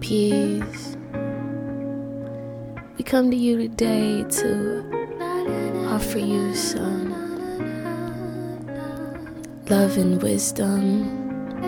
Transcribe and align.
Peace. 0.00 0.96
We 2.96 3.04
come 3.04 3.30
to 3.30 3.36
you 3.36 3.56
today 3.56 4.24
to 4.24 5.88
offer 5.88 6.18
you 6.18 6.54
some 6.54 7.10
love 9.68 9.96
and 9.96 10.22
wisdom. 10.22 11.60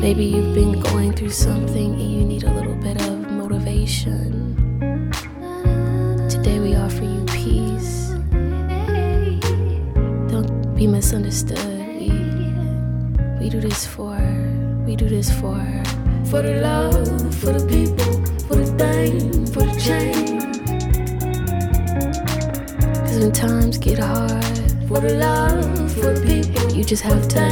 Maybe 0.00 0.24
you've 0.24 0.54
been 0.54 0.80
going 0.80 1.14
through 1.14 1.30
something 1.30 1.94
and 1.94 2.12
you 2.12 2.24
need 2.24 2.44
a 2.44 2.52
little 2.52 2.74
bit 2.76 3.00
of 3.02 3.30
motivation. 3.32 5.10
Today 6.28 6.60
we 6.60 6.76
offer 6.76 7.04
you 7.04 7.24
peace. 7.26 8.10
Don't 10.30 10.74
be 10.76 10.86
misunderstood. 10.86 11.58
We, 11.98 12.10
we 13.40 13.48
do 13.48 13.60
this 13.60 13.86
for, 13.86 14.16
we 14.86 14.96
do 14.96 15.08
this 15.08 15.30
for, 15.40 15.58
for 16.32 16.40
the 16.40 16.62
love, 16.62 17.34
for 17.34 17.52
the 17.52 17.66
people, 17.66 18.12
for 18.48 18.56
the 18.56 18.64
thing, 18.80 19.44
for 19.52 19.64
the 19.68 19.78
change. 19.78 20.40
Cause 23.04 23.18
when 23.18 23.32
times 23.32 23.76
get 23.76 23.98
hard, 23.98 24.56
for 24.88 25.00
the 25.00 25.12
love, 25.12 25.92
for 25.92 26.14
the 26.14 26.22
people, 26.24 26.72
you 26.72 26.84
just 26.84 27.02
have 27.02 27.28
to 27.28 27.44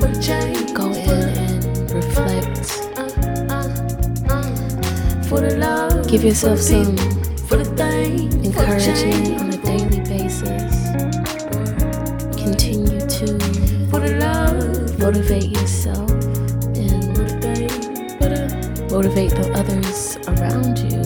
for 0.00 0.06
the 0.08 0.18
change. 0.28 0.72
go 0.72 0.86
in 0.92 1.28
and 1.44 1.90
reflect. 1.92 2.56
For 5.28 5.40
the 5.42 5.58
love, 5.58 6.08
give 6.08 6.24
yourself 6.24 6.58
some 6.60 6.96
for 7.48 7.58
the 7.58 7.66
thing, 7.76 8.32
encouragement 8.46 9.40
on 9.40 9.50
a 9.50 9.58
daily 9.58 10.00
basis. 10.08 10.72
Continue 12.34 13.00
to 13.18 13.38
for 13.90 14.00
the 14.00 14.16
love, 14.18 14.98
motivate 14.98 15.50
yourself 15.50 15.55
motivate 18.96 19.30
the 19.32 19.52
others 19.52 20.16
around 20.26 20.78
you. 20.78 21.02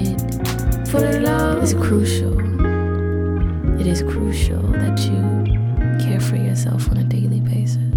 It 0.00 0.88
for 0.88 1.20
love 1.20 1.62
is 1.62 1.74
crucial. 1.74 2.34
It 3.78 3.86
is 3.86 4.00
crucial 4.00 4.62
that 4.62 4.98
you 5.00 5.22
care 6.02 6.20
for 6.20 6.36
yourself 6.36 6.88
on 6.90 6.96
a 6.96 7.04
daily 7.04 7.40
basis. 7.40 7.92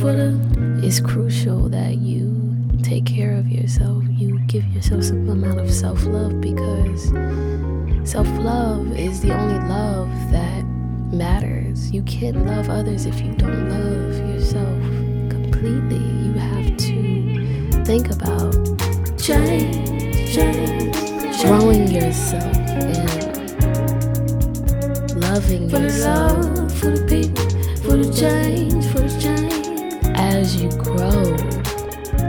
For 0.00 0.14
it's 0.82 1.00
crucial 1.00 1.68
that 1.68 1.96
you 1.98 2.56
take 2.82 3.04
care 3.04 3.34
of 3.36 3.46
yourself. 3.46 4.02
You 4.08 4.38
give 4.46 4.66
yourself 4.68 5.04
some 5.04 5.28
amount 5.28 5.60
of 5.60 5.70
self 5.70 6.02
love 6.06 6.40
because 6.40 7.08
self 8.10 8.28
love 8.38 8.98
is 8.98 9.20
the 9.20 9.36
only 9.38 9.68
love 9.68 10.08
that 10.30 10.64
matters. 11.12 11.90
You 11.90 12.02
can't 12.04 12.46
love 12.46 12.70
others 12.70 13.04
if 13.04 13.20
you 13.20 13.32
don't 13.32 13.68
love 13.68 14.16
yourself 14.30 14.80
completely. 15.28 16.21
You 17.82 17.88
have 17.88 18.06
to 18.06 18.06
think 18.06 18.10
about 18.10 18.54
change, 19.18 20.32
change, 20.32 21.42
growing 21.42 21.90
yourself 21.90 22.56
and 22.68 23.60
loving 25.20 25.68
for 25.68 25.78
yourself. 25.78 26.32
The 26.32 26.46
love, 26.46 26.72
for 26.78 26.90
the 26.90 27.04
people, 27.08 27.44
for 27.82 27.96
the 27.96 28.12
change, 28.12 28.86
for 28.86 29.00
the 29.00 29.08
change. 29.20 29.66
As 30.16 30.62
you 30.62 30.70
grow, 30.70 31.36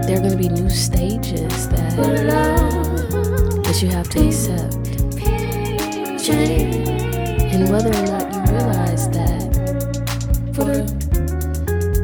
there 0.07 0.17
are 0.17 0.21
going 0.21 0.31
to 0.31 0.37
be 0.37 0.49
new 0.49 0.69
stages 0.69 1.69
that, 1.69 1.95
that 3.63 3.81
you 3.81 3.89
have 3.89 4.09
to 4.09 4.27
accept. 4.27 4.73
Change. 6.23 6.87
And 7.53 7.69
whether 7.69 7.89
or 7.89 8.05
not 8.07 8.33
you 8.33 8.41
realize 8.53 9.07
that 9.09 9.43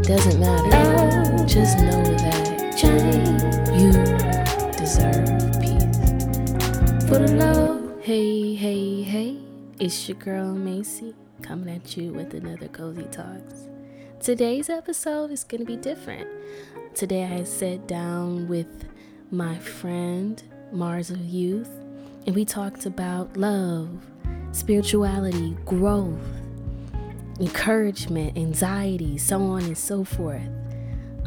doesn't 0.04 0.40
matter. 0.40 1.46
Just 1.46 1.78
know 1.78 2.04
that 2.04 2.49
you 2.84 3.92
deserve 4.78 5.28
peace. 5.60 5.98
For 7.08 7.20
the 7.20 7.34
love. 7.36 8.02
Hey, 8.02 8.56
hey, 8.56 9.04
hey. 9.04 9.38
It's 9.80 10.08
your 10.08 10.18
girl 10.18 10.54
Macy 10.54 11.14
coming 11.42 11.76
at 11.76 11.98
you 11.98 12.14
with 12.14 12.34
another 12.34 12.70
Cozy 12.70 13.04
Talks. 13.12 13.68
Today's 14.22 14.70
episode 14.70 15.32
is 15.32 15.44
going 15.44 15.60
to 15.60 15.66
be 15.66 15.76
different. 15.76 16.28
Today 16.96 17.26
I 17.26 17.44
sat 17.44 17.86
down 17.88 18.48
with 18.48 18.88
my 19.30 19.58
friend 19.58 20.42
Mars 20.72 21.10
of 21.10 21.20
Youth 21.20 21.70
and 22.26 22.34
we 22.34 22.46
talked 22.46 22.86
about 22.86 23.36
love, 23.36 23.90
spirituality, 24.52 25.58
growth, 25.66 26.18
encouragement, 27.42 28.38
anxiety, 28.38 29.18
so 29.18 29.42
on 29.42 29.64
and 29.64 29.78
so 29.78 30.06
forth. 30.06 30.59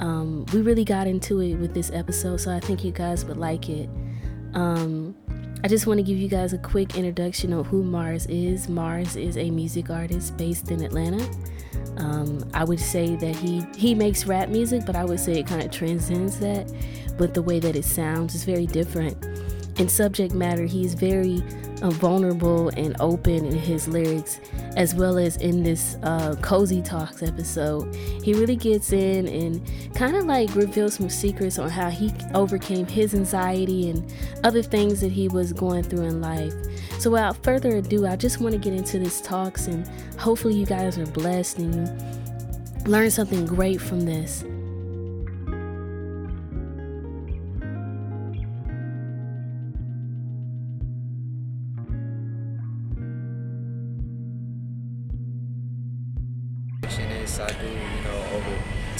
Um, 0.02 0.44
we 0.52 0.62
really 0.62 0.84
got 0.84 1.06
into 1.06 1.40
it 1.40 1.54
with 1.54 1.74
this 1.74 1.92
episode, 1.92 2.38
so 2.38 2.50
I 2.52 2.58
think 2.58 2.82
you 2.82 2.90
guys 2.90 3.24
would 3.24 3.36
like 3.36 3.68
it. 3.68 3.88
Um, 4.52 5.14
I 5.62 5.68
just 5.68 5.86
want 5.86 5.98
to 5.98 6.02
give 6.02 6.18
you 6.18 6.28
guys 6.28 6.52
a 6.52 6.58
quick 6.58 6.96
introduction 6.96 7.52
of 7.52 7.68
who 7.68 7.84
Mars 7.84 8.26
is. 8.26 8.68
Mars 8.68 9.14
is 9.14 9.36
a 9.36 9.48
music 9.48 9.90
artist 9.90 10.36
based 10.36 10.72
in 10.72 10.82
Atlanta. 10.82 11.24
Um, 11.98 12.44
I 12.52 12.64
would 12.64 12.80
say 12.80 13.14
that 13.14 13.36
he 13.36 13.64
he 13.76 13.94
makes 13.94 14.26
rap 14.26 14.48
music, 14.48 14.82
but 14.84 14.96
I 14.96 15.04
would 15.04 15.20
say 15.20 15.38
it 15.38 15.46
kind 15.46 15.62
of 15.62 15.70
transcends 15.70 16.40
that. 16.40 16.72
But 17.16 17.32
the 17.32 17.42
way 17.42 17.60
that 17.60 17.76
it 17.76 17.84
sounds 17.84 18.34
is 18.34 18.42
very 18.42 18.66
different. 18.66 19.16
In 19.76 19.88
subject 19.88 20.34
matter, 20.34 20.64
he's 20.66 20.94
very 20.94 21.42
uh, 21.80 21.90
vulnerable 21.90 22.68
and 22.70 22.94
open 23.00 23.46
in 23.46 23.56
his 23.58 23.88
lyrics, 23.88 24.38
as 24.76 24.94
well 24.94 25.18
as 25.18 25.36
in 25.38 25.62
this 25.62 25.96
uh, 26.02 26.36
cozy 26.42 26.82
talks 26.82 27.22
episode. 27.22 27.94
He 28.22 28.34
really 28.34 28.56
gets 28.56 28.92
in 28.92 29.26
and 29.26 29.94
kind 29.94 30.14
of 30.14 30.26
like 30.26 30.54
reveals 30.54 30.94
some 30.94 31.08
secrets 31.08 31.58
on 31.58 31.70
how 31.70 31.88
he 31.88 32.12
overcame 32.34 32.86
his 32.86 33.14
anxiety 33.14 33.90
and 33.90 34.12
other 34.44 34.62
things 34.62 35.00
that 35.00 35.10
he 35.10 35.28
was 35.28 35.52
going 35.52 35.84
through 35.84 36.04
in 36.04 36.20
life. 36.20 36.52
So, 36.98 37.10
without 37.10 37.42
further 37.42 37.76
ado, 37.76 38.06
I 38.06 38.16
just 38.16 38.40
want 38.40 38.52
to 38.52 38.58
get 38.58 38.74
into 38.74 38.98
this 38.98 39.20
talks, 39.20 39.66
and 39.66 39.88
hopefully, 40.18 40.54
you 40.54 40.66
guys 40.66 40.98
are 40.98 41.06
blessed 41.06 41.58
and 41.58 41.74
you 41.74 42.84
learn 42.84 43.10
something 43.10 43.46
great 43.46 43.80
from 43.80 44.02
this. 44.02 44.44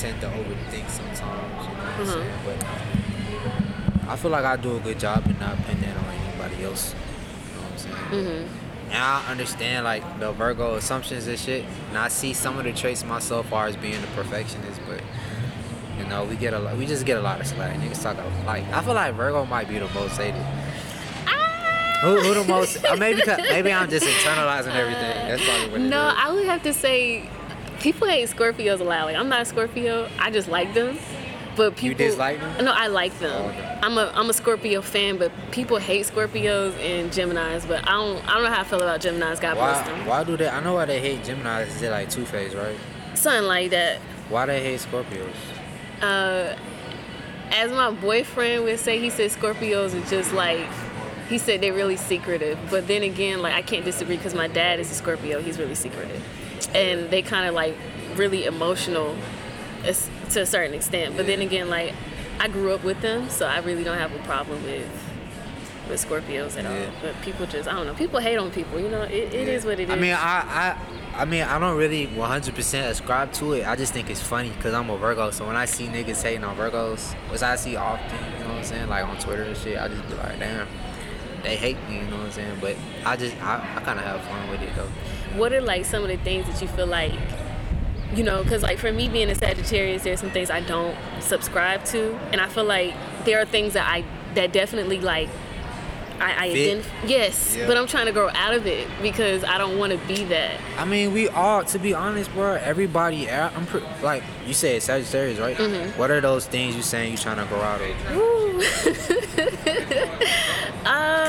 Tend 0.02 0.20
to 0.20 0.26
overthink 0.28 0.88
sometimes, 0.90 1.18
you 1.20 1.24
know 1.24 1.82
what 1.84 2.00
I'm 2.00 2.06
saying? 2.06 2.32
But 2.44 4.08
I 4.10 4.16
feel 4.16 4.30
like 4.30 4.44
I 4.44 4.56
do 4.56 4.76
a 4.76 4.80
good 4.80 4.98
job 4.98 5.24
in 5.26 5.38
not 5.38 5.56
putting 5.64 5.80
that 5.82 5.96
on 5.96 6.04
anybody 6.04 6.64
else. 6.64 6.94
You 6.94 7.54
know 7.54 7.62
what 7.62 7.72
I'm 7.72 7.78
saying? 7.78 8.24
Mm-hmm. 8.44 8.88
Now 8.90 9.22
I 9.26 9.30
understand 9.30 9.84
like 9.84 10.02
the 10.20 10.32
Virgo 10.32 10.74
assumptions 10.74 11.26
and 11.26 11.38
shit, 11.38 11.64
and 11.88 11.96
I 11.98 12.08
see 12.08 12.34
some 12.34 12.58
of 12.58 12.64
the 12.64 12.72
traits 12.72 13.04
myself 13.04 13.48
far 13.48 13.66
as 13.66 13.76
being 13.76 13.94
a 14.02 14.06
perfectionist, 14.14 14.80
but 14.88 15.00
you 15.98 16.04
know 16.08 16.24
we 16.24 16.36
get 16.36 16.52
a 16.52 16.58
lot, 16.58 16.76
we 16.76 16.84
just 16.84 17.06
get 17.06 17.16
a 17.16 17.20
lot 17.22 17.40
of 17.40 17.46
slack. 17.46 17.76
Niggas 17.78 18.02
talk 18.02 18.18
a- 18.18 18.46
like 18.46 18.64
I 18.72 18.82
feel 18.82 18.94
like 18.94 19.14
Virgo 19.14 19.46
might 19.46 19.68
be 19.68 19.78
the 19.78 19.88
most 19.94 20.16
hated. 20.18 20.44
Who, 22.02 22.18
who 22.20 22.34
the 22.34 22.44
most? 22.44 22.84
uh, 22.84 22.96
maybe 22.96 23.22
maybe 23.50 23.72
I'm 23.72 23.88
just 23.88 24.04
internalizing 24.24 24.74
everything. 24.74 25.14
That's 25.28 25.44
probably 25.44 25.70
what 25.70 25.80
it 25.82 25.84
No, 25.88 26.08
is. 26.08 26.14
I 26.18 26.32
would 26.32 26.46
have 26.46 26.62
to 26.64 26.74
say 26.74 27.30
people 27.82 28.08
hate 28.08 28.28
Scorpios 28.28 28.80
a 28.80 28.84
lot. 28.84 29.04
Like 29.06 29.16
I'm 29.16 29.28
not 29.28 29.42
a 29.42 29.44
Scorpio. 29.44 30.08
I 30.18 30.30
just 30.30 30.48
like 30.48 30.72
them. 30.74 30.98
But 31.54 31.76
people 31.76 31.88
You 31.88 31.94
dislike 31.94 32.40
them? 32.40 32.64
No, 32.64 32.72
I 32.72 32.86
like 32.86 33.16
them. 33.18 33.30
Oh, 33.30 33.48
okay. 33.50 33.78
I'm 33.82 33.98
a 33.98 34.10
I'm 34.14 34.30
a 34.30 34.32
Scorpio 34.32 34.80
fan, 34.80 35.18
but 35.18 35.30
people 35.50 35.76
hate 35.76 36.06
Scorpios 36.06 36.72
and 36.78 37.10
Geminis. 37.10 37.68
But 37.68 37.86
I 37.86 37.92
don't 37.92 38.26
I 38.26 38.34
don't 38.34 38.44
know 38.44 38.50
how 38.50 38.62
I 38.62 38.64
feel 38.64 38.80
about 38.80 39.00
Geminis. 39.00 39.38
God 39.40 39.54
bless 39.56 39.86
them. 39.86 40.06
Why 40.06 40.24
do 40.24 40.36
they? 40.36 40.48
I 40.48 40.60
know 40.60 40.74
why 40.74 40.86
they 40.86 41.00
hate 41.00 41.22
Geminis. 41.22 41.66
Is 41.66 41.80
they 41.80 41.90
like 41.90 42.08
Two 42.08 42.24
Face, 42.24 42.54
right? 42.54 42.76
Something 43.14 43.44
like 43.46 43.70
that. 43.72 43.98
Why 44.30 44.46
they 44.46 44.62
hate 44.62 44.80
Scorpios? 44.80 45.34
Uh, 46.00 46.56
as 47.50 47.70
my 47.70 47.90
boyfriend 47.90 48.64
would 48.64 48.80
say, 48.80 48.98
he 48.98 49.10
said 49.10 49.30
Scorpios 49.30 49.94
are 49.94 50.08
just 50.08 50.32
like. 50.32 50.66
He 51.28 51.38
said 51.38 51.60
they're 51.62 51.72
really 51.72 51.96
secretive, 51.96 52.58
but 52.70 52.86
then 52.88 53.02
again, 53.02 53.40
like 53.42 53.54
I 53.54 53.62
can't 53.62 53.84
disagree 53.84 54.16
because 54.16 54.34
my 54.34 54.48
dad 54.48 54.80
is 54.80 54.90
a 54.90 54.94
Scorpio. 54.94 55.40
He's 55.40 55.58
really 55.58 55.74
secretive, 55.74 56.22
and 56.74 57.10
they 57.10 57.22
kind 57.22 57.48
of 57.48 57.54
like 57.54 57.76
really 58.16 58.44
emotional, 58.44 59.16
to 59.82 60.40
a 60.40 60.46
certain 60.46 60.74
extent. 60.74 61.16
But 61.16 61.26
then 61.26 61.40
again, 61.40 61.68
like 61.68 61.94
I 62.38 62.48
grew 62.48 62.72
up 62.72 62.84
with 62.84 63.00
them, 63.00 63.28
so 63.28 63.46
I 63.46 63.58
really 63.58 63.84
don't 63.84 63.98
have 63.98 64.14
a 64.14 64.18
problem 64.20 64.62
with 64.64 64.88
with 65.88 66.04
Scorpios 66.04 66.56
at 66.56 66.66
all. 66.66 66.92
But 67.02 67.20
people 67.22 67.46
just, 67.46 67.68
I 67.68 67.72
don't 67.72 67.86
know. 67.86 67.94
People 67.94 68.20
hate 68.20 68.36
on 68.36 68.50
people. 68.50 68.80
You 68.80 68.88
know, 68.88 69.02
it, 69.02 69.34
it 69.34 69.48
is 69.48 69.64
what 69.64 69.80
it 69.80 69.84
is. 69.84 69.90
I 69.90 69.96
mean, 69.96 70.12
I, 70.12 70.76
I, 71.16 71.22
I 71.22 71.24
mean, 71.24 71.42
I 71.42 71.58
don't 71.58 71.76
really 71.76 72.06
100% 72.06 72.88
ascribe 72.88 73.32
to 73.34 73.52
it. 73.54 73.66
I 73.66 73.76
just 73.76 73.92
think 73.92 74.10
it's 74.10 74.22
funny 74.22 74.50
because 74.50 74.74
I'm 74.74 74.90
a 74.90 74.96
Virgo. 74.96 75.30
So 75.30 75.46
when 75.46 75.56
I 75.56 75.64
see 75.64 75.86
niggas 75.86 76.22
hating 76.22 76.44
on 76.44 76.56
Virgos, 76.56 77.12
which 77.30 77.42
I 77.42 77.56
see 77.56 77.76
often, 77.76 78.18
you 78.32 78.44
know 78.44 78.50
what 78.50 78.58
I'm 78.58 78.64
saying, 78.64 78.88
like 78.88 79.04
on 79.04 79.18
Twitter 79.18 79.42
and 79.42 79.56
shit, 79.56 79.78
I 79.78 79.88
just 79.88 80.08
be 80.08 80.14
like, 80.14 80.38
damn, 80.38 80.68
they 81.42 81.56
hate 81.56 81.76
me, 81.88 81.96
you 81.96 82.02
know 82.04 82.16
what 82.16 82.26
I'm 82.26 82.32
saying. 82.32 82.58
But 82.60 82.76
I 83.04 83.16
just, 83.16 83.34
I, 83.42 83.56
I 83.76 83.80
kind 83.80 83.98
of 83.98 84.04
have 84.04 84.20
fun 84.22 84.50
with 84.50 84.62
it 84.62 84.74
though. 84.76 84.88
what 85.38 85.52
are 85.52 85.60
like 85.60 85.84
some 85.84 86.02
of 86.02 86.08
the 86.08 86.16
things 86.18 86.46
that 86.46 86.60
you 86.62 86.68
feel 86.68 86.86
like 86.86 87.12
you 88.14 88.22
know, 88.22 88.42
because 88.42 88.62
like 88.62 88.76
for 88.78 88.92
me 88.92 89.08
being 89.08 89.30
a 89.30 89.34
Sagittarius, 89.34 90.02
there's 90.02 90.20
some 90.20 90.30
things 90.30 90.50
I 90.50 90.60
don't 90.60 90.94
subscribe 91.20 91.82
to, 91.86 92.14
and 92.30 92.42
I 92.42 92.46
feel 92.48 92.64
like 92.64 92.94
there 93.24 93.40
are 93.40 93.46
things 93.46 93.72
that 93.72 93.88
I 93.88 94.04
that 94.34 94.52
definitely 94.52 95.00
like. 95.00 95.30
I, 96.20 96.44
I 96.44 96.48
identif- 96.50 96.84
yes, 97.06 97.56
Yeah. 97.56 97.66
but 97.66 97.76
I'm 97.76 97.86
trying 97.88 98.06
to 98.06 98.12
grow 98.12 98.28
out 98.28 98.54
of 98.54 98.64
it 98.66 98.86
because 99.00 99.42
I 99.42 99.58
don't 99.58 99.76
want 99.78 99.92
to 99.92 99.98
be 100.06 100.22
that. 100.24 100.60
I 100.78 100.84
mean, 100.84 101.12
we 101.12 101.28
all, 101.28 101.64
to 101.64 101.78
be 101.80 101.94
honest, 101.94 102.30
bro. 102.32 102.52
Everybody, 102.62 103.28
I'm 103.28 103.66
pre- 103.66 103.82
like 104.02 104.22
you 104.46 104.54
said, 104.54 104.82
Sagittarius, 104.82 105.40
right? 105.40 105.56
Mm-hmm. 105.56 105.98
What 105.98 106.12
are 106.12 106.20
those 106.20 106.46
things 106.46 106.76
you 106.76 106.82
saying 106.82 107.14
you're 107.14 107.18
trying 107.18 107.38
to 107.38 107.46
grow 107.46 107.60
out 107.62 107.80
of? 107.80 107.88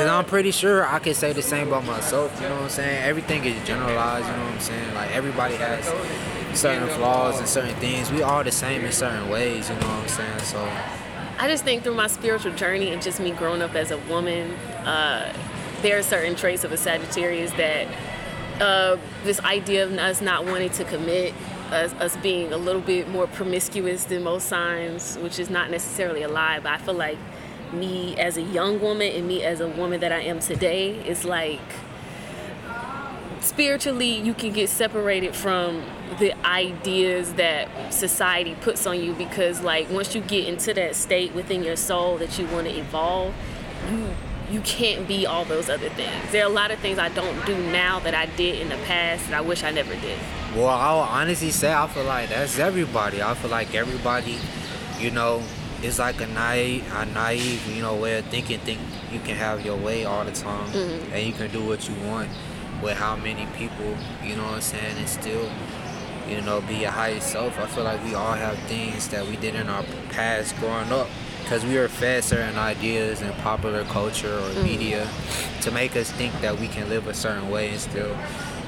Cause 0.03 0.11
I'm 0.11 0.25
pretty 0.25 0.51
sure 0.51 0.85
I 0.85 0.99
could 0.99 1.15
say 1.15 1.31
the 1.31 1.41
same 1.41 1.69
about 1.69 1.85
myself. 1.85 2.35
You 2.41 2.49
know 2.49 2.55
what 2.55 2.63
I'm 2.63 2.69
saying? 2.69 3.05
Everything 3.05 3.45
is 3.45 3.65
generalized. 3.65 4.25
You 4.25 4.33
know 4.33 4.43
what 4.43 4.53
I'm 4.55 4.59
saying? 4.59 4.95
Like 4.95 5.11
everybody 5.11 5.55
has 5.55 5.85
certain 6.59 6.89
flaws 6.89 7.39
and 7.39 7.47
certain 7.47 7.73
things. 7.75 8.11
We 8.11 8.21
all 8.21 8.43
the 8.43 8.51
same 8.51 8.83
in 8.83 8.91
certain 8.91 9.29
ways. 9.29 9.69
You 9.69 9.75
know 9.75 9.87
what 9.87 10.01
I'm 10.01 10.07
saying? 10.09 10.39
So 10.39 10.69
I 11.39 11.47
just 11.47 11.63
think 11.63 11.83
through 11.83 11.95
my 11.95 12.07
spiritual 12.07 12.53
journey 12.53 12.89
and 12.89 13.01
just 13.01 13.21
me 13.21 13.31
growing 13.31 13.61
up 13.61 13.75
as 13.75 13.91
a 13.91 13.97
woman, 14.09 14.51
uh, 14.83 15.31
there 15.81 15.97
are 15.97 16.03
certain 16.03 16.35
traits 16.35 16.65
of 16.65 16.73
a 16.73 16.77
Sagittarius 16.77 17.51
that 17.53 17.87
uh, 18.59 18.97
this 19.23 19.39
idea 19.39 19.85
of 19.85 19.93
us 19.93 20.19
not 20.19 20.45
wanting 20.45 20.71
to 20.71 20.83
commit, 20.83 21.33
us, 21.71 21.93
us 21.93 22.17
being 22.17 22.51
a 22.51 22.57
little 22.57 22.81
bit 22.81 23.07
more 23.07 23.27
promiscuous 23.27 24.03
than 24.03 24.23
most 24.23 24.47
signs, 24.49 25.17
which 25.19 25.39
is 25.39 25.49
not 25.49 25.71
necessarily 25.71 26.23
a 26.23 26.27
lie, 26.27 26.59
but 26.59 26.73
I 26.73 26.77
feel 26.79 26.93
like 26.93 27.17
me 27.73 28.15
as 28.17 28.37
a 28.37 28.41
young 28.41 28.79
woman 28.79 29.11
and 29.11 29.27
me 29.27 29.43
as 29.43 29.59
a 29.59 29.67
woman 29.67 29.99
that 30.01 30.11
I 30.11 30.21
am 30.21 30.39
today 30.39 30.91
is 31.07 31.25
like 31.25 31.59
spiritually 33.41 34.19
you 34.19 34.33
can 34.33 34.53
get 34.53 34.69
separated 34.69 35.35
from 35.35 35.83
the 36.19 36.33
ideas 36.45 37.33
that 37.33 37.67
society 37.93 38.55
puts 38.61 38.87
on 38.87 39.01
you 39.03 39.13
because 39.13 39.61
like 39.61 39.89
once 39.89 40.15
you 40.15 40.21
get 40.21 40.47
into 40.47 40.73
that 40.73 40.95
state 40.95 41.33
within 41.33 41.61
your 41.63 41.75
soul 41.75 42.17
that 42.17 42.39
you 42.39 42.45
want 42.47 42.65
to 42.67 42.73
evolve 42.73 43.33
you 43.91 44.07
you 44.49 44.61
can't 44.61 45.07
be 45.07 45.25
all 45.25 45.43
those 45.43 45.69
other 45.69 45.89
things 45.89 46.31
there 46.31 46.43
are 46.45 46.49
a 46.49 46.53
lot 46.53 46.71
of 46.71 46.79
things 46.79 46.97
i 46.97 47.09
don't 47.09 47.45
do 47.45 47.57
now 47.71 47.99
that 47.99 48.13
i 48.13 48.25
did 48.37 48.61
in 48.61 48.69
the 48.69 48.77
past 48.85 49.25
that 49.29 49.33
i 49.37 49.41
wish 49.41 49.61
i 49.63 49.71
never 49.71 49.93
did 49.95 50.17
Well, 50.55 50.67
I'll 50.69 50.99
honestly 50.99 51.51
say 51.51 51.73
I 51.73 51.87
feel 51.87 52.03
like 52.03 52.29
that's 52.29 52.59
everybody. 52.59 53.23
I 53.23 53.33
feel 53.33 53.49
like 53.49 53.73
everybody, 53.73 54.37
you 54.99 55.09
know, 55.09 55.41
is 55.83 55.99
like 55.99 56.19
a 56.21 56.27
naive, 56.27 56.91
a 56.95 57.05
naive, 57.05 57.67
you 57.75 57.81
know, 57.81 57.95
way 57.95 58.17
of 58.17 58.25
thinking. 58.25 58.59
Think 58.59 58.79
you 59.11 59.19
can 59.19 59.35
have 59.35 59.65
your 59.65 59.77
way 59.77 60.05
all 60.05 60.23
the 60.23 60.31
time, 60.31 60.67
mm-hmm. 60.69 61.13
and 61.13 61.27
you 61.27 61.33
can 61.33 61.51
do 61.51 61.65
what 61.65 61.87
you 61.87 61.95
want 62.07 62.29
with 62.81 62.97
how 62.97 63.15
many 63.15 63.45
people, 63.57 63.95
you 64.23 64.35
know 64.35 64.43
what 64.43 64.55
I'm 64.55 64.61
saying, 64.61 64.97
and 64.97 65.07
still, 65.07 65.49
you 66.27 66.41
know, 66.41 66.61
be 66.61 66.75
your 66.75 66.91
highest 66.91 67.31
self. 67.31 67.57
I 67.59 67.67
feel 67.67 67.83
like 67.83 68.03
we 68.03 68.15
all 68.15 68.33
have 68.33 68.57
things 68.67 69.07
that 69.09 69.25
we 69.27 69.35
did 69.37 69.55
in 69.55 69.69
our 69.69 69.83
past 70.09 70.55
growing 70.57 70.91
up. 70.91 71.07
Because 71.41 71.65
we 71.65 71.75
were 71.75 71.89
fed 71.89 72.23
certain 72.23 72.57
ideas 72.57 73.21
in 73.21 73.29
popular 73.33 73.83
culture 73.83 74.33
or 74.33 74.41
mm-hmm. 74.41 74.63
media 74.63 75.07
to 75.61 75.71
make 75.71 75.93
us 75.97 76.09
think 76.11 76.31
that 76.39 76.57
we 76.57 76.69
can 76.69 76.87
live 76.87 77.05
a 77.07 77.13
certain 77.13 77.49
way 77.49 77.69
and 77.69 77.79
still, 77.81 78.15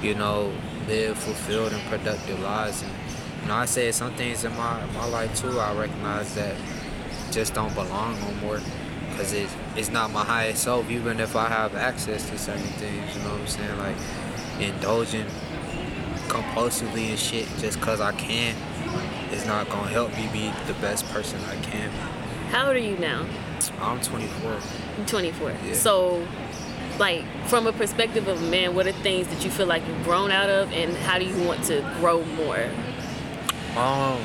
you 0.01 0.13
know, 0.13 0.51
live 0.85 1.17
fulfilled 1.17 1.71
and 1.71 1.81
productive 1.83 2.37
lives. 2.41 2.83
And 2.83 2.91
you 3.41 3.47
know, 3.47 3.55
I 3.55 3.65
said 3.65 3.95
some 3.95 4.13
things 4.15 4.43
in 4.43 4.51
my 4.57 4.85
my 4.87 5.05
life 5.05 5.33
too. 5.39 5.57
I 5.57 5.73
recognize 5.73 6.35
that 6.35 6.53
just 7.35 7.53
don't 7.53 7.73
belong 7.75 8.19
no 8.21 8.31
more 8.47 8.59
because 9.09 9.33
it's 9.33 9.53
it's 9.75 9.91
not 9.91 10.09
my 10.11 10.23
highest 10.23 10.63
self. 10.63 10.89
Even 10.89 11.19
if 11.19 11.35
I 11.35 11.47
have 11.49 11.75
access 11.75 12.29
to 12.29 12.37
certain 12.37 12.63
things, 12.79 13.15
you 13.15 13.21
know 13.23 13.31
what 13.31 13.41
I'm 13.41 13.47
saying? 13.47 13.77
Like 13.77 13.95
indulging 14.59 15.25
compulsively 16.29 17.09
and 17.09 17.19
shit 17.19 17.47
just 17.59 17.79
because 17.79 17.99
I 18.01 18.13
can 18.13 18.55
is 19.31 19.45
not 19.45 19.69
gonna 19.69 19.89
help 19.89 20.11
me 20.15 20.27
be 20.31 20.51
the 20.67 20.73
best 20.79 21.05
person 21.09 21.39
I 21.49 21.55
can. 21.61 21.89
be. 21.91 21.97
how 22.51 22.67
old 22.67 22.75
are 22.75 22.79
you 22.79 22.97
now 22.97 23.25
I'm 23.81 23.99
24. 23.99 24.57
i'm 24.97 25.05
24 25.05 25.51
Yeah. 25.65 25.73
so 25.73 26.25
like 26.99 27.23
from 27.47 27.67
a 27.67 27.73
perspective 27.73 28.27
of 28.27 28.41
a 28.41 28.45
man 28.49 28.75
what 28.75 28.87
are 28.87 28.91
things 28.93 29.27
that 29.27 29.43
you 29.43 29.51
feel 29.51 29.65
like 29.67 29.85
you've 29.87 30.03
grown 30.03 30.31
out 30.31 30.49
of 30.49 30.71
and 30.71 30.95
how 30.97 31.19
do 31.19 31.25
you 31.25 31.37
want 31.47 31.63
to 31.65 31.81
grow 31.99 32.23
more 32.23 32.69
Um, 33.75 34.21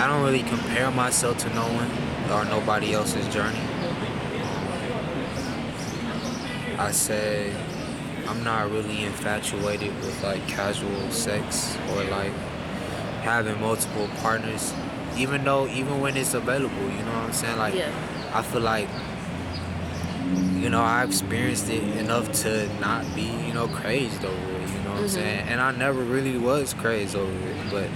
I 0.00 0.06
don't 0.06 0.24
really 0.24 0.42
compare 0.42 0.90
myself 0.90 1.36
to 1.40 1.54
no 1.54 1.60
one 1.60 1.90
or 2.32 2.46
nobody 2.46 2.94
else's 2.94 3.28
journey. 3.28 3.60
I 6.78 6.90
say 6.90 7.54
I'm 8.26 8.42
not 8.42 8.70
really 8.70 9.04
infatuated 9.04 9.94
with 9.96 10.24
like 10.24 10.48
casual 10.48 11.10
sex 11.10 11.76
or 11.90 12.04
like 12.04 12.32
having 13.20 13.60
multiple 13.60 14.08
partners, 14.22 14.72
even 15.18 15.44
though 15.44 15.66
even 15.66 16.00
when 16.00 16.16
it's 16.16 16.32
available, 16.32 16.80
you 16.80 17.02
know 17.02 17.12
what 17.12 17.24
I'm 17.24 17.32
saying? 17.34 17.58
Like 17.58 17.74
Yeah. 17.74 17.92
I 18.32 18.40
feel 18.40 18.62
like 18.62 18.88
you 20.54 20.70
know 20.70 20.80
I 20.80 21.04
experienced 21.04 21.68
it 21.68 21.82
enough 21.98 22.32
to 22.40 22.72
not 22.80 23.04
be 23.14 23.28
you 23.46 23.52
know 23.52 23.68
crazed 23.68 24.24
over 24.24 24.34
it. 24.34 24.70
You 24.70 24.78
know 24.78 24.92
what 24.92 24.98
I'm 25.00 25.04
mm-hmm. 25.04 25.08
saying? 25.08 25.48
And 25.48 25.60
I 25.60 25.72
never 25.72 26.00
really 26.00 26.38
was 26.38 26.72
crazed 26.72 27.14
over 27.14 27.30
it, 27.30 27.70
but. 27.70 27.90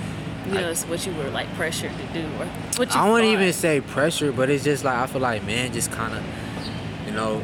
You 0.46 0.52
know, 0.55 0.70
it's 0.70 0.85
what 0.85 1.06
you 1.06 1.12
were 1.14 1.31
like 1.31 1.52
pressured 1.55 1.93
to 1.93 2.06
do, 2.20 2.26
or 2.38 2.46
what 2.76 2.94
you. 2.94 3.00
I 3.00 3.11
wouldn't 3.11 3.32
even 3.32 3.52
say 3.52 3.81
pressure, 3.81 4.32
but 4.32 4.50
it's 4.50 4.64
just 4.64 4.85
like 4.85 4.96
I 4.96 5.06
feel 5.06 5.20
like 5.20 5.44
men 5.44 5.73
just 5.73 5.91
kind 5.91 6.14
of, 6.14 6.23
you 7.06 7.12
know, 7.12 7.43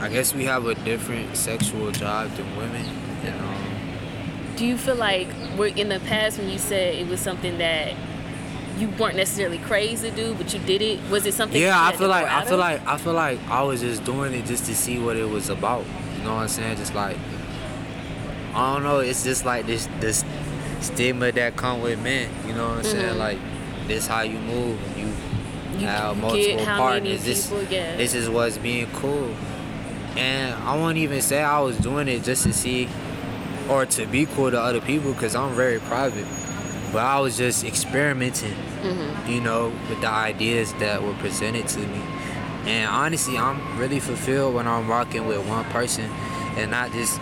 I 0.00 0.08
guess 0.08 0.34
we 0.34 0.44
have 0.46 0.66
a 0.66 0.74
different 0.76 1.36
sexual 1.36 1.90
drive 1.90 2.36
than 2.36 2.56
women, 2.56 2.84
and 3.24 3.40
um, 3.40 4.56
Do 4.56 4.66
you 4.66 4.76
feel 4.76 4.96
like 4.96 5.28
we're 5.56 5.74
in 5.74 5.88
the 5.88 6.00
past 6.00 6.38
when 6.38 6.48
you 6.48 6.58
said 6.58 6.94
it 6.94 7.06
was 7.06 7.20
something 7.20 7.58
that 7.58 7.94
you 8.78 8.88
weren't 8.98 9.16
necessarily 9.16 9.58
crazy 9.58 10.10
to 10.10 10.16
do, 10.16 10.34
but 10.34 10.52
you 10.52 10.58
did 10.60 10.80
it? 10.82 10.98
Was 11.10 11.26
it 11.26 11.34
something? 11.34 11.60
yeah, 11.60 11.88
you 11.88 11.94
I 11.94 11.96
feel 11.96 12.08
like 12.08 12.26
I 12.26 12.44
feel 12.44 12.54
of? 12.54 12.60
like 12.60 12.86
I 12.86 12.96
feel 12.96 13.12
like 13.12 13.38
I 13.48 13.62
was 13.62 13.80
just 13.80 14.04
doing 14.04 14.32
it 14.32 14.46
just 14.46 14.64
to 14.66 14.74
see 14.74 14.98
what 14.98 15.16
it 15.16 15.28
was 15.28 15.50
about. 15.50 15.84
You 16.16 16.24
know 16.24 16.34
what 16.34 16.42
I'm 16.42 16.48
saying? 16.48 16.76
Just 16.78 16.94
like 16.94 17.16
I 18.54 18.74
don't 18.74 18.82
know, 18.82 19.00
it's 19.00 19.24
just 19.24 19.44
like 19.44 19.66
this 19.66 19.88
this 20.00 20.24
stigma 20.82 21.32
that 21.32 21.56
come 21.56 21.80
with 21.82 22.00
men. 22.02 22.28
You 22.46 22.54
know 22.54 22.68
what 22.68 22.78
I'm 22.78 22.84
saying? 22.84 23.14
Mhm. 23.14 23.18
Like 23.18 23.38
this 23.88 24.06
how 24.06 24.22
you 24.22 24.38
move. 24.38 24.78
You, 24.98 25.06
You 25.78 25.86
have 25.86 26.14
get 26.16 26.22
multiple 26.22 26.64
how 26.64 26.76
partners. 26.78 27.24
This 27.24 27.50
yeah. 27.70 27.96
this 27.96 28.14
is 28.14 28.28
what's 28.28 28.58
being 28.58 28.86
cool. 28.94 29.34
And 30.16 30.54
I 30.64 30.76
won't 30.76 30.98
even 30.98 31.22
say 31.22 31.42
I 31.42 31.60
was 31.60 31.76
doing 31.78 32.06
it 32.08 32.22
just 32.22 32.42
to 32.44 32.52
see 32.52 32.88
or 33.70 33.86
to 33.86 34.06
be 34.06 34.26
cool 34.26 34.50
to 34.50 34.60
other 34.60 34.80
people 34.80 35.12
because 35.12 35.34
I'm 35.34 35.54
very 35.54 35.78
private. 35.80 36.26
But 36.92 36.98
I 37.06 37.20
was 37.20 37.38
just 37.38 37.64
experimenting, 37.64 38.54
you 39.26 39.40
know, 39.40 39.72
with 39.88 40.00
the 40.02 40.08
ideas 40.08 40.74
that 40.74 41.02
were 41.02 41.14
presented 41.14 41.66
to 41.68 41.78
me. 41.80 42.02
And 42.66 42.88
honestly, 42.90 43.38
I'm 43.38 43.78
really 43.78 43.98
fulfilled 43.98 44.54
when 44.54 44.68
I'm 44.68 44.86
rocking 44.88 45.26
with 45.26 45.40
one 45.48 45.64
person 45.66 46.04
and 46.58 46.70
not 46.70 46.92
just 46.92 47.18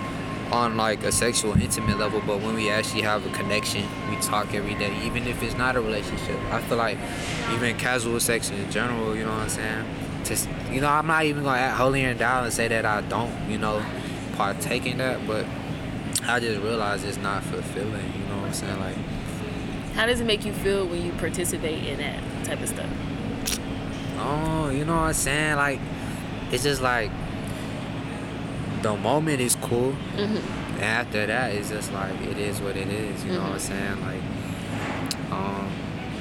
on 0.52 0.76
like 0.76 1.02
a 1.04 1.12
sexual 1.12 1.52
intimate 1.60 1.98
level, 1.98 2.20
but 2.26 2.40
when 2.40 2.54
we 2.54 2.70
actually 2.70 3.02
have 3.02 3.24
a 3.26 3.30
connection, 3.30 3.86
we 4.08 4.16
talk 4.16 4.52
every 4.54 4.74
day, 4.74 4.94
even 5.04 5.26
if 5.26 5.42
it's 5.42 5.56
not 5.56 5.76
a 5.76 5.80
relationship. 5.80 6.36
I 6.50 6.60
feel 6.62 6.78
like 6.78 6.98
even 7.52 7.76
casual 7.76 8.18
sex 8.20 8.50
in 8.50 8.70
general, 8.70 9.16
you 9.16 9.24
know 9.24 9.30
what 9.30 9.42
I'm 9.42 9.48
saying? 9.48 9.84
Just 10.24 10.48
you 10.70 10.80
know, 10.80 10.88
I'm 10.88 11.06
not 11.06 11.24
even 11.24 11.44
gonna 11.44 11.58
act 11.58 11.76
holier 11.76 12.08
and 12.08 12.18
down 12.18 12.44
and 12.44 12.52
say 12.52 12.68
that 12.68 12.84
I 12.84 13.00
don't, 13.02 13.32
you 13.48 13.58
know, 13.58 13.84
partake 14.36 14.86
in 14.86 14.98
that, 14.98 15.26
but 15.26 15.46
I 16.24 16.40
just 16.40 16.60
realize 16.60 17.04
it's 17.04 17.16
not 17.16 17.42
fulfilling, 17.44 18.12
you 18.12 18.26
know 18.26 18.38
what 18.38 18.46
I'm 18.46 18.52
saying? 18.52 18.80
Like 18.80 18.96
How 19.94 20.06
does 20.06 20.20
it 20.20 20.24
make 20.24 20.44
you 20.44 20.52
feel 20.52 20.86
when 20.86 21.04
you 21.04 21.12
participate 21.12 21.84
in 21.84 21.98
that 21.98 22.44
type 22.44 22.60
of 22.60 22.68
stuff? 22.68 22.90
Oh, 24.18 24.68
you 24.70 24.84
know 24.84 24.96
what 24.96 25.02
I'm 25.02 25.14
saying? 25.14 25.56
Like, 25.56 25.80
it's 26.52 26.62
just 26.62 26.82
like 26.82 27.10
the 28.82 28.96
moment 28.96 29.40
is 29.40 29.56
cool, 29.56 29.92
Mm-hmm. 30.16 30.36
and 30.74 30.82
after 30.82 31.26
that, 31.26 31.52
it's 31.54 31.68
just 31.70 31.92
like 31.92 32.14
it 32.22 32.38
is 32.38 32.60
what 32.60 32.76
it 32.76 32.88
is. 32.88 33.24
You 33.24 33.32
know 33.32 33.42
what 33.42 33.52
I'm 33.52 33.58
saying? 33.58 34.00
Like, 34.00 34.22
um, 35.32 35.68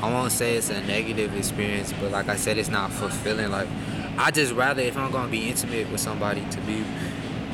I 0.02 0.12
won't 0.12 0.32
say 0.32 0.56
it's 0.56 0.70
a 0.70 0.82
negative 0.84 1.36
experience, 1.36 1.94
but 2.00 2.12
like 2.12 2.28
I 2.30 2.36
said, 2.36 2.58
it's 2.58 2.70
not 2.70 2.92
fulfilling. 2.92 3.52
Like, 3.52 3.68
I 4.18 4.32
just 4.32 4.54
rather 4.54 4.82
if 4.82 4.98
I'm 4.98 5.12
gonna 5.12 5.32
be 5.32 5.50
intimate 5.50 5.90
with 5.92 6.02
somebody 6.02 6.44
to 6.52 6.62
be 6.62 6.84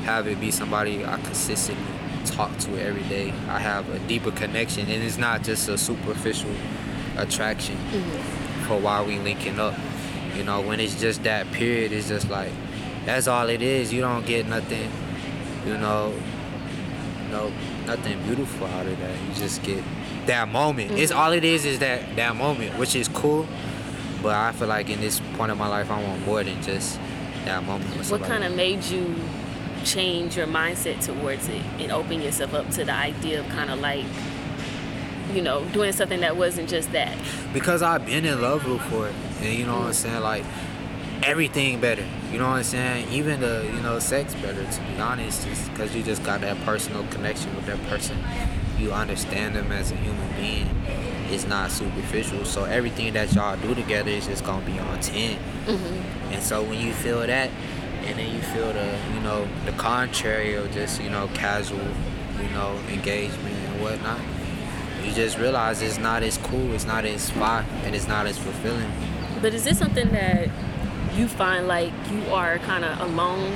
have 0.06 0.28
it 0.28 0.40
be 0.40 0.52
somebody 0.52 1.04
I 1.06 1.18
consistently 1.22 1.84
talk 2.26 2.56
to 2.60 2.78
every 2.82 3.04
day. 3.04 3.30
I 3.50 3.60
have 3.60 3.88
a 3.90 4.00
deeper 4.08 4.32
connection, 4.32 4.90
and 4.90 5.04
it's 5.04 5.18
not 5.18 5.44
just 5.44 5.68
a 5.70 5.78
superficial 5.78 6.52
attraction 7.18 7.78
for 8.68 8.78
why 8.80 9.02
we 9.04 9.20
linking 9.20 9.60
up. 9.60 9.76
You 10.36 10.44
know, 10.44 10.60
when 10.62 10.80
it's 10.80 11.00
just 11.00 11.24
that 11.24 11.50
period, 11.52 11.92
it's 11.94 12.08
just 12.10 12.30
like 12.30 12.52
that's 13.06 13.28
all 13.28 13.48
it 13.50 13.62
is. 13.62 13.94
You 13.94 14.02
don't 14.02 14.26
get 14.26 14.48
nothing, 14.48 14.92
you 15.66 15.78
know, 15.78 16.14
no 17.32 17.52
nothing 17.86 18.22
beautiful 18.24 18.68
out 18.68 18.86
of 18.86 18.98
that. 19.00 19.22
You 19.28 19.34
just 19.36 19.64
get 19.64 19.84
that 20.26 20.48
moment. 20.50 20.92
It's 20.92 21.12
mm-hmm. 21.12 21.22
all 21.22 21.32
it 21.32 21.44
is 21.44 21.66
is 21.66 21.80
that 21.80 22.16
that 22.16 22.36
moment, 22.36 22.78
which 22.78 22.96
is 22.96 23.08
cool. 23.08 23.48
But 24.22 24.36
I 24.36 24.52
feel 24.54 24.68
like 24.68 24.90
in 24.90 25.00
this 25.02 25.22
point 25.36 25.52
of 25.52 25.58
my 25.58 25.68
life, 25.68 25.92
I 25.92 26.02
want 26.02 26.26
more 26.26 26.44
than 26.44 26.62
just 26.64 27.00
that 27.46 27.64
moment. 27.64 28.10
What 28.10 28.24
kind 28.24 28.44
of 28.44 28.56
made 28.56 28.84
you 28.86 29.16
change 29.84 30.36
your 30.36 30.48
mindset 30.48 31.00
towards 31.06 31.48
it 31.48 31.62
and 31.80 31.92
open 31.92 32.20
yourself 32.22 32.56
up 32.56 32.68
to 32.72 32.84
the 32.84 32.94
idea 32.94 33.40
of 33.40 33.48
kind 33.50 33.70
of 33.70 33.80
like 33.80 34.04
you 35.32 35.44
know 35.44 35.64
doing 35.66 35.92
something 35.92 36.22
that 36.22 36.36
wasn't 36.36 36.68
just 36.68 36.92
that 36.92 37.16
because 37.54 37.84
I've 37.84 38.06
been 38.06 38.26
in 38.26 38.42
love 38.42 38.64
before, 38.64 39.12
and 39.42 39.54
you 39.54 39.66
know 39.66 39.76
what 39.76 39.86
I'm 39.86 39.92
mm. 39.92 39.96
saying, 39.96 40.22
like 40.22 40.44
everything 41.26 41.82
better. 41.82 42.06
You 42.32 42.38
know 42.38 42.48
what 42.48 42.58
I'm 42.58 42.64
saying? 42.64 43.12
Even 43.12 43.42
the 43.42 43.70
you 43.74 43.82
know 43.82 44.00
sex 44.00 44.34
better. 44.36 44.64
To 44.64 44.82
be 44.82 45.00
honest, 45.00 45.46
just 45.46 45.70
because 45.72 45.96
you 45.96 46.04
just 46.04 46.24
got 46.24 46.42
that 46.42 46.58
personal 46.64 47.06
connection 47.08 47.54
with 47.56 47.66
that 47.66 47.82
person, 47.88 48.18
you 48.78 48.94
understand 48.94 49.56
them 49.56 49.72
as 49.72 49.92
a 49.92 49.96
human 49.96 50.32
being. 50.36 50.70
It's 51.30 51.48
not 51.48 51.72
superficial. 51.72 52.46
So 52.46 52.66
everything 52.66 53.14
that 53.14 53.34
y'all 53.34 53.58
do 53.58 53.74
together 53.74 54.12
is 54.12 54.28
just 54.28 54.46
gonna 54.46 54.66
be 54.66 54.78
on 54.78 55.00
10 55.02 55.40
mm-hmm. 55.66 56.32
And 56.32 56.44
so 56.44 56.62
when 56.62 56.80
you 56.80 56.94
feel 56.94 57.20
that, 57.26 57.50
and 58.04 58.20
then 58.20 58.34
you 58.34 58.42
feel 58.42 58.72
the 58.72 58.98
you 59.14 59.20
know 59.22 59.48
the 59.66 59.72
contrary 59.74 60.54
of 60.54 60.72
just 60.72 61.02
you 61.02 61.10
know 61.10 61.28
casual, 61.34 61.80
you 62.40 62.50
know 62.50 62.80
engagement 62.90 63.56
and 63.56 63.82
whatnot 63.82 64.20
you 65.04 65.14
just 65.14 65.38
realize 65.38 65.84
it's 65.84 66.00
not 66.00 66.24
as 66.24 66.38
cool, 66.40 66.74
it's 66.74 66.86
not 66.86 67.06
as 67.06 67.30
fun, 67.30 67.64
and 67.84 67.96
it's 67.96 68.08
not 68.08 68.26
as 68.26 68.40
fulfilling. 68.40 68.92
But 69.40 69.54
is 69.54 69.64
this 69.64 69.78
something 69.78 70.10
that 70.12 70.50
you 71.16 71.28
find 71.28 71.68
like 71.68 71.92
you 72.12 72.22
are 72.34 72.60
kind 72.60 72.86
of 72.86 73.00
alone 73.02 73.52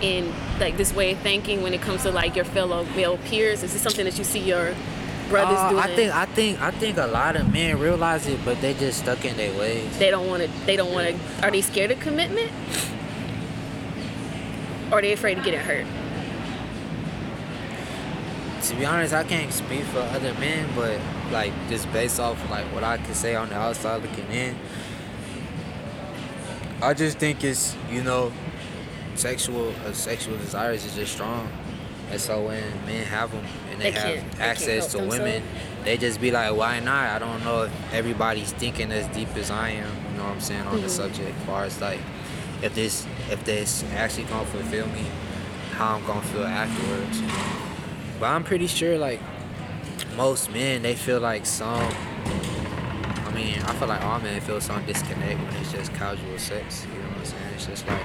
in 0.00 0.32
like 0.58 0.76
this 0.76 0.94
way 0.94 1.12
of 1.12 1.18
thinking 1.18 1.62
when 1.62 1.74
it 1.74 1.80
comes 1.80 2.02
to 2.02 2.10
like 2.10 2.36
your 2.36 2.44
fellow 2.44 2.84
male 2.96 3.18
peers? 3.18 3.62
Is 3.62 3.72
this 3.72 3.82
something 3.82 4.04
that 4.04 4.18
you 4.18 4.24
see 4.24 4.40
your 4.40 4.74
brothers 5.28 5.58
uh, 5.58 5.70
doing? 5.70 5.82
I 5.82 5.94
think 5.94 6.14
I 6.14 6.26
think 6.26 6.60
I 6.60 6.70
think 6.70 6.98
a 6.98 7.06
lot 7.06 7.36
of 7.36 7.52
men 7.52 7.78
realize 7.78 8.26
it, 8.26 8.40
but 8.44 8.60
they 8.60 8.74
just 8.74 9.00
stuck 9.00 9.24
in 9.24 9.36
their 9.36 9.56
ways. 9.58 9.98
They 9.98 10.10
don't 10.10 10.28
want 10.28 10.42
to. 10.42 10.48
They 10.66 10.76
don't 10.76 10.92
want 10.92 11.08
to. 11.08 11.46
Are 11.46 11.50
they 11.50 11.60
scared 11.60 11.90
of 11.90 12.00
commitment? 12.00 12.50
Or 14.90 14.98
are 14.98 15.02
they 15.02 15.12
afraid 15.12 15.38
of 15.38 15.44
getting 15.44 15.60
hurt? 15.60 15.86
to 18.62 18.76
be 18.76 18.86
honest, 18.86 19.12
I 19.12 19.24
can't 19.24 19.52
speak 19.52 19.82
for 19.84 19.98
other 19.98 20.32
men, 20.34 20.68
but 20.76 21.00
like 21.32 21.52
just 21.68 21.92
based 21.92 22.20
off 22.20 22.38
like 22.48 22.64
what 22.66 22.84
I 22.84 22.96
can 22.98 23.14
say 23.14 23.34
on 23.34 23.48
the 23.48 23.56
outside 23.56 24.02
looking 24.02 24.30
in, 24.30 24.56
I 26.82 26.94
just 26.94 27.18
think 27.18 27.44
it's 27.44 27.76
you 27.90 28.02
know, 28.02 28.32
sexual 29.14 29.72
uh, 29.86 29.92
sexual 29.92 30.36
desires 30.36 30.84
is 30.84 30.96
just 30.96 31.12
strong, 31.12 31.48
and 32.10 32.20
so 32.20 32.42
when 32.46 32.62
men 32.86 33.06
have 33.06 33.30
them 33.30 33.44
and 33.70 33.80
they, 33.80 33.92
they 33.92 34.16
have 34.16 34.40
access 34.40 34.90
to 34.92 34.98
women, 34.98 35.44
they 35.84 35.96
just 35.96 36.20
be 36.20 36.32
like, 36.32 36.54
why 36.56 36.80
not? 36.80 37.10
I 37.10 37.18
don't 37.20 37.44
know 37.44 37.62
if 37.62 37.92
everybody's 37.92 38.52
thinking 38.52 38.90
as 38.90 39.06
deep 39.14 39.28
as 39.36 39.50
I 39.50 39.70
am. 39.70 39.90
You 40.10 40.18
know 40.18 40.24
what 40.24 40.32
I'm 40.32 40.40
saying 40.40 40.62
on 40.62 40.74
mm-hmm. 40.74 40.82
the 40.82 40.88
subject, 40.88 41.30
as 41.38 41.46
far 41.46 41.64
as 41.64 41.80
like 41.80 42.00
if 42.62 42.74
this 42.74 43.06
if 43.30 43.44
this 43.44 43.84
actually 43.94 44.24
gonna 44.24 44.44
fulfill 44.46 44.88
me, 44.88 45.04
how 45.74 45.94
I'm 45.94 46.04
gonna 46.04 46.20
feel 46.22 46.44
afterwards. 46.44 47.22
But 48.18 48.26
I'm 48.26 48.42
pretty 48.42 48.66
sure 48.66 48.98
like 48.98 49.20
most 50.16 50.50
men 50.50 50.82
they 50.82 50.96
feel 50.96 51.20
like 51.20 51.46
some 51.46 51.88
mean, 53.42 53.62
I 53.62 53.72
feel 53.74 53.88
like 53.88 54.02
all 54.02 54.20
men 54.20 54.40
feel 54.40 54.60
some 54.60 54.84
disconnect 54.86 55.40
when 55.40 55.56
it's 55.56 55.72
just 55.72 55.92
casual 55.94 56.38
sex. 56.38 56.86
You 56.86 56.98
know 57.02 57.08
what 57.08 57.18
I'm 57.18 57.24
saying? 57.24 57.54
It's 57.54 57.66
just 57.66 57.86
like 57.86 58.04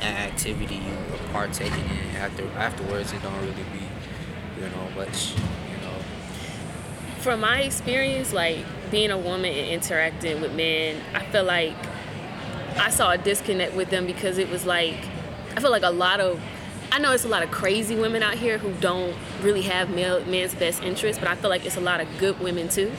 an 0.00 0.16
activity 0.28 0.76
you 0.76 1.14
are 1.14 1.32
partaking 1.32 1.72
in 1.72 2.16
after 2.16 2.46
afterwards 2.58 3.12
it 3.12 3.22
don't 3.22 3.34
really 3.40 3.64
be, 3.72 4.60
you 4.60 4.68
know, 4.68 4.90
much, 4.96 5.32
you 5.32 5.86
know. 5.86 5.98
From 7.20 7.40
my 7.40 7.62
experience, 7.62 8.32
like 8.32 8.58
being 8.90 9.10
a 9.10 9.18
woman 9.18 9.52
and 9.52 9.68
interacting 9.68 10.40
with 10.40 10.54
men, 10.54 11.00
I 11.14 11.24
feel 11.26 11.44
like 11.44 11.74
I 12.76 12.90
saw 12.90 13.12
a 13.12 13.18
disconnect 13.18 13.74
with 13.74 13.90
them 13.90 14.06
because 14.06 14.38
it 14.38 14.50
was 14.50 14.66
like 14.66 14.96
I 15.56 15.60
feel 15.60 15.70
like 15.70 15.82
a 15.82 15.90
lot 15.90 16.20
of 16.20 16.40
I 16.96 16.98
know 16.98 17.12
it's 17.12 17.26
a 17.26 17.28
lot 17.28 17.42
of 17.42 17.50
crazy 17.50 17.94
women 17.94 18.22
out 18.22 18.36
here 18.36 18.56
who 18.56 18.72
don't 18.80 19.14
really 19.42 19.60
have 19.60 19.90
male 19.90 20.24
man's 20.24 20.54
best 20.54 20.82
interest, 20.82 21.20
but 21.20 21.28
I 21.28 21.34
feel 21.34 21.50
like 21.50 21.66
it's 21.66 21.76
a 21.76 21.80
lot 21.82 22.00
of 22.00 22.08
good 22.16 22.40
women 22.40 22.70
too. 22.70 22.90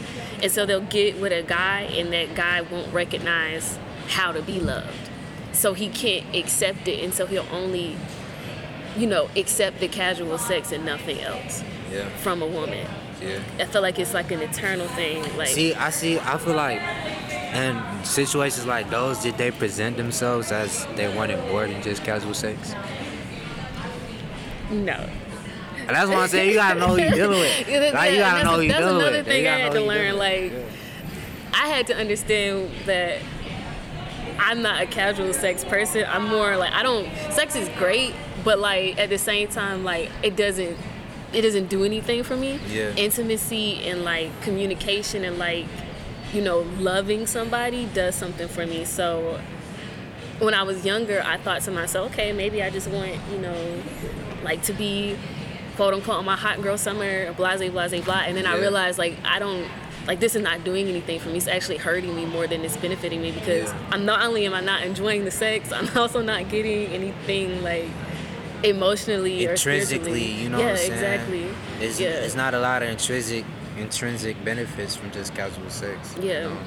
And 0.43 0.51
so 0.51 0.67
they'll 0.67 0.81
get 0.81 1.19
with 1.19 1.31
a 1.31 1.41
guy 1.41 1.81
and 1.81 2.13
that 2.13 2.35
guy 2.35 2.61
won't 2.61 2.93
recognize 2.93 3.79
how 4.07 4.33
to 4.33 4.43
be 4.43 4.59
loved. 4.59 5.09
So 5.51 5.73
he 5.73 5.89
can't 5.89 6.35
accept 6.35 6.87
it 6.87 7.03
and 7.03 7.11
so 7.11 7.25
he'll 7.25 7.47
only 7.51 7.97
you 8.95 9.07
know, 9.07 9.31
accept 9.35 9.79
the 9.79 9.87
casual 9.87 10.37
sex 10.37 10.71
and 10.71 10.85
nothing 10.85 11.19
else 11.21 11.63
yeah. 11.91 12.07
from 12.17 12.43
a 12.43 12.47
woman. 12.47 12.85
Yeah. 13.19 13.39
I 13.57 13.65
feel 13.65 13.81
like 13.81 13.97
it's 13.97 14.13
like 14.13 14.29
an 14.29 14.43
eternal 14.43 14.87
thing. 14.89 15.23
Like 15.37 15.49
See, 15.49 15.73
I 15.73 15.89
see 15.89 16.19
I 16.19 16.37
feel 16.37 16.53
like 16.53 16.79
and 16.81 18.05
situations 18.05 18.67
like 18.67 18.91
those, 18.91 19.23
did 19.23 19.39
they 19.39 19.49
present 19.49 19.97
themselves 19.97 20.51
as 20.51 20.85
they 20.95 21.11
wanted 21.15 21.39
more 21.47 21.65
than 21.65 21.81
just 21.81 22.03
casual 22.03 22.35
sex? 22.35 22.75
No. 24.71 25.09
And 25.87 25.95
that's 25.95 26.09
what 26.09 26.17
I'm 26.17 26.27
saying. 26.27 26.49
You 26.49 26.55
gotta 26.55 26.79
know 26.79 26.87
who 26.87 27.01
you're 27.01 27.11
dealing 27.11 27.39
with. 27.39 27.69
yeah, 27.69 27.91
like, 27.93 28.11
you 28.11 28.17
gotta 28.17 28.43
know 28.43 28.55
who 28.55 28.61
you're 28.61 28.77
dealing 28.77 28.97
with. 28.97 29.05
That's 29.05 29.15
another 29.15 29.23
thing 29.23 29.47
I 29.47 29.57
had 29.57 29.71
to 29.71 29.81
learn. 29.81 30.17
Like, 30.17 30.51
yeah. 30.51 30.59
I 31.53 31.67
had 31.69 31.87
to 31.87 31.95
understand 31.95 32.71
that 32.85 33.19
I'm 34.37 34.61
not 34.61 34.81
a 34.81 34.85
casual 34.85 35.33
sex 35.33 35.63
person. 35.63 36.05
I'm 36.07 36.27
more 36.27 36.57
like 36.57 36.73
I 36.73 36.83
don't. 36.83 37.09
Sex 37.31 37.55
is 37.55 37.69
great, 37.77 38.13
but 38.43 38.59
like 38.59 38.97
at 38.99 39.09
the 39.09 39.17
same 39.17 39.47
time, 39.47 39.83
like 39.83 40.11
it 40.23 40.35
doesn't. 40.35 40.77
It 41.33 41.41
doesn't 41.41 41.67
do 41.67 41.83
anything 41.83 42.23
for 42.23 42.37
me. 42.37 42.59
Yeah. 42.69 42.93
Intimacy 42.95 43.83
and 43.89 44.03
like 44.03 44.41
communication 44.43 45.25
and 45.25 45.37
like, 45.37 45.65
you 46.31 46.41
know, 46.41 46.59
loving 46.79 47.27
somebody 47.27 47.85
does 47.87 48.15
something 48.15 48.47
for 48.47 48.65
me. 48.65 48.85
So 48.85 49.39
when 50.39 50.53
I 50.53 50.63
was 50.63 50.85
younger, 50.85 51.21
I 51.25 51.37
thought 51.37 51.61
to 51.63 51.71
myself, 51.71 52.11
okay, 52.11 52.31
maybe 52.31 52.63
I 52.63 52.69
just 52.69 52.87
want, 52.87 53.11
you 53.29 53.39
know, 53.39 53.83
like 54.47 54.63
to 54.63 54.73
be 54.73 55.17
quote 55.75 55.93
unquote 55.93 56.17
on 56.17 56.25
my 56.25 56.35
hot 56.35 56.61
girl 56.61 56.77
summer, 56.77 57.33
blase, 57.33 57.69
blase, 57.69 58.03
blah. 58.03 58.21
And 58.21 58.35
then 58.35 58.45
yeah. 58.45 58.53
I 58.53 58.59
realized 58.59 58.97
like 58.97 59.15
I 59.23 59.39
don't 59.39 59.67
like 60.07 60.19
this 60.19 60.35
is 60.35 60.41
not 60.41 60.63
doing 60.63 60.87
anything 60.87 61.19
for 61.19 61.29
me. 61.29 61.37
It's 61.37 61.47
actually 61.47 61.77
hurting 61.77 62.15
me 62.15 62.25
more 62.25 62.47
than 62.47 62.63
it's 62.63 62.77
benefiting 62.77 63.21
me 63.21 63.31
because 63.31 63.69
yeah. 63.69 63.89
I'm 63.91 64.05
not 64.05 64.25
only 64.25 64.45
am 64.45 64.53
I 64.53 64.61
not 64.61 64.83
enjoying 64.83 65.25
the 65.25 65.31
sex, 65.31 65.71
I'm 65.77 65.95
also 65.97 66.21
not 66.21 66.49
getting 66.49 66.87
anything 66.87 67.61
like 67.61 67.89
emotionally 68.63 69.45
intrinsically. 69.45 70.23
you 70.23 70.49
know, 70.49 70.59
yeah, 70.59 70.73
exactly. 70.73 71.47
It's, 71.79 71.99
yeah. 71.99 72.07
it's 72.07 72.35
not 72.35 72.53
a 72.53 72.59
lot 72.59 72.81
of 72.81 72.89
intrinsic 72.89 73.45
intrinsic 73.77 74.43
benefits 74.43 74.95
from 74.95 75.11
just 75.11 75.35
casual 75.35 75.69
sex. 75.69 76.15
Yeah. 76.19 76.43
You 76.43 76.49
know? 76.49 76.57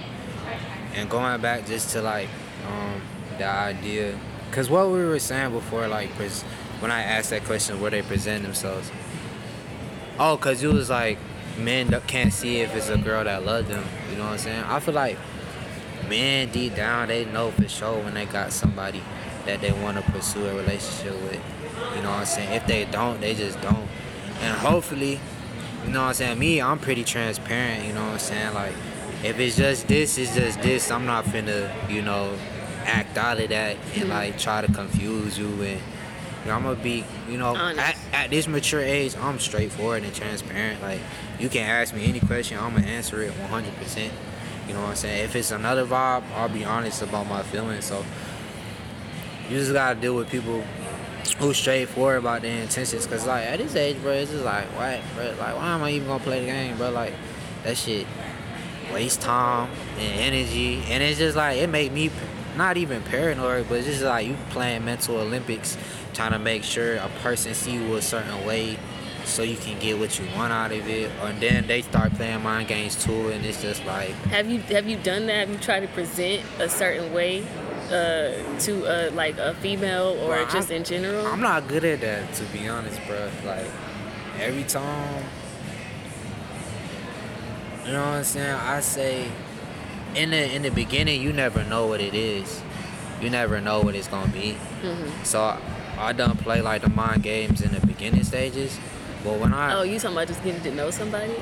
And 0.94 1.10
going 1.10 1.40
back 1.40 1.66
just 1.66 1.90
to 1.90 2.02
like 2.02 2.28
um, 2.68 3.00
the 3.38 3.46
idea, 3.46 4.18
because 4.50 4.68
what 4.68 4.90
we 4.90 5.04
were 5.04 5.18
saying 5.18 5.52
before, 5.52 5.86
like, 5.88 6.16
was 6.18 6.44
when 6.80 6.90
I 6.90 7.02
asked 7.02 7.30
that 7.30 7.44
question, 7.44 7.80
where 7.80 7.90
they 7.90 8.02
present 8.02 8.42
themselves. 8.42 8.90
Oh, 10.18 10.36
cause 10.36 10.62
you 10.62 10.72
was 10.72 10.90
like, 10.90 11.18
men 11.58 11.98
can't 12.06 12.32
see 12.32 12.60
if 12.60 12.74
it's 12.74 12.88
a 12.88 12.98
girl 12.98 13.24
that 13.24 13.44
loves 13.44 13.68
them. 13.68 13.84
You 14.10 14.16
know 14.16 14.24
what 14.24 14.32
I'm 14.32 14.38
saying? 14.38 14.64
I 14.64 14.80
feel 14.80 14.94
like 14.94 15.18
men 16.08 16.50
deep 16.50 16.74
down 16.74 17.08
they 17.08 17.24
know 17.24 17.50
for 17.52 17.68
sure 17.68 18.02
when 18.02 18.14
they 18.14 18.26
got 18.26 18.52
somebody 18.52 19.02
that 19.46 19.60
they 19.60 19.72
want 19.72 19.96
to 19.96 20.12
pursue 20.12 20.44
a 20.46 20.54
relationship 20.54 21.14
with. 21.22 21.40
You 21.96 22.02
know 22.02 22.10
what 22.10 22.20
I'm 22.20 22.26
saying? 22.26 22.52
If 22.52 22.66
they 22.66 22.84
don't, 22.84 23.20
they 23.20 23.34
just 23.34 23.60
don't. 23.60 23.88
And 24.40 24.56
hopefully, 24.58 25.20
you 25.84 25.90
know 25.90 26.00
what 26.00 26.08
I'm 26.08 26.14
saying? 26.14 26.38
Me, 26.38 26.60
I'm 26.60 26.78
pretty 26.78 27.04
transparent. 27.04 27.86
You 27.86 27.92
know 27.92 28.04
what 28.04 28.12
I'm 28.12 28.18
saying? 28.18 28.54
Like, 28.54 28.74
if 29.22 29.38
it's 29.38 29.56
just 29.56 29.88
this, 29.88 30.18
it's 30.18 30.34
just 30.34 30.60
this. 30.62 30.90
I'm 30.90 31.06
not 31.06 31.24
finna, 31.24 31.70
you 31.90 32.02
know, 32.02 32.36
act 32.84 33.16
out 33.18 33.40
of 33.40 33.48
that 33.50 33.76
and 33.94 34.08
like 34.08 34.38
try 34.38 34.60
to 34.60 34.72
confuse 34.72 35.38
you 35.38 35.48
and 35.62 35.80
you 36.42 36.50
know, 36.50 36.56
I'm 36.56 36.62
gonna 36.62 36.76
be, 36.76 37.04
you 37.28 37.36
know, 37.36 37.54
at, 37.54 37.96
at, 38.12 38.30
this 38.30 38.48
mature 38.48 38.80
age, 38.80 39.16
I'm 39.16 39.38
straightforward 39.38 40.02
and 40.04 40.14
transparent. 40.14 40.80
Like, 40.80 41.00
you 41.38 41.48
can 41.48 41.68
ask 41.68 41.94
me 41.94 42.06
any 42.06 42.20
question, 42.20 42.58
I'm 42.58 42.74
gonna 42.74 42.86
answer 42.86 43.20
it 43.22 43.32
100%. 43.32 44.10
You 44.66 44.74
know 44.74 44.80
what 44.82 44.90
I'm 44.90 44.96
saying? 44.96 45.24
If 45.24 45.36
it's 45.36 45.50
another 45.50 45.84
vibe, 45.84 46.22
I'll 46.34 46.48
be 46.48 46.64
honest 46.64 47.02
about 47.02 47.26
my 47.26 47.42
feelings. 47.42 47.84
So, 47.84 48.04
you 49.48 49.58
just 49.58 49.72
gotta 49.72 50.00
deal 50.00 50.14
with 50.14 50.30
people 50.30 50.62
who 51.38 51.52
straightforward 51.52 52.18
about 52.18 52.42
their 52.42 52.62
intentions. 52.62 53.06
Cause 53.06 53.26
like 53.26 53.46
at 53.46 53.58
this 53.58 53.74
age, 53.76 54.00
bro, 54.00 54.12
it's 54.12 54.30
just 54.30 54.44
like, 54.44 54.64
what, 54.76 55.00
bro? 55.14 55.26
Like, 55.38 55.56
why 55.56 55.74
am 55.74 55.82
I 55.82 55.90
even 55.90 56.08
gonna 56.08 56.22
play 56.22 56.40
the 56.40 56.46
game, 56.46 56.76
bro? 56.76 56.90
Like, 56.90 57.14
that 57.64 57.76
shit 57.76 58.06
waste 58.92 59.20
time 59.20 59.70
and 59.98 60.20
energy, 60.20 60.82
and 60.88 61.02
it's 61.02 61.18
just 61.18 61.36
like 61.36 61.58
it 61.58 61.68
make 61.68 61.92
me 61.92 62.10
not 62.56 62.76
even 62.76 63.02
paranoid, 63.02 63.68
but 63.68 63.84
just 63.84 64.02
like 64.02 64.26
you 64.26 64.36
playing 64.50 64.84
mental 64.84 65.16
Olympics 65.16 65.76
trying 66.14 66.32
to 66.32 66.38
make 66.38 66.64
sure 66.64 66.96
a 66.96 67.08
person 67.22 67.54
see 67.54 67.72
you 67.72 67.94
a 67.94 68.02
certain 68.02 68.44
way 68.44 68.78
so 69.24 69.42
you 69.42 69.56
can 69.56 69.78
get 69.78 69.98
what 69.98 70.18
you 70.18 70.26
want 70.34 70.52
out 70.52 70.72
of 70.72 70.88
it. 70.88 71.10
And 71.22 71.40
then 71.40 71.66
they 71.66 71.82
start 71.82 72.12
playing 72.14 72.42
mind 72.42 72.68
games 72.68 73.02
too 73.02 73.28
and 73.28 73.44
it's 73.44 73.62
just 73.62 73.84
like 73.84 74.10
have 74.30 74.48
you 74.50 74.58
have 74.60 74.88
you 74.88 74.96
done 74.96 75.26
that? 75.26 75.48
Have 75.48 75.50
you 75.50 75.58
tried 75.58 75.80
to 75.80 75.88
present 75.88 76.42
a 76.58 76.68
certain 76.68 77.12
way 77.12 77.44
uh, 77.90 78.58
to 78.60 78.86
uh, 78.86 79.10
like 79.14 79.38
a 79.38 79.54
female 79.54 80.16
or 80.22 80.30
well, 80.30 80.50
just 80.50 80.70
I'm, 80.70 80.78
in 80.78 80.84
general? 80.84 81.26
I'm 81.26 81.40
not 81.40 81.68
good 81.68 81.84
at 81.84 82.00
that 82.00 82.34
to 82.34 82.44
be 82.46 82.68
honest 82.68 83.00
bro 83.06 83.30
like 83.44 83.66
every 84.38 84.64
time 84.64 85.24
you 87.84 87.92
know 87.92 88.02
what 88.02 88.18
i'm 88.18 88.24
saying? 88.24 88.54
I 88.54 88.80
say 88.80 89.30
in 90.14 90.30
the 90.30 90.54
in 90.54 90.62
the 90.62 90.70
beginning 90.70 91.20
you 91.22 91.32
never 91.32 91.64
know 91.64 91.86
what 91.86 92.00
it 92.00 92.14
is 92.14 92.62
you 93.20 93.30
never 93.30 93.60
know 93.60 93.80
what 93.80 93.94
it's 93.94 94.08
gonna 94.08 94.30
be 94.32 94.56
mm-hmm. 94.82 95.24
so 95.24 95.58
I 96.00 96.12
done 96.12 96.36
play 96.38 96.62
like 96.62 96.80
the 96.82 96.88
mind 96.88 97.22
games 97.22 97.60
in 97.60 97.72
the 97.72 97.86
beginning 97.86 98.24
stages, 98.24 98.78
but 99.22 99.38
when 99.38 99.52
I 99.52 99.74
Oh, 99.74 99.82
you 99.82 99.98
talking 99.98 100.16
about 100.16 100.28
just 100.28 100.42
getting 100.42 100.62
to 100.62 100.74
know 100.74 100.90
somebody? 100.90 101.34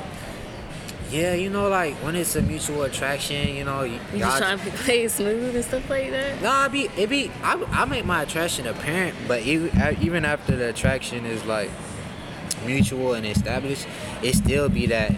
yeah, 1.11 1.33
you 1.33 1.49
know, 1.49 1.69
like 1.69 1.95
when 2.03 2.17
it's 2.17 2.37
a 2.37 2.43
mutual 2.43 2.83
attraction, 2.83 3.55
you 3.55 3.65
know, 3.65 3.83
You 3.83 3.99
just 4.19 4.39
trying 4.39 4.59
to 4.59 4.71
play 4.71 5.05
it 5.05 5.11
smooth 5.11 5.55
and 5.55 5.65
stuff 5.65 5.89
like 5.89 6.11
that? 6.11 6.43
No, 6.43 6.51
I 6.51 6.69
be 6.69 6.89
it 6.97 7.09
be 7.09 7.31
I, 7.43 7.55
I 7.71 7.85
make 7.85 8.05
my 8.05 8.23
attraction 8.23 8.67
apparent, 8.67 9.15
but 9.29 9.43
even 9.43 9.71
even 10.03 10.25
after 10.25 10.57
the 10.57 10.71
attraction 10.71 11.25
is 11.25 11.45
like 11.45 11.71
mutual 12.67 13.15
and 13.15 13.25
established, 13.25 13.87
it 14.23 14.35
still 14.35 14.69
be 14.69 14.87
that 14.87 15.13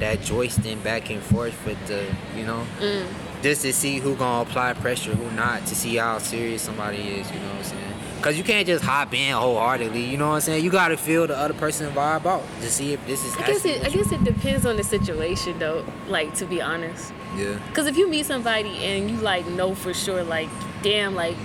that 0.00 0.22
joisting 0.22 0.80
back 0.80 1.10
and 1.10 1.22
forth 1.22 1.54
with 1.66 1.78
the 1.86 2.04
you 2.36 2.44
know 2.44 2.64
Mm. 2.80 3.06
just 3.42 3.62
to 3.62 3.72
see 3.72 3.98
who 3.98 4.14
gonna 4.16 4.42
apply 4.48 4.72
pressure, 4.74 5.14
who 5.14 5.30
not, 5.36 5.66
to 5.66 5.74
see 5.74 5.96
how 5.96 6.18
serious 6.18 6.62
somebody 6.62 6.98
is. 6.98 7.30
You 7.30 7.38
know 7.38 7.46
what 7.48 7.56
I'm 7.58 7.64
saying? 7.64 7.84
Cause 8.22 8.36
you 8.36 8.44
can't 8.44 8.66
just 8.66 8.84
hop 8.84 9.14
in 9.14 9.32
wholeheartedly. 9.32 10.04
You 10.04 10.18
know 10.18 10.28
what 10.28 10.34
I'm 10.34 10.40
saying? 10.42 10.62
You 10.62 10.70
gotta 10.70 10.98
feel 10.98 11.26
the 11.26 11.34
other 11.38 11.54
person 11.54 11.90
vibe 11.92 12.26
out 12.26 12.42
to 12.60 12.70
see 12.70 12.92
if 12.92 13.06
this 13.06 13.24
is. 13.24 13.34
I 13.36 13.46
guess 13.46 13.64
it. 13.64 13.82
I 13.82 13.88
guess 13.88 14.12
it 14.12 14.22
depends 14.24 14.66
on 14.66 14.76
the 14.76 14.84
situation, 14.84 15.58
though. 15.58 15.84
Like 16.06 16.34
to 16.34 16.44
be 16.44 16.60
honest, 16.60 17.14
Yeah. 17.36 17.54
because 17.68 17.86
if 17.86 17.96
you 17.96 18.10
meet 18.10 18.26
somebody 18.26 18.84
and 18.84 19.10
you 19.10 19.16
like 19.18 19.46
know 19.46 19.74
for 19.74 19.94
sure, 19.94 20.22
like, 20.22 20.50
damn, 20.82 21.14
like 21.14 21.36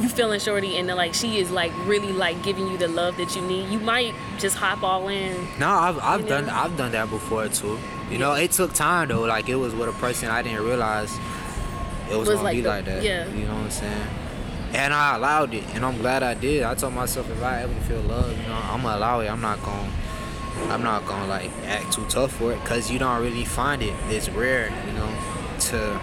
you 0.00 0.08
feeling 0.08 0.38
shorty, 0.40 0.76
and 0.76 0.88
then 0.88 0.96
like 0.96 1.14
she 1.14 1.38
is 1.38 1.50
like 1.50 1.72
really 1.86 2.12
like 2.12 2.42
giving 2.42 2.66
you 2.68 2.76
the 2.76 2.88
love 2.88 3.16
that 3.16 3.34
you 3.36 3.42
need, 3.42 3.68
you 3.70 3.78
might 3.80 4.14
just 4.38 4.56
hop 4.56 4.82
all 4.82 5.08
in. 5.08 5.34
No, 5.58 5.68
I've 5.70 5.98
I've 5.98 6.20
You 6.22 6.26
done 6.28 6.46
know? 6.46 6.54
I've 6.54 6.76
done 6.76 6.92
that 6.92 7.10
before 7.10 7.48
too. 7.48 7.78
You 8.10 8.18
know, 8.18 8.32
it 8.34 8.52
took 8.52 8.72
time 8.74 9.08
though. 9.08 9.22
Like 9.22 9.48
it 9.48 9.56
was 9.56 9.74
with 9.74 9.88
a 9.88 9.92
person 9.92 10.28
I 10.28 10.42
didn't 10.42 10.64
realize 10.64 11.12
it 12.10 12.16
was, 12.16 12.28
Was 12.28 12.36
gonna 12.36 12.42
like 12.42 12.56
be 12.56 12.60
the- 12.62 12.68
like 12.68 12.84
that. 12.86 13.02
yeah. 13.02 13.26
You 13.28 13.44
know 13.46 13.54
what 13.54 13.64
I'm 13.64 13.70
saying? 13.70 14.06
And 14.72 14.92
I 14.94 15.16
allowed 15.16 15.54
it, 15.54 15.64
and 15.74 15.84
I'm 15.84 15.96
glad 15.98 16.22
I 16.22 16.34
did. 16.34 16.62
I 16.62 16.74
told 16.74 16.92
myself 16.94 17.30
if 17.30 17.42
I 17.42 17.62
ever 17.62 17.74
feel 17.88 18.00
love, 18.02 18.30
you 18.30 18.46
know, 18.48 18.54
I'm 18.70 18.82
gonna 18.82 18.98
allow 18.98 19.20
it. 19.20 19.28
I'm 19.30 19.40
not 19.40 19.62
gonna, 19.62 19.90
I'm 20.68 20.82
not 20.82 21.06
gonna 21.06 21.26
like 21.26 21.50
act 21.66 21.92
too 21.94 22.04
tough 22.08 22.32
for 22.32 22.52
it, 22.52 22.58
cause 22.66 22.90
you 22.90 22.98
don't 22.98 23.22
really 23.22 23.44
find 23.46 23.82
it. 23.82 23.94
It's 24.10 24.28
rare, 24.28 24.70
you 24.86 24.92
know, 24.92 25.08
to 25.70 26.00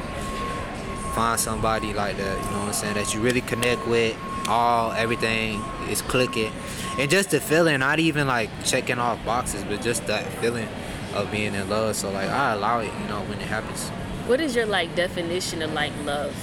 find 1.15 1.39
somebody 1.39 1.93
like 1.93 2.17
that. 2.17 2.37
You 2.45 2.51
know 2.51 2.59
what 2.59 2.67
I'm 2.67 2.73
saying? 2.73 2.93
That 2.95 3.13
you 3.13 3.21
really 3.21 3.41
connect 3.41 3.87
with. 3.87 4.15
All 4.47 4.91
everything 4.91 5.59
is 5.89 6.03
clicking, 6.03 6.51
and 6.99 7.09
just 7.09 7.31
the 7.31 7.39
feeling, 7.39 7.79
not 7.79 7.97
even 7.97 8.27
like 8.27 8.51
checking 8.63 8.99
off 8.99 9.23
boxes, 9.25 9.63
but 9.63 9.81
just 9.81 10.05
that 10.05 10.23
feeling 10.33 10.67
of 11.15 11.31
being 11.31 11.55
in 11.55 11.67
love. 11.67 11.95
So 11.95 12.11
like 12.11 12.29
I 12.29 12.53
allow 12.53 12.79
it, 12.81 12.91
you 13.01 13.07
know, 13.07 13.21
when 13.21 13.39
it 13.39 13.47
happens. 13.47 13.89
What 14.27 14.39
is 14.39 14.55
your 14.55 14.67
like 14.67 14.93
definition 14.95 15.63
of 15.63 15.73
like 15.73 15.91
love? 16.03 16.35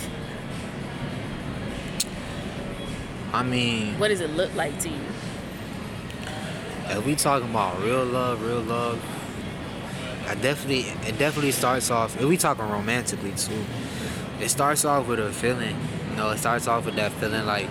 I 3.33 3.43
mean, 3.43 3.99
What 3.99 4.09
does 4.09 4.21
it 4.21 4.31
look 4.31 4.53
like 4.55 4.79
to 4.81 4.89
you? 4.89 5.01
if 6.91 7.07
we 7.07 7.15
talking 7.15 7.49
about 7.49 7.81
real 7.81 8.05
love, 8.05 8.43
real 8.43 8.61
love, 8.61 9.01
I 10.29 10.35
definitely 10.35 10.81
it 11.09 11.19
definitely 11.19 11.53
starts 11.53 11.91
off. 11.91 12.21
If 12.21 12.27
we 12.29 12.37
talking 12.37 12.69
romantically 12.69 13.33
too, 13.33 13.65
it 14.43 14.51
starts 14.51 14.85
off 14.85 15.07
with 15.07 15.21
a 15.21 15.33
feeling. 15.33 15.77
You 16.11 16.17
know, 16.17 16.31
it 16.31 16.39
starts 16.39 16.67
off 16.67 16.85
with 16.85 16.97
that 16.97 17.13
feeling 17.13 17.47
like. 17.47 17.69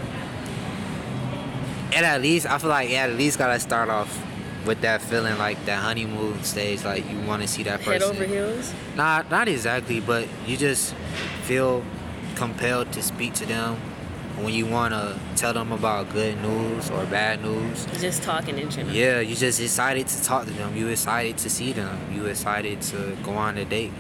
And 1.94 2.06
at 2.06 2.22
least 2.22 2.46
I 2.46 2.58
feel 2.58 2.70
like 2.70 2.90
it 2.90 2.96
at 2.96 3.12
least 3.12 3.38
gotta 3.38 3.60
start 3.60 3.90
off 3.90 4.18
with 4.66 4.82
that 4.82 5.02
feeling 5.02 5.38
like 5.38 5.64
that 5.66 5.80
honeymoon 5.80 6.44
stage, 6.44 6.86
like 6.86 7.10
you 7.10 7.20
want 7.22 7.42
to 7.42 7.48
see 7.48 7.64
that 7.64 7.82
person. 7.82 8.16
Head 8.16 8.24
over 8.24 8.26
heels? 8.26 8.74
Not 8.96 9.30
not 9.30 9.48
exactly, 9.48 10.00
but 10.00 10.28
you 10.48 10.56
just 10.56 10.94
feel 11.44 11.84
compelled 12.36 12.92
to 12.94 13.04
speak 13.04 13.34
to 13.34 13.46
them 13.46 13.76
when 14.38 14.54
you 14.54 14.66
want 14.66 14.94
to 14.94 15.20
tell 15.36 15.54
them 15.54 15.72
about 15.72 16.10
good 16.12 16.42
news 16.42 16.90
or 16.90 17.06
bad 17.06 17.42
news. 17.42 17.86
Just 18.00 18.24
talking 18.24 18.58
in 18.58 18.70
general. 18.70 18.96
Yeah, 18.96 19.20
you 19.20 19.36
just 19.36 19.60
excited 19.60 20.08
to 20.08 20.24
talk 20.24 20.46
to 20.46 20.54
them. 20.54 20.76
You 20.76 20.88
excited 20.88 21.38
to 21.40 21.50
see 21.50 21.74
them. 21.74 22.00
You 22.14 22.26
excited 22.28 22.82
to 22.84 23.18
go 23.24 23.32
on 23.32 23.58
a 23.58 23.66
date. 23.66 23.92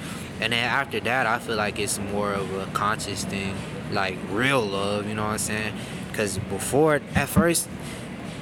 And 0.41 0.51
then 0.53 0.65
after 0.65 0.99
that, 1.01 1.27
I 1.27 1.37
feel 1.39 1.55
like 1.55 1.79
it's 1.79 1.99
more 1.99 2.33
of 2.33 2.51
a 2.55 2.65
conscious 2.73 3.23
thing, 3.23 3.55
like 3.91 4.17
real 4.31 4.61
love. 4.61 5.07
You 5.07 5.13
know 5.13 5.23
what 5.23 5.33
I'm 5.33 5.37
saying? 5.37 5.73
Because 6.09 6.39
before, 6.39 6.99
at 7.15 7.29
first, 7.29 7.69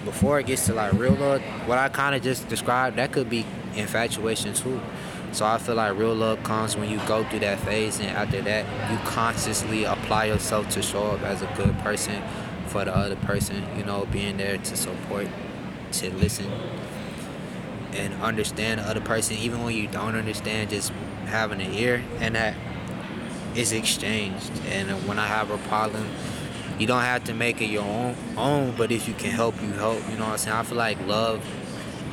before 0.05 0.39
it 0.39 0.45
gets 0.45 0.65
to 0.67 0.73
like 0.73 0.93
real 0.93 1.11
love, 1.11 1.41
what 1.67 1.77
I 1.77 1.89
kind 1.89 2.15
of 2.15 2.23
just 2.23 2.47
described, 2.47 2.95
that 2.95 3.11
could 3.11 3.29
be 3.29 3.45
infatuation 3.75 4.53
too. 4.53 4.79
So 5.33 5.45
I 5.45 5.57
feel 5.57 5.75
like 5.75 5.95
real 5.97 6.15
love 6.15 6.41
comes 6.43 6.75
when 6.75 6.89
you 6.89 6.99
go 7.05 7.23
through 7.25 7.39
that 7.39 7.59
phase, 7.59 7.99
and 7.99 8.09
after 8.09 8.41
that, 8.41 8.91
you 8.91 8.97
consciously 8.99 9.83
apply 9.83 10.25
yourself 10.25 10.69
to 10.69 10.81
show 10.81 11.11
up 11.11 11.21
as 11.21 11.41
a 11.41 11.53
good 11.55 11.77
person 11.79 12.23
for 12.67 12.85
the 12.85 12.95
other 12.95 13.15
person. 13.17 13.63
You 13.77 13.83
know, 13.83 14.07
being 14.11 14.37
there 14.37 14.57
to 14.57 14.77
support, 14.77 15.27
to 15.91 16.11
listen, 16.15 16.49
and 17.93 18.13
understand 18.21 18.79
the 18.79 18.85
other 18.85 19.01
person, 19.01 19.37
even 19.37 19.63
when 19.63 19.75
you 19.75 19.87
don't 19.87 20.15
understand. 20.15 20.71
Just 20.71 20.91
having 21.29 21.61
an 21.61 21.73
ear, 21.73 22.03
and 22.19 22.35
that 22.35 22.55
is 23.55 23.71
exchanged. 23.71 24.51
And 24.69 24.89
when 25.07 25.17
I 25.19 25.27
have 25.27 25.49
a 25.51 25.57
problem, 25.69 26.05
you 26.77 26.87
don't 26.87 27.01
have 27.01 27.23
to 27.25 27.33
make 27.33 27.61
it 27.61 27.65
your 27.69 27.83
own 27.83 28.15
own 28.37 28.73
but 28.77 28.89
if 28.89 29.05
you 29.07 29.13
can 29.13 29.31
help 29.31 29.53
you 29.61 29.69
help 29.73 29.97
you 30.09 30.15
know 30.15 30.23
what 30.23 30.31
i'm 30.31 30.37
saying 30.37 30.55
i 30.55 30.63
feel 30.63 30.77
like 30.77 30.97
love 31.07 31.43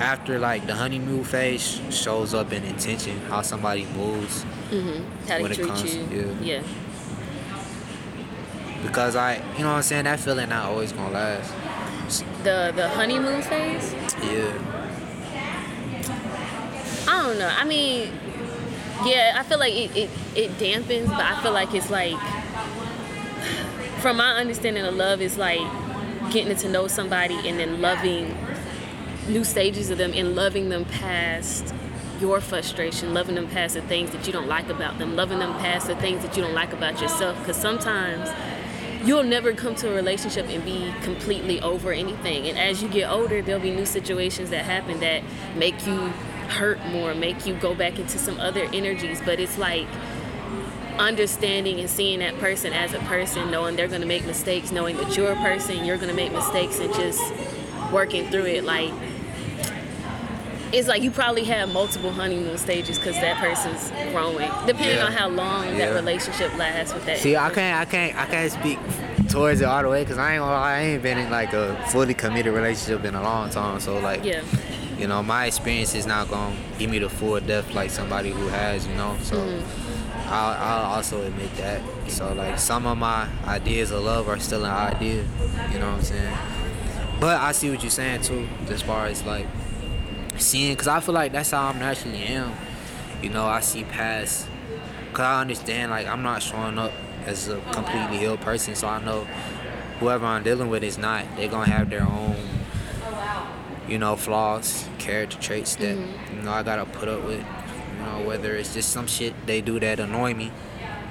after 0.00 0.40
like 0.40 0.66
the 0.66 0.74
honeymoon 0.74 1.22
phase 1.22 1.80
shows 1.90 2.34
up 2.34 2.52
in 2.52 2.64
intention 2.64 3.16
how 3.28 3.40
somebody 3.42 3.84
moves 3.96 4.44
Mm-hmm. 4.72 5.28
How 5.28 5.36
they 5.36 5.42
When 5.44 5.52
it 5.52 5.54
treat 5.54 5.68
comes- 5.68 5.94
you. 5.94 6.36
yeah. 6.42 6.62
because 8.82 9.14
i 9.14 9.36
you 9.56 9.60
know 9.62 9.68
what 9.68 9.76
i'm 9.76 9.82
saying 9.82 10.02
that 10.04 10.18
feeling 10.18 10.48
not 10.48 10.64
always 10.66 10.90
gonna 10.90 11.12
last 11.14 11.54
The 12.42 12.72
the 12.74 12.88
honeymoon 12.88 13.42
phase? 13.42 13.94
yeah 14.24 14.52
I 17.08 17.22
don't 17.22 17.38
know. 17.38 17.48
I 17.48 17.64
mean, 17.64 18.10
yeah, 19.04 19.34
I 19.36 19.42
feel 19.42 19.58
like 19.58 19.74
it, 19.74 19.96
it, 19.96 20.10
it 20.34 20.50
dampens, 20.52 21.08
but 21.08 21.20
I 21.20 21.40
feel 21.42 21.52
like 21.52 21.74
it's 21.74 21.90
like, 21.90 22.16
from 24.00 24.16
my 24.18 24.36
understanding 24.36 24.84
of 24.84 24.94
love, 24.94 25.20
it's 25.20 25.36
like 25.36 25.60
getting 26.30 26.56
to 26.56 26.68
know 26.68 26.88
somebody 26.88 27.48
and 27.48 27.58
then 27.58 27.80
loving 27.80 28.36
new 29.28 29.44
stages 29.44 29.90
of 29.90 29.98
them 29.98 30.12
and 30.14 30.34
loving 30.34 30.68
them 30.68 30.84
past 30.84 31.74
your 32.20 32.40
frustration, 32.40 33.12
loving 33.12 33.34
them 33.34 33.48
past 33.48 33.74
the 33.74 33.82
things 33.82 34.10
that 34.12 34.26
you 34.26 34.32
don't 34.32 34.48
like 34.48 34.68
about 34.68 34.98
them, 34.98 35.16
loving 35.16 35.38
them 35.38 35.52
past 35.58 35.86
the 35.86 35.96
things 35.96 36.22
that 36.22 36.36
you 36.36 36.42
don't 36.42 36.54
like 36.54 36.72
about 36.72 37.00
yourself. 37.00 37.38
Because 37.38 37.56
sometimes 37.56 38.30
you'll 39.04 39.22
never 39.22 39.52
come 39.52 39.74
to 39.76 39.90
a 39.90 39.94
relationship 39.94 40.48
and 40.48 40.64
be 40.64 40.92
completely 41.02 41.60
over 41.60 41.92
anything. 41.92 42.48
And 42.48 42.58
as 42.58 42.82
you 42.82 42.88
get 42.88 43.10
older, 43.10 43.42
there'll 43.42 43.60
be 43.60 43.74
new 43.74 43.86
situations 43.86 44.50
that 44.50 44.64
happen 44.64 45.00
that 45.00 45.22
make 45.56 45.86
you 45.86 46.12
hurt 46.50 46.84
more, 46.86 47.14
make 47.14 47.46
you 47.46 47.54
go 47.54 47.74
back 47.74 47.98
into 47.98 48.18
some 48.18 48.38
other 48.40 48.64
energies. 48.72 49.20
But 49.24 49.40
it's 49.40 49.58
like 49.58 49.86
understanding 50.98 51.78
and 51.80 51.90
seeing 51.90 52.20
that 52.20 52.38
person 52.38 52.72
as 52.72 52.94
a 52.94 52.98
person, 53.00 53.50
knowing 53.50 53.76
they're 53.76 53.88
gonna 53.88 54.06
make 54.06 54.24
mistakes, 54.26 54.72
knowing 54.72 54.96
that 54.96 55.16
you're 55.16 55.32
a 55.32 55.36
person, 55.36 55.84
you're 55.84 55.98
gonna 55.98 56.14
make 56.14 56.32
mistakes, 56.32 56.78
and 56.78 56.92
just 56.94 57.22
working 57.92 58.28
through 58.30 58.46
it. 58.46 58.64
Like 58.64 58.92
it's 60.72 60.88
like 60.88 61.02
you 61.02 61.10
probably 61.10 61.44
have 61.44 61.72
multiple 61.72 62.10
honeymoon 62.10 62.58
stages 62.58 62.98
because 62.98 63.14
that 63.16 63.36
person's 63.38 63.90
growing, 64.10 64.50
depending 64.66 64.96
Yeah. 64.96 65.06
on 65.06 65.12
how 65.12 65.28
long 65.28 65.78
that 65.78 65.94
relationship 65.94 66.56
lasts 66.58 66.92
with 66.92 67.06
that. 67.06 67.18
see 67.18 67.36
i 67.36 67.48
can't 67.50 67.80
i 67.80 67.84
can't 67.84 68.16
i 68.18 68.26
can't 68.26 68.50
speak 68.52 68.78
towards 69.28 69.60
it 69.60 69.64
all 69.64 69.82
the 69.82 69.88
way 69.88 70.02
because 70.02 70.18
i 70.18 70.34
ain't 70.34 70.42
i 70.42 70.80
ain't 70.82 71.02
been 71.04 71.18
in 71.18 71.30
like 71.30 71.52
a 71.52 71.76
fully 71.88 72.14
committed 72.14 72.52
relationship 72.52 73.04
in 73.04 73.14
a 73.14 73.22
long 73.22 73.48
time 73.48 73.78
so 73.78 73.98
like 74.00 74.24
Yeah. 74.24 74.42
You 74.98 75.06
know 75.06 75.22
my 75.22 75.46
experience 75.46 75.94
is 75.94 76.06
not 76.06 76.28
gonna 76.28 76.56
give 76.78 76.90
me 76.90 76.98
the 76.98 77.08
full 77.08 77.38
depth 77.40 77.74
like 77.74 77.90
somebody 77.90 78.30
who 78.30 78.48
has 78.48 78.86
you 78.86 78.94
know 78.94 79.16
so 79.22 79.36
Mm-hmm. 79.36 80.32
I'll, 80.32 80.54
I'll 80.54 80.84
also 80.96 81.22
admit 81.22 81.54
that. 81.56 81.80
So 82.08 82.32
like 82.32 82.58
some 82.58 82.84
of 82.86 82.98
my 82.98 83.28
ideas 83.44 83.92
of 83.92 84.02
love 84.02 84.28
are 84.28 84.40
still 84.40 84.64
an 84.64 84.72
idea 84.72 85.24
you 85.72 85.78
know 85.78 85.86
what 85.90 85.98
i'm 85.98 86.02
saying? 86.02 86.36
But 87.20 87.40
i 87.40 87.52
see 87.52 87.70
what 87.70 87.82
you're 87.82 87.90
saying 87.90 88.22
too 88.22 88.48
as 88.68 88.82
far 88.82 89.06
as 89.06 89.24
like 89.24 89.46
seeing 90.36 90.72
because 90.72 90.88
i 90.88 91.00
feel 91.00 91.14
like 91.14 91.32
that's 91.32 91.50
how 91.52 91.68
i'm 91.68 91.78
naturally 91.78 92.22
am. 92.24 92.52
You 93.22 93.30
know 93.30 93.46
i 93.46 93.60
see 93.60 93.84
past 93.84 94.48
because 95.08 95.24
i 95.24 95.40
understand 95.40 95.90
like 95.90 96.06
i'm 96.06 96.22
not 96.22 96.42
showing 96.42 96.78
up 96.78 96.92
as 97.24 97.48
a 97.48 97.60
completely 97.72 98.24
ill 98.24 98.36
person 98.36 98.74
so 98.74 98.88
i 98.88 99.02
know 99.04 99.24
whoever 100.00 100.26
i'm 100.26 100.42
dealing 100.42 100.68
with 100.68 100.82
is 100.82 100.98
not. 100.98 101.24
They're 101.36 101.48
gonna 101.48 101.70
have 101.70 101.88
their 101.88 102.02
own 102.02 102.36
you 103.88 103.98
know, 103.98 104.16
flaws, 104.16 104.88
character 104.98 105.38
traits 105.38 105.76
that 105.76 105.96
you 105.96 106.42
know 106.42 106.52
I 106.52 106.62
gotta 106.62 106.84
put 106.86 107.08
up 107.08 107.24
with. 107.24 107.44
You 107.96 108.02
know, 108.02 108.26
whether 108.26 108.54
it's 108.54 108.74
just 108.74 108.90
some 108.90 109.06
shit 109.06 109.34
they 109.46 109.60
do 109.60 109.80
that 109.80 109.98
annoy 110.00 110.34
me, 110.34 110.52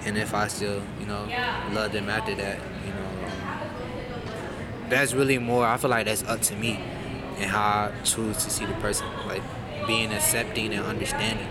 and 0.05 0.17
if 0.17 0.33
I 0.33 0.47
still, 0.47 0.81
you 0.99 1.05
know, 1.05 1.27
love 1.71 1.91
them 1.91 2.09
after 2.09 2.35
that, 2.35 2.59
you 2.85 2.93
know, 2.93 3.25
um, 3.25 4.89
that's 4.89 5.13
really 5.13 5.38
more. 5.39 5.65
I 5.65 5.77
feel 5.77 5.89
like 5.89 6.05
that's 6.05 6.23
up 6.23 6.41
to 6.41 6.55
me 6.55 6.79
and 7.38 7.49
how 7.49 7.91
I 7.91 7.91
choose 8.03 8.38
to 8.45 8.49
see 8.49 8.65
the 8.65 8.73
person, 8.75 9.07
like 9.27 9.41
being 9.88 10.11
accepting 10.13 10.73
and 10.73 10.85
understanding. 10.85 11.47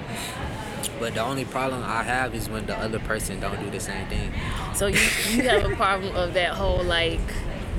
But 1.01 1.15
the 1.15 1.21
only 1.23 1.45
problem 1.45 1.83
I 1.83 2.03
have 2.03 2.35
is 2.35 2.49
when 2.49 2.67
the 2.67 2.77
other 2.79 2.99
person 3.01 3.41
don't 3.41 3.59
do 3.61 3.71
the 3.71 3.81
same 3.81 4.07
thing. 4.07 4.33
So 4.75 4.87
you, 4.87 4.99
you 5.31 5.49
have 5.49 5.71
a 5.71 5.75
problem 5.75 6.15
of 6.15 6.35
that 6.35 6.55
whole 6.55 6.83
like 6.85 7.21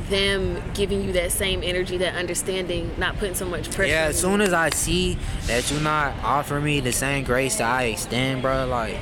them 0.09 0.61
giving 0.73 1.03
you 1.03 1.13
that 1.13 1.31
same 1.31 1.63
energy, 1.63 1.97
that 1.97 2.15
understanding, 2.15 2.91
not 2.97 3.17
putting 3.17 3.35
so 3.35 3.45
much 3.45 3.71
pressure. 3.71 3.91
Yeah, 3.91 4.05
as 4.05 4.19
soon 4.19 4.41
as 4.41 4.53
I 4.53 4.69
see 4.69 5.17
that 5.47 5.69
you're 5.71 5.81
not 5.81 6.13
offering 6.23 6.63
me 6.63 6.79
the 6.79 6.91
same 6.91 7.23
grace 7.23 7.57
that 7.57 7.69
I 7.69 7.83
extend, 7.85 8.41
bro, 8.41 8.67
like 8.67 8.95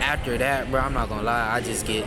after 0.00 0.38
that, 0.38 0.70
bro, 0.70 0.80
I'm 0.80 0.94
not 0.94 1.08
gonna 1.08 1.22
lie, 1.22 1.54
I 1.54 1.60
just 1.60 1.86
get 1.86 2.04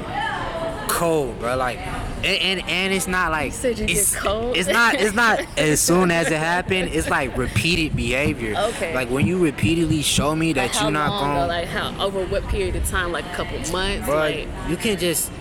cold, 0.87 1.39
bro. 1.39 1.55
Like, 1.55 1.77
and 1.77 2.25
and, 2.25 2.69
and 2.69 2.93
it's 2.93 3.07
not 3.07 3.31
like 3.31 3.53
said 3.53 3.79
you 3.79 3.87
get 3.87 3.97
it's, 3.97 4.15
cold? 4.15 4.55
It's 4.55 4.69
not. 4.69 4.95
It's 4.95 5.15
not 5.15 5.39
as 5.57 5.79
soon 5.79 6.11
as 6.11 6.27
it 6.27 6.37
happened. 6.37 6.93
It's 6.93 7.09
like 7.09 7.35
repeated 7.37 7.95
behavior. 7.95 8.55
Okay. 8.55 8.93
Like 8.93 9.09
when 9.09 9.25
you 9.25 9.37
repeatedly 9.43 10.01
show 10.01 10.35
me 10.35 10.53
that 10.53 10.73
Like 10.73 10.81
you're 10.81 10.91
not 10.91 11.19
going, 11.19 11.35
though? 11.35 11.47
Like 11.47 11.67
how 11.67 12.05
over 12.05 12.25
what 12.25 12.47
period 12.49 12.75
of 12.75 12.87
time? 12.87 13.11
Like 13.11 13.25
a 13.25 13.33
couple 13.33 13.57
months? 13.71 14.05
bro, 14.05 14.15
Like 14.15 14.47
you 14.67 14.77
can 14.77 14.97
just 14.97 15.31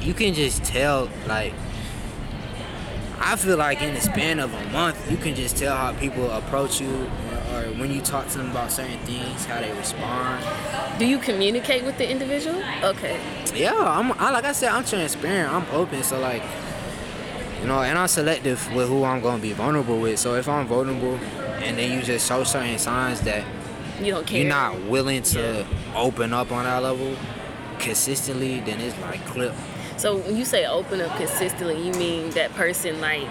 you 0.00 0.14
can 0.14 0.34
just 0.34 0.64
tell 0.64 1.08
like. 1.28 1.52
I 3.26 3.36
feel 3.36 3.56
like 3.56 3.80
in 3.82 3.94
the 3.94 4.00
span 4.00 4.38
of 4.38 4.52
a 4.52 4.64
month, 4.70 5.10
you 5.10 5.16
can 5.16 5.34
just 5.34 5.56
tell 5.56 5.74
how 5.76 5.92
people 5.94 6.30
approach 6.30 6.80
you, 6.80 6.90
or, 7.52 7.58
or 7.58 7.62
when 7.80 7.90
you 7.90 8.00
talk 8.00 8.28
to 8.28 8.38
them 8.38 8.50
about 8.50 8.70
certain 8.70 8.98
things, 9.00 9.46
how 9.46 9.60
they 9.60 9.72
respond. 9.72 10.44
do 10.98 11.06
you 11.06 11.18
communicate 11.18 11.84
with 11.84 11.96
the 11.98 12.08
individual? 12.08 12.62
Okay. 12.82 13.18
Yeah, 13.54 13.74
I'm. 13.74 14.12
I, 14.12 14.30
like 14.30 14.44
I 14.44 14.52
said, 14.52 14.70
I'm 14.70 14.84
transparent. 14.84 15.52
I'm 15.52 15.66
open. 15.74 16.02
So 16.02 16.20
like, 16.20 16.42
you 17.60 17.66
know, 17.66 17.80
and 17.82 17.98
I'm 17.98 18.08
selective 18.08 18.72
with 18.74 18.88
who 18.88 19.04
I'm 19.04 19.20
gonna 19.22 19.40
be 19.42 19.52
vulnerable 19.52 19.98
with. 20.00 20.18
So 20.18 20.34
if 20.34 20.46
I'm 20.48 20.66
vulnerable, 20.66 21.14
and 21.64 21.78
then 21.78 21.92
you 21.96 22.02
just 22.04 22.28
show 22.28 22.44
certain 22.44 22.78
signs 22.78 23.22
that 23.22 23.42
You 24.00 24.12
don't 24.12 24.26
care. 24.26 24.40
you're 24.40 24.48
not 24.48 24.82
willing 24.82 25.22
to 25.22 25.40
Yeah. 25.40 25.96
open 25.96 26.32
up 26.34 26.52
on 26.52 26.64
that 26.64 26.82
level 26.82 27.16
consistently, 27.78 28.60
then 28.60 28.80
it's 28.80 28.98
like 29.00 29.24
clip. 29.26 29.54
So 29.96 30.16
when 30.18 30.36
you 30.36 30.44
say 30.44 30.66
open 30.66 31.00
up 31.00 31.16
consistently, 31.16 31.80
you 31.86 31.92
mean 31.94 32.30
that 32.30 32.52
person 32.54 33.00
like 33.00 33.28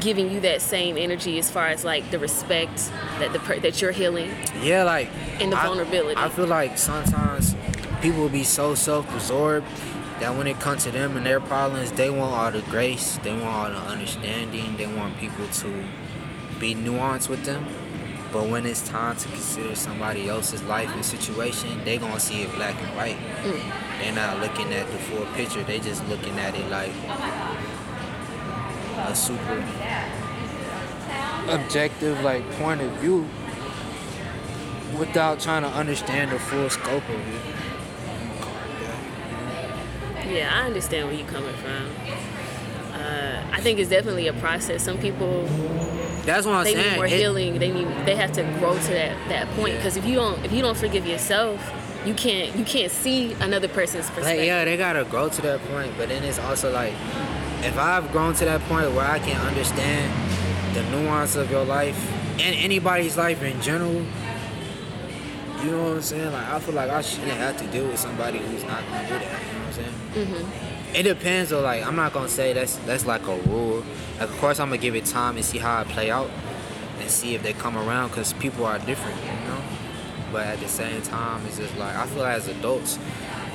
giving 0.00 0.30
you 0.30 0.40
that 0.40 0.60
same 0.60 0.96
energy 0.96 1.38
as 1.38 1.50
far 1.50 1.68
as 1.68 1.84
like 1.84 2.10
the 2.10 2.18
respect 2.18 2.90
that 3.18 3.32
the 3.32 3.38
per- 3.38 3.58
that 3.60 3.80
you're 3.80 3.92
healing. 3.92 4.30
Yeah, 4.62 4.84
like 4.84 5.08
And 5.40 5.52
the 5.52 5.56
I- 5.58 5.66
vulnerability. 5.66 6.16
I 6.20 6.28
feel 6.28 6.46
like 6.46 6.76
sometimes 6.78 7.54
people 8.02 8.20
will 8.20 8.28
be 8.28 8.44
so 8.44 8.74
self-absorbed 8.74 9.66
that 10.20 10.34
when 10.36 10.46
it 10.46 10.58
comes 10.60 10.84
to 10.84 10.90
them 10.90 11.16
and 11.16 11.24
their 11.26 11.40
problems, 11.40 11.92
they 11.92 12.08
want 12.10 12.32
all 12.32 12.50
the 12.50 12.62
grace, 12.70 13.18
they 13.22 13.32
want 13.32 13.44
all 13.44 13.70
the 13.70 13.76
understanding, 13.90 14.76
they 14.76 14.86
want 14.86 15.18
people 15.18 15.46
to 15.48 15.84
be 16.58 16.74
nuanced 16.74 17.28
with 17.28 17.44
them. 17.44 17.66
But 18.32 18.48
when 18.48 18.66
it's 18.66 18.86
time 18.86 19.16
to 19.16 19.28
consider 19.28 19.74
somebody 19.74 20.28
else's 20.28 20.62
life 20.64 20.92
and 20.94 21.04
situation, 21.04 21.84
they 21.84 21.98
gonna 21.98 22.20
see 22.20 22.42
it 22.42 22.52
black 22.54 22.74
and 22.82 22.96
white. 22.96 23.16
Mm. 23.42 23.60
They're 24.00 24.12
not 24.12 24.40
looking 24.40 24.72
at 24.74 24.90
the 24.90 24.98
full 24.98 25.24
picture. 25.34 25.62
They 25.62 25.80
just 25.80 26.06
looking 26.08 26.38
at 26.38 26.54
it 26.54 26.68
like 26.70 26.92
a 29.08 29.14
super 29.14 29.64
objective 31.48 32.20
like 32.22 32.48
point 32.52 32.80
of 32.80 32.90
view 32.94 33.28
without 34.98 35.40
trying 35.40 35.62
to 35.62 35.68
understand 35.68 36.32
the 36.32 36.38
full 36.38 36.68
scope 36.70 37.08
of 37.08 37.34
it. 37.34 37.42
Yeah, 40.28 40.50
I 40.52 40.66
understand 40.66 41.06
where 41.06 41.16
you're 41.16 41.28
coming 41.28 41.54
from. 41.54 41.86
Uh, 42.92 43.42
I 43.52 43.60
think 43.60 43.78
it's 43.78 43.90
definitely 43.90 44.26
a 44.26 44.32
process. 44.34 44.82
Some 44.82 44.98
people 44.98 45.46
That's 46.26 46.44
what 46.46 46.56
I'm 46.56 46.64
they 46.64 46.74
saying. 46.74 46.90
need 46.90 46.96
more 46.96 47.06
It- 47.06 47.12
healing. 47.12 47.58
They 47.58 47.70
need 47.70 47.88
they 48.04 48.16
have 48.16 48.32
to 48.32 48.42
grow 48.58 48.74
to 48.76 48.90
that 48.92 49.16
that 49.28 49.48
point. 49.56 49.72
Yeah. 49.74 49.78
Because 49.78 49.96
if 49.96 50.04
you 50.04 50.16
don't 50.16 50.44
if 50.44 50.52
you 50.52 50.60
don't 50.60 50.76
forgive 50.76 51.06
yourself, 51.06 51.60
you 52.04 52.14
can't 52.14 52.54
you 52.56 52.64
can't 52.64 52.90
see 52.92 53.32
another 53.40 53.68
person's 53.68 54.06
perspective. 54.10 54.38
Like 54.38 54.46
yeah, 54.46 54.64
they 54.64 54.76
gotta 54.76 55.04
grow 55.04 55.28
to 55.28 55.42
that 55.42 55.60
point, 55.70 55.92
but 55.96 56.08
then 56.08 56.22
it's 56.24 56.38
also 56.38 56.72
like 56.72 56.92
if 57.62 57.78
I've 57.78 58.10
grown 58.12 58.34
to 58.34 58.44
that 58.44 58.60
point 58.62 58.92
where 58.92 59.06
I 59.08 59.18
can 59.18 59.40
understand 59.46 60.12
the 60.74 60.82
nuance 60.90 61.36
of 61.36 61.50
your 61.50 61.64
life 61.64 61.96
and 62.40 62.54
anybody's 62.56 63.16
life 63.16 63.42
in 63.42 63.60
general, 63.62 64.04
you 65.62 65.70
know 65.70 65.82
what 65.84 65.92
I'm 65.96 66.02
saying? 66.02 66.32
Like 66.32 66.46
I 66.48 66.58
feel 66.60 66.74
like 66.74 66.90
I 66.90 67.00
shouldn't 67.00 67.30
have 67.32 67.56
to 67.58 67.66
deal 67.68 67.86
with 67.86 67.98
somebody 67.98 68.38
who's 68.38 68.64
not 68.64 68.82
gonna 68.90 69.08
do 69.08 69.14
that. 69.14 69.22
You 69.22 69.52
know 69.52 69.58
what 69.58 69.66
I'm 69.68 69.72
saying? 69.72 69.94
Mm-hmm. 70.26 70.75
It 70.94 71.02
depends 71.02 71.50
though. 71.50 71.60
Like 71.60 71.84
I'm 71.86 71.96
not 71.96 72.12
gonna 72.12 72.28
say 72.28 72.52
that's 72.52 72.76
that's 72.78 73.06
like 73.06 73.26
a 73.26 73.36
rule. 73.42 73.84
Like 74.18 74.30
of 74.30 74.38
course 74.38 74.60
I'm 74.60 74.68
gonna 74.68 74.80
give 74.80 74.94
it 74.94 75.04
time 75.04 75.36
and 75.36 75.44
see 75.44 75.58
how 75.58 75.82
it 75.82 75.88
play 75.88 76.10
out, 76.10 76.30
and 77.00 77.10
see 77.10 77.34
if 77.34 77.42
they 77.42 77.52
come 77.52 77.76
around 77.76 78.08
because 78.08 78.32
people 78.34 78.64
are 78.64 78.78
different, 78.78 79.18
you 79.20 79.48
know. 79.48 79.62
But 80.32 80.46
at 80.46 80.60
the 80.60 80.68
same 80.68 81.02
time, 81.02 81.44
it's 81.46 81.58
just 81.58 81.76
like 81.76 81.94
I 81.94 82.06
feel 82.06 82.22
like 82.22 82.36
as 82.36 82.48
adults, 82.48 82.98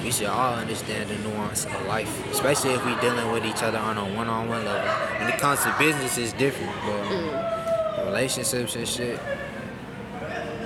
we 0.04 0.12
should 0.12 0.28
all 0.28 0.56
understand 0.56 1.10
the 1.10 1.17
nuance 1.30 1.65
of 1.65 1.86
life, 1.86 2.32
especially 2.32 2.72
if 2.72 2.86
we 2.86 2.96
dealing 3.02 3.32
with 3.32 3.46
each 3.46 3.62
other 3.62 3.78
on 3.78 3.98
a 3.98 4.06
one-on-one 4.15 4.65
level. 4.65 4.89
When 5.20 5.30
it 5.30 5.39
comes 5.39 5.62
to 5.63 5.76
business, 5.78 6.17
it's 6.17 6.34
different, 6.34 6.74
but 6.82 7.04
mm. 7.06 8.06
relationships 8.06 8.76
and 8.76 8.88
shit, 8.88 9.20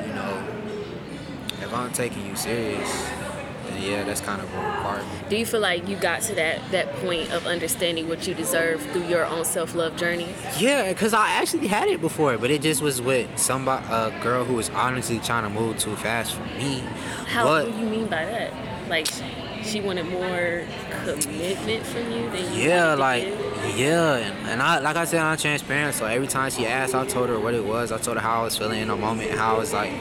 you 0.06 0.14
know, 0.14 0.44
if 1.62 1.74
I'm 1.74 1.92
taking 1.92 2.26
you 2.26 2.36
serious, 2.36 3.10
then 3.76 3.92
yeah, 3.92 4.04
that's 4.04 4.22
kind 4.22 4.42
of 4.42 4.54
a 4.54 4.58
requirement. 4.58 5.30
Do 5.30 5.38
you 5.38 5.46
feel 5.46 5.60
like 5.60 5.88
you 5.88 5.96
got 5.98 6.22
to 6.24 6.36
that 6.36 6.62
that 6.72 6.94
point 6.98 7.32
of 7.32 7.46
understanding 7.46 8.08
what 8.08 8.28
you 8.28 8.34
deserve 8.34 8.82
through 8.92 9.08
your 9.08 9.26
own 9.26 9.46
self 9.46 9.76
love 9.76 9.96
journey? 9.98 10.34
Yeah, 10.58 10.92
cause 10.94 11.14
I 11.14 11.30
actually 11.30 11.68
had 11.68 11.88
it 11.88 12.02
before, 12.02 12.38
but 12.38 12.52
it 12.52 12.62
just 12.62 12.82
was 12.82 13.02
with 13.02 13.38
somebody, 13.38 13.86
a 13.88 14.14
girl 14.22 14.44
who 14.46 14.56
was 14.56 14.70
honestly 14.70 15.20
trying 15.20 15.44
to 15.44 15.50
move 15.50 15.80
too 15.80 15.96
fast 15.96 16.36
for 16.36 16.44
me. 16.58 16.80
How 17.28 17.44
but 17.44 17.68
what 17.68 17.76
do 17.76 17.80
you 17.82 17.90
mean 17.90 18.08
by 18.08 18.26
that? 18.26 18.54
Like 18.90 19.08
she 19.64 19.82
wanted 19.82 20.06
more 20.06 20.64
commitment 21.04 21.86
from 21.86 22.12
you 22.12 22.30
than 22.30 22.54
you 22.54 22.64
yeah, 22.64 22.96
wanted 22.96 22.96
to 22.96 23.02
like 23.02 23.78
yeah, 23.78 24.18
and, 24.18 24.48
and 24.48 24.62
I 24.62 24.80
like 24.80 24.96
I 24.96 25.06
said, 25.06 25.22
I'm 25.22 25.38
transparent. 25.38 25.96
So 25.96 26.06
every 26.06 26.28
time 26.28 26.52
she 26.52 26.66
asked, 26.68 26.96
I 26.96 27.06
told 27.06 27.30
her 27.30 27.40
what 27.40 27.54
it 27.54 27.66
was. 27.66 27.92
I 27.92 27.98
told 27.98 28.18
her 28.18 28.24
how 28.24 28.42
I 28.42 28.44
was 28.44 28.58
feeling 28.58 28.82
in 28.82 28.88
the 28.88 28.96
moment, 28.96 29.32
how 29.32 29.56
I 29.56 29.60
was 29.60 29.74
like. 29.74 29.92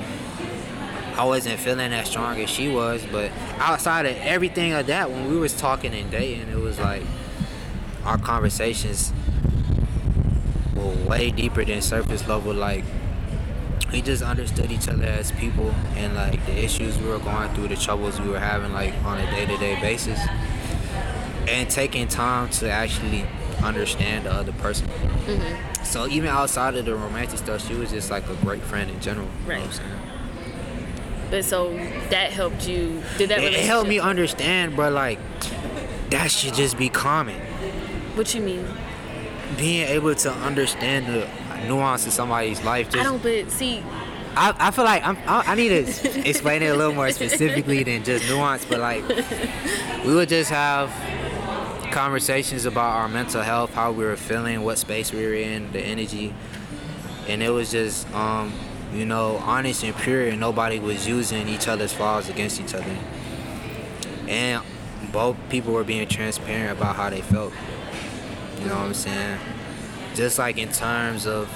I 1.17 1.25
wasn't 1.25 1.61
feeling 1.61 1.93
as 1.93 2.11
strong 2.11 2.41
as 2.41 2.51
she 2.51 2.69
was, 2.69 3.07
but 3.13 3.31
outside 3.59 4.05
of 4.05 4.17
everything 4.17 4.73
of 4.73 4.89
that, 4.89 5.11
when 5.11 5.31
we 5.31 5.37
was 5.37 5.57
talking 5.57 5.95
and 5.95 6.11
dating, 6.11 6.49
it 6.49 6.59
was 6.59 6.79
like 6.81 7.03
our 8.05 8.19
conversations 8.19 9.13
were 10.75 10.93
way 11.09 11.31
deeper 11.31 11.65
than 11.65 11.83
surface 11.83 12.27
level. 12.27 12.53
Like 12.53 12.85
we 13.93 14.03
just 14.03 14.25
understood 14.25 14.73
each 14.73 14.89
other 14.89 15.05
as 15.05 15.31
people 15.31 15.71
and 15.95 16.17
like 16.17 16.45
the 16.47 16.65
issues 16.65 16.99
we 16.99 17.07
were 17.07 17.21
going 17.21 17.49
through, 17.55 17.69
the 17.69 17.77
troubles 17.77 18.21
we 18.21 18.29
were 18.29 18.41
having 18.41 18.73
like 18.73 18.93
on 19.05 19.19
a 19.19 19.27
day 19.31 19.47
to 19.47 19.57
day 19.59 19.81
basis, 19.81 20.19
and 21.47 21.71
taking 21.71 22.09
time 22.09 22.51
to 22.51 22.69
actually 22.69 23.25
understand 23.63 24.27
the 24.27 24.33
other 24.33 24.53
person. 24.55 24.89
Mm-hmm. 24.89 25.85
So 25.85 26.09
even 26.09 26.29
outside 26.29 26.75
of 26.75 26.87
the 26.87 26.97
romantic 26.97 27.39
stuff, 27.39 27.65
she 27.65 27.75
was 27.75 27.91
just 27.91 28.11
like 28.11 28.29
a 28.29 28.35
great 28.37 28.63
friend 28.63 28.91
in 28.91 28.99
general. 28.99 29.29
You 29.47 29.53
know 29.53 30.14
what 31.35 31.53
I'm 31.53 31.77
Right. 31.77 31.79
saying? 31.79 31.99
But 32.01 32.05
so 32.05 32.09
that 32.11 32.33
helped 32.33 32.69
you. 32.69 33.03
Did 33.19 33.31
that? 33.31 33.43
It, 33.43 33.55
helped 33.65 33.89
me 33.89 33.99
understand, 33.99 34.77
but 34.77 34.93
like 34.93 35.19
that 36.11 36.31
should 36.31 36.55
just 36.55 36.79
be 36.79 36.89
common. 36.89 37.41
What 38.15 38.35
you 38.35 38.41
mean? 38.41 38.67
Being 39.57 39.89
able 39.89 40.15
to 40.15 40.33
understand 40.33 41.07
the 41.07 41.29
nuance 41.67 42.07
of 42.07 42.13
somebody's 42.13 42.63
life. 42.63 42.91
Just, 42.91 42.99
I 42.99 43.03
don't. 43.05 43.23
But 43.23 43.51
see, 43.51 43.83
I, 44.37 44.55
I 44.59 44.71
feel 44.71 44.85
like 44.85 45.05
I'm, 45.05 45.17
I, 45.27 45.53
I 45.53 45.55
need 45.55 45.87
to 45.87 46.29
explain 46.29 46.63
it 46.63 46.67
a 46.67 46.75
little 46.77 46.95
more 46.95 47.11
specifically 47.11 47.83
than 47.83 48.05
just 48.05 48.29
nuance, 48.29 48.65
but 48.65 48.81
like 48.81 49.07
we 50.05 50.15
would 50.15 50.29
just 50.29 50.51
have 50.51 50.91
conversations 51.93 52.65
about 52.65 52.97
our 52.97 53.09
mental 53.09 53.43
health, 53.43 53.73
how 53.73 53.93
we 53.93 54.05
were 54.05 54.17
feeling, 54.17 54.63
what 54.63 54.79
space 54.79 55.13
we 55.13 55.25
were 55.25 55.35
in, 55.35 55.71
the 55.73 55.81
energy, 55.81 56.35
and 57.29 57.43
it 57.43 57.51
was 57.51 57.71
just 57.71 58.13
um, 58.13 58.53
you 58.95 59.05
know 59.05 59.37
honest 59.39 59.83
and 59.83 59.95
pure, 59.97 60.29
and 60.29 60.39
nobody 60.41 60.79
was 60.79 61.07
using 61.07 61.49
each 61.49 61.69
other's 61.69 61.93
flaws 61.93 62.29
against 62.29 62.61
each 62.61 62.75
other, 62.75 62.97
and 64.29 64.63
both 65.13 65.37
people 65.51 65.73
were 65.73 65.85
being 65.85 66.07
transparent 66.09 66.79
about 66.79 66.97
how 66.97 67.11
they 67.11 67.21
felt. 67.21 67.53
You 68.61 68.67
know 68.67 68.77
what 68.77 68.87
I'm 68.87 68.95
saying? 68.95 69.39
Just 70.15 70.39
like 70.39 70.59
in 70.59 70.71
terms 70.71 71.27
of 71.27 71.49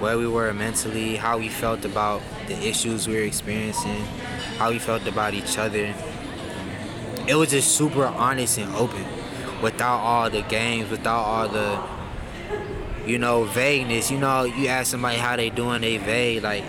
where 0.00 0.18
we 0.18 0.26
were 0.26 0.52
mentally, 0.52 1.16
how 1.16 1.38
we 1.38 1.48
felt 1.48 1.84
about 1.84 2.22
the 2.48 2.58
issues 2.66 3.06
we 3.06 3.14
were 3.14 3.22
experiencing, 3.22 4.02
how 4.58 4.70
we 4.70 4.78
felt 4.78 5.06
about 5.06 5.34
each 5.34 5.58
other. 5.58 5.94
It 7.28 7.34
was 7.34 7.50
just 7.50 7.76
super 7.76 8.06
honest 8.06 8.58
and 8.58 8.74
open 8.74 9.04
without 9.62 9.98
all 9.98 10.28
the 10.28 10.42
games, 10.42 10.90
without 10.90 11.22
all 11.22 11.48
the 11.48 11.80
you 13.06 13.18
know, 13.18 13.44
vagueness. 13.44 14.10
You 14.10 14.18
know, 14.18 14.44
you 14.44 14.68
ask 14.68 14.90
somebody 14.90 15.16
how 15.18 15.36
they 15.36 15.50
doing, 15.50 15.80
they 15.80 15.96
vague. 15.98 16.42
Like, 16.42 16.64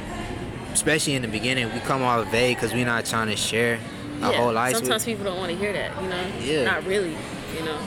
especially 0.74 1.14
in 1.16 1.22
the 1.22 1.28
beginning, 1.28 1.72
we 1.74 1.80
come 1.82 2.02
off 2.02 2.30
vague 2.32 2.58
because 2.58 2.74
we're 2.74 2.86
not 2.86 3.06
trying 3.06 3.28
to 3.28 3.36
share 3.36 3.80
our 4.22 4.32
yeah, 4.32 4.38
whole 4.38 4.54
lives. 4.54 4.76
with- 4.76 4.84
sometimes 4.86 5.06
people 5.06 5.26
don't 5.26 5.38
want 5.38 5.52
to 5.52 5.58
hear 5.58 5.74
that. 5.74 5.92
You 6.02 6.10
know. 6.10 6.24
Yeah. 6.42 6.64
Not 6.66 6.86
really. 6.86 7.16
You 7.58 7.66
know. 7.66 7.80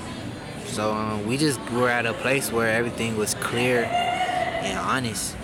So 0.67 0.93
um, 0.93 1.27
we 1.27 1.37
just 1.37 1.61
were 1.71 1.89
at 1.89 2.07
a 2.07 2.13
place 2.15 2.51
where 2.51 2.69
everything 2.77 3.17
was 3.17 3.35
clear 3.35 3.85
and 3.85 4.79
honest, 4.79 5.37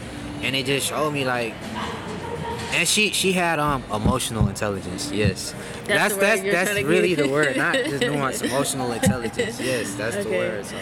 and 0.43 0.57
it 0.57 0.67
just 0.67 0.89
showed 0.89 1.13
me 1.13 1.25
like, 1.25 1.55
and 2.73 2.87
she 2.89 3.11
she 3.11 3.33
had 3.33 3.59
um 3.61 3.85
emotional 3.93 4.49
intelligence. 4.49 5.11
Yes, 5.13 5.55
That's 5.87 6.17
that's 6.17 6.43
word 6.43 6.53
that's 6.53 6.75
that's, 6.75 6.83
really 6.85 7.15
the 7.15 7.29
word, 7.29 7.57
not 7.57 7.75
just 7.75 8.01
nuance. 8.07 8.43
Emotional 8.43 8.91
intelligence. 8.93 9.61
Yes, 9.61 9.95
that's 9.95 10.17
the 10.25 10.29
word. 10.31 10.67
So 10.67 10.77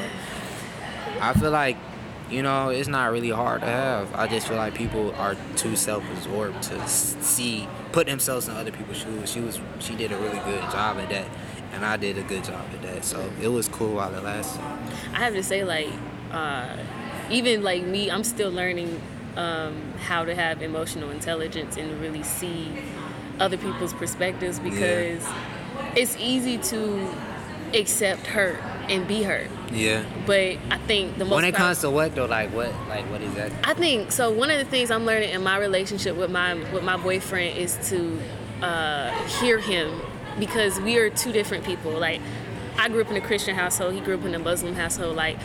I 1.20 1.32
feel 1.34 1.50
like, 1.50 1.76
you 2.30 2.42
know, 2.42 2.68
it's 2.68 2.88
not 2.88 3.10
really 3.10 3.30
hard 3.30 3.60
to 3.62 3.66
have. 3.66 4.14
I 4.14 4.26
just 4.26 4.48
feel 4.48 4.56
like 4.56 4.74
people 4.74 5.14
are 5.14 5.36
too 5.56 5.76
self-absorbed 5.76 6.62
to 6.64 6.88
see, 6.88 7.68
put 7.92 8.06
themselves 8.06 8.48
in 8.48 8.56
other 8.56 8.70
people's 8.70 8.98
shoes. 8.98 9.32
She 9.32 9.40
was, 9.40 9.60
she 9.78 9.96
did 9.96 10.12
a 10.12 10.16
really 10.18 10.38
good 10.40 10.62
job 10.70 10.98
at 10.98 11.08
that, 11.08 11.26
and 11.72 11.84
I 11.84 11.96
did 11.96 12.18
a 12.18 12.22
good 12.22 12.44
job 12.44 12.66
at 12.72 12.82
that. 12.82 13.04
So 13.04 13.30
it 13.40 13.48
was 13.48 13.68
cool 13.68 13.94
while 13.94 14.14
it 14.14 14.22
lasted. 14.22 14.60
I 15.14 15.18
have 15.18 15.34
to 15.34 15.42
say, 15.42 15.64
like, 15.64 15.88
uh, 16.30 16.76
even 17.30 17.62
like 17.62 17.82
me, 17.82 18.10
I'm 18.10 18.24
still 18.24 18.50
learning 18.50 19.00
um, 19.36 19.94
how 19.98 20.24
to 20.24 20.34
have 20.34 20.62
emotional 20.62 21.10
intelligence 21.10 21.76
and 21.76 22.00
really 22.00 22.22
see 22.22 22.72
other 23.38 23.56
people's 23.56 23.92
perspectives 23.92 24.58
because 24.58 25.24
it's 25.94 26.16
easy 26.18 26.58
to 26.58 27.08
accept 27.72 28.26
hurt 28.26 28.58
and 28.88 29.06
be 29.06 29.22
hurt. 29.22 29.48
Yeah. 29.72 30.04
But 30.26 30.58
I 30.70 30.78
think 30.86 31.18
the 31.18 31.24
most 31.24 31.36
When 31.36 31.44
it 31.44 31.54
comes 31.54 31.80
to 31.80 31.90
what 31.90 32.14
though, 32.14 32.26
like 32.26 32.52
what, 32.52 32.72
like 32.88 33.04
what 33.10 33.20
exactly? 33.22 33.58
I 33.64 33.74
think 33.74 34.12
so. 34.12 34.30
One 34.30 34.50
of 34.50 34.58
the 34.58 34.64
things 34.64 34.90
I'm 34.90 35.04
learning 35.04 35.30
in 35.30 35.42
my 35.42 35.58
relationship 35.58 36.16
with 36.16 36.30
my 36.30 36.54
with 36.72 36.82
my 36.82 36.96
boyfriend 36.96 37.58
is 37.58 37.76
to 37.90 38.18
uh, 38.62 39.10
hear 39.40 39.58
him 39.58 40.00
because 40.38 40.80
we 40.80 40.98
are 40.98 41.10
two 41.10 41.32
different 41.32 41.64
people. 41.64 41.92
Like 41.92 42.20
I 42.78 42.88
grew 42.88 43.02
up 43.02 43.10
in 43.10 43.16
a 43.16 43.20
Christian 43.20 43.54
household. 43.54 43.94
He 43.94 44.00
grew 44.00 44.14
up 44.14 44.24
in 44.24 44.34
a 44.34 44.38
Muslim 44.38 44.74
household. 44.74 45.16
Like 45.16 45.36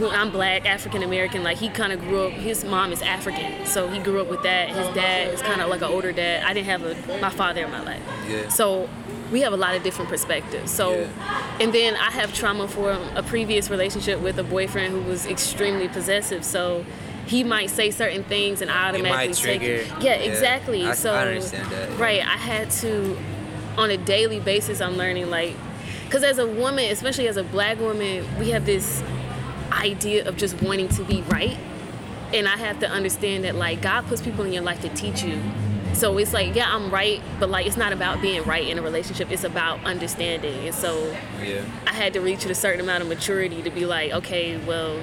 I'm 0.00 0.30
black, 0.30 0.66
African 0.66 1.02
American. 1.02 1.42
Like 1.42 1.58
he 1.58 1.68
kind 1.68 1.92
of 1.92 2.00
grew 2.00 2.28
up. 2.28 2.32
His 2.32 2.64
mom 2.64 2.92
is 2.92 3.02
African, 3.02 3.66
so 3.66 3.88
he 3.88 3.98
grew 4.00 4.20
up 4.20 4.28
with 4.28 4.42
that. 4.42 4.68
His 4.68 4.86
dad 4.94 5.34
is 5.34 5.42
kind 5.42 5.60
of 5.60 5.68
like 5.68 5.82
an 5.82 5.90
older 5.90 6.12
dad. 6.12 6.44
I 6.44 6.54
didn't 6.54 6.66
have 6.66 6.82
a, 6.84 7.20
my 7.20 7.30
father 7.30 7.64
in 7.64 7.70
my 7.70 7.82
life. 7.82 8.02
Yeah. 8.28 8.48
So 8.48 8.88
we 9.30 9.40
have 9.42 9.52
a 9.52 9.56
lot 9.56 9.74
of 9.76 9.82
different 9.82 10.10
perspectives. 10.10 10.70
So, 10.70 10.92
Yeah. 10.92 11.56
and 11.60 11.72
then 11.72 11.94
I 11.94 12.10
have 12.10 12.32
trauma 12.34 12.66
for 12.68 12.90
a 13.14 13.22
previous 13.22 13.70
relationship 13.70 14.20
with 14.20 14.38
a 14.38 14.42
boyfriend 14.42 14.92
who 14.92 15.00
was 15.02 15.26
extremely 15.26 15.88
possessive. 15.88 16.44
So 16.44 16.84
he 17.26 17.44
might 17.44 17.70
say 17.70 17.90
certain 17.90 18.24
things 18.24 18.60
and 18.60 18.70
I 18.70 18.88
automatically 18.88 19.34
take 19.34 19.60
trigger. 19.60 19.74
it. 19.82 20.02
Yeah, 20.02 20.12
exactly. 20.14 20.84
I, 20.84 20.94
so 20.94 21.12
I 21.12 21.28
understand 21.28 21.70
that. 21.70 21.98
right, 21.98 22.20
I 22.20 22.36
had 22.36 22.70
to 22.82 23.16
on 23.78 23.90
a 23.90 23.96
daily 23.96 24.40
basis. 24.40 24.80
I'm 24.80 24.96
learning 24.96 25.30
like, 25.30 25.54
because 26.06 26.24
as 26.24 26.38
a 26.38 26.46
woman, 26.46 26.90
especially 26.90 27.28
as 27.28 27.36
a 27.36 27.44
black 27.44 27.78
woman, 27.78 28.26
we 28.38 28.50
have 28.50 28.66
this 28.66 29.02
idea 29.70 30.26
of 30.28 30.36
just 30.36 30.60
wanting 30.60 30.88
to 30.88 31.04
be 31.04 31.22
right 31.28 31.56
and 32.32 32.46
I 32.46 32.56
have 32.56 32.80
to 32.80 32.88
understand 32.88 33.44
that 33.44 33.54
like 33.54 33.82
God 33.82 34.06
puts 34.06 34.20
people 34.22 34.44
in 34.44 34.52
your 34.52 34.62
life 34.62 34.80
to 34.82 34.88
teach 34.90 35.22
you. 35.22 35.40
So 35.94 36.16
it's 36.18 36.32
like, 36.32 36.54
yeah, 36.54 36.74
I'm 36.74 36.90
right, 36.90 37.20
but 37.38 37.50
like 37.50 37.66
it's 37.66 37.76
not 37.76 37.92
about 37.92 38.22
being 38.22 38.42
right 38.44 38.66
in 38.66 38.78
a 38.78 38.82
relationship. 38.82 39.30
It's 39.30 39.44
about 39.44 39.84
understanding. 39.84 40.66
And 40.66 40.74
so 40.74 41.14
Yeah. 41.42 41.62
I 41.86 41.92
had 41.92 42.12
to 42.14 42.20
reach 42.20 42.44
a 42.46 42.54
certain 42.54 42.80
amount 42.80 43.02
of 43.02 43.08
maturity 43.08 43.62
to 43.62 43.70
be 43.70 43.84
like, 43.84 44.12
okay, 44.12 44.56
well, 44.56 44.98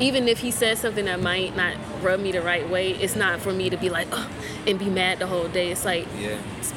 even 0.00 0.26
if 0.26 0.38
he 0.38 0.50
says 0.50 0.80
something 0.80 1.04
that 1.04 1.20
might 1.20 1.54
not 1.56 1.76
rub 2.02 2.18
me 2.20 2.32
the 2.32 2.40
right 2.42 2.68
way, 2.68 2.92
it's 2.92 3.14
not 3.14 3.40
for 3.40 3.52
me 3.52 3.70
to 3.70 3.76
be 3.76 3.90
like, 3.90 4.08
oh, 4.12 4.28
and 4.66 4.78
be 4.78 4.86
mad 4.86 5.18
the 5.18 5.26
whole 5.26 5.46
day. 5.48 5.70
It's 5.70 5.84
like 5.84 6.06
Yeah. 6.18 6.36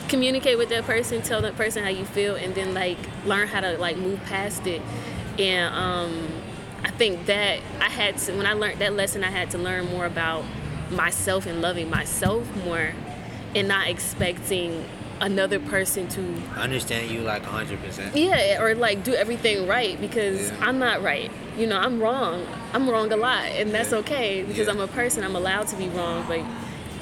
communicate 0.09 0.57
with 0.57 0.69
that 0.69 0.83
person, 0.83 1.21
tell 1.21 1.41
that 1.41 1.55
person 1.55 1.83
how 1.83 1.89
you 1.89 2.05
feel, 2.05 2.35
and 2.35 2.53
then 2.53 2.73
like 2.73 2.97
learn 3.25 3.47
how 3.47 3.61
to 3.61 3.77
like 3.77 3.97
move 3.97 4.23
past 4.25 4.67
it. 4.67 4.81
And 5.39 5.73
um, 5.73 6.27
I 6.83 6.91
think 6.91 7.25
that 7.27 7.59
I 7.79 7.89
had 7.89 8.17
to 8.19 8.33
when 8.35 8.45
I 8.45 8.53
learned 8.53 8.79
that 8.79 8.93
lesson, 8.93 9.23
I 9.23 9.31
had 9.31 9.51
to 9.51 9.57
learn 9.57 9.85
more 9.87 10.05
about 10.05 10.43
myself 10.91 11.45
and 11.47 11.61
loving 11.61 11.89
myself 11.89 12.45
more, 12.65 12.93
and 13.57 13.67
not 13.67 13.87
expecting 13.87 14.85
another 15.19 15.59
person 15.59 16.07
to 16.07 16.21
understand 16.57 17.09
you 17.09 17.21
like 17.21 17.41
100%. 17.43 18.11
yeah 18.15 18.61
or 18.61 18.75
like 18.75 19.03
do 19.03 19.15
everything 19.15 19.65
right 19.67 19.99
because 19.99 20.51
Yeah. 20.51 20.57
i'm 20.61 20.77
not 20.77 21.01
right 21.01 21.31
you 21.57 21.65
know 21.65 21.79
i'm 21.79 21.99
wrong 21.99 22.45
i'm 22.73 22.87
wrong 22.87 23.11
a 23.11 23.17
lot 23.17 23.45
and 23.45 23.71
that's 23.71 23.91
Yeah. 23.91 23.97
okay 23.97 24.43
because 24.43 24.67
Yeah. 24.67 24.73
i'm 24.73 24.79
a 24.79 24.87
person 24.87 25.23
i'm 25.23 25.35
allowed 25.35 25.67
to 25.69 25.75
be 25.75 25.87
wrong 25.89 26.23
but 26.27 26.41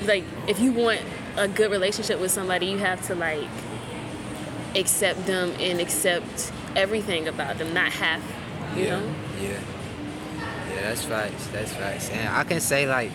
like 0.08 0.24
if 0.48 0.62
you 0.62 0.72
want 0.72 1.02
a 1.36 1.50
good 1.50 1.70
relationship 1.72 2.22
with 2.22 2.32
somebody 2.32 2.68
you 2.68 2.78
have 2.78 3.06
to 3.08 3.16
like 3.16 3.50
accept 4.76 5.26
them 5.26 5.52
and 5.60 5.82
accept 5.82 6.54
everything 6.78 7.28
about 7.28 7.58
them 7.58 7.74
not 7.74 7.92
half 7.92 8.22
you 8.78 8.84
yeah. 8.86 8.90
know 9.00 9.14
Yeah. 9.42 9.50
Yeah, 10.74 10.82
that's 10.90 11.04
facts. 11.06 11.48
That's 11.48 11.72
facts. 11.74 12.10
And 12.10 12.28
I 12.28 12.44
can 12.44 12.60
say 12.60 12.86
like 12.86 13.10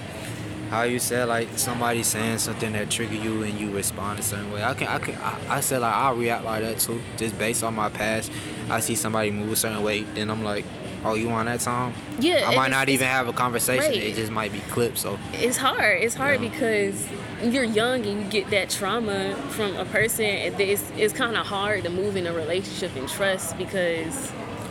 how 0.71 0.83
you 0.83 0.99
said 1.01 1.29
like 1.29 1.49
somebody 1.57 2.03
saying 2.03 2.39
something 2.39 2.73
that 2.73 2.91
trigger 2.91 3.15
you 3.17 3.43
and 3.43 3.59
you 3.59 3.71
respond 3.71 4.19
a 4.19 4.23
certain 4.23 4.51
way. 4.53 4.63
I 4.63 4.73
can 4.75 4.87
I 4.89 4.99
can 4.99 5.17
I, 5.17 5.57
I 5.57 5.61
said 5.61 5.81
like 5.83 5.93
I'll 5.95 6.15
react 6.17 6.45
like 6.45 6.63
that 6.63 6.79
too. 6.79 7.03
Just 7.17 7.37
based 7.39 7.63
on 7.65 7.75
my 7.75 7.89
past. 7.89 8.31
I 8.71 8.81
see 8.81 8.95
somebody 8.95 9.31
move 9.33 9.51
a 9.53 9.57
certain 9.57 9.83
way, 9.83 10.03
then 10.03 10.31
I'm 10.31 10.45
like, 10.45 10.65
Oh, 11.05 11.15
you 11.15 11.29
on 11.31 11.47
that 11.47 11.61
time? 11.61 11.93
yeah 12.21 12.49
I 12.49 12.55
might 12.55 12.71
not 12.71 12.89
even 12.89 13.09
have 13.09 13.27
a 13.27 13.33
conversation. 13.33 13.91
Right. 13.91 14.03
It 14.03 14.15
just 14.15 14.31
might 14.31 14.53
be 14.53 14.61
clipped. 14.71 14.99
So 14.99 15.19
it's 15.33 15.57
hard. 15.57 16.03
It's 16.03 16.15
hard 16.15 16.41
Yeah. 16.41 16.51
because 16.51 17.07
you're 17.43 17.65
young 17.65 18.05
and 18.07 18.23
you 18.25 18.31
get 18.31 18.51
that 18.51 18.69
trauma 18.71 19.35
from 19.49 19.75
a 19.77 19.87
person. 19.87 20.27
It's, 20.27 20.85
it's 20.97 21.15
kind 21.15 21.37
of 21.37 21.47
hard 21.47 21.85
to 21.85 21.91
move 21.91 22.17
in 22.17 22.27
a 22.27 22.33
relationship 22.35 22.95
and 22.97 23.09
trust 23.09 23.57
because 23.59 24.31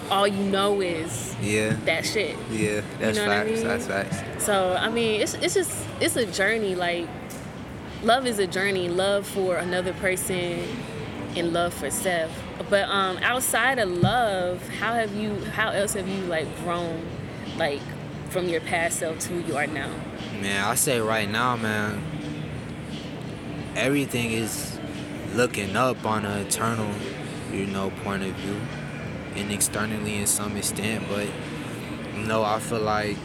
all 0.10 0.28
you 0.28 0.43
know 0.43 0.82
is 0.82 1.36
yeah. 1.41 1.76
that 1.86 2.06
shit. 2.06 2.36
Yeah, 2.52 2.82
that's 3.00 3.17
know 3.17 3.28
what 3.28 3.38
I 3.38 3.43
facts. 3.43 3.52
mean? 3.52 3.67
That's 3.67 3.88
facts. 3.88 4.43
So 4.43 4.76
I 4.80 4.89
mean, 4.89 5.22
it's 5.22 5.34
it's 5.36 5.54
just 5.54 5.88
it's 6.00 6.15
a 6.15 6.26
journey. 6.26 6.76
Like 6.76 7.08
love 8.04 8.26
is 8.26 8.39
a 8.39 8.48
journey. 8.48 8.89
Love 8.89 9.28
for 9.28 9.58
another 9.58 9.93
person 9.93 10.63
and 11.36 11.54
love 11.54 11.74
for 11.74 11.89
self. 11.89 12.32
But 12.69 12.89
um, 12.89 13.17
outside 13.19 13.80
of 13.80 13.89
love, 13.89 14.67
how 14.80 14.93
have 14.93 15.13
you? 15.13 15.36
How 15.52 15.69
else 15.69 15.93
have 15.93 16.08
you 16.08 16.22
like 16.24 16.48
grown, 16.63 17.06
like 17.58 17.82
from 18.30 18.48
your 18.48 18.62
past 18.62 19.00
self 19.00 19.19
to 19.19 19.30
who 19.30 19.48
you 19.48 19.58
are 19.58 19.67
now? 19.67 19.89
Man, 20.41 20.63
I 20.63 20.76
say 20.76 21.00
right 21.00 21.30
now, 21.30 21.56
man, 21.56 22.02
everything 23.76 24.32
is 24.32 24.80
looking 25.34 25.76
up 25.76 26.06
on 26.06 26.26
an 26.26 26.45
eternal, 26.45 26.93
you 27.52 27.65
know, 27.65 27.91
point 28.04 28.24
of 28.24 28.32
view, 28.36 28.60
and 29.39 29.52
externally 29.52 30.17
in 30.17 30.28
some 30.28 30.56
extent. 30.58 31.04
But 31.10 31.28
you 32.15 32.25
know, 32.25 32.43
I 32.43 32.60
feel 32.60 32.80
like 32.82 33.17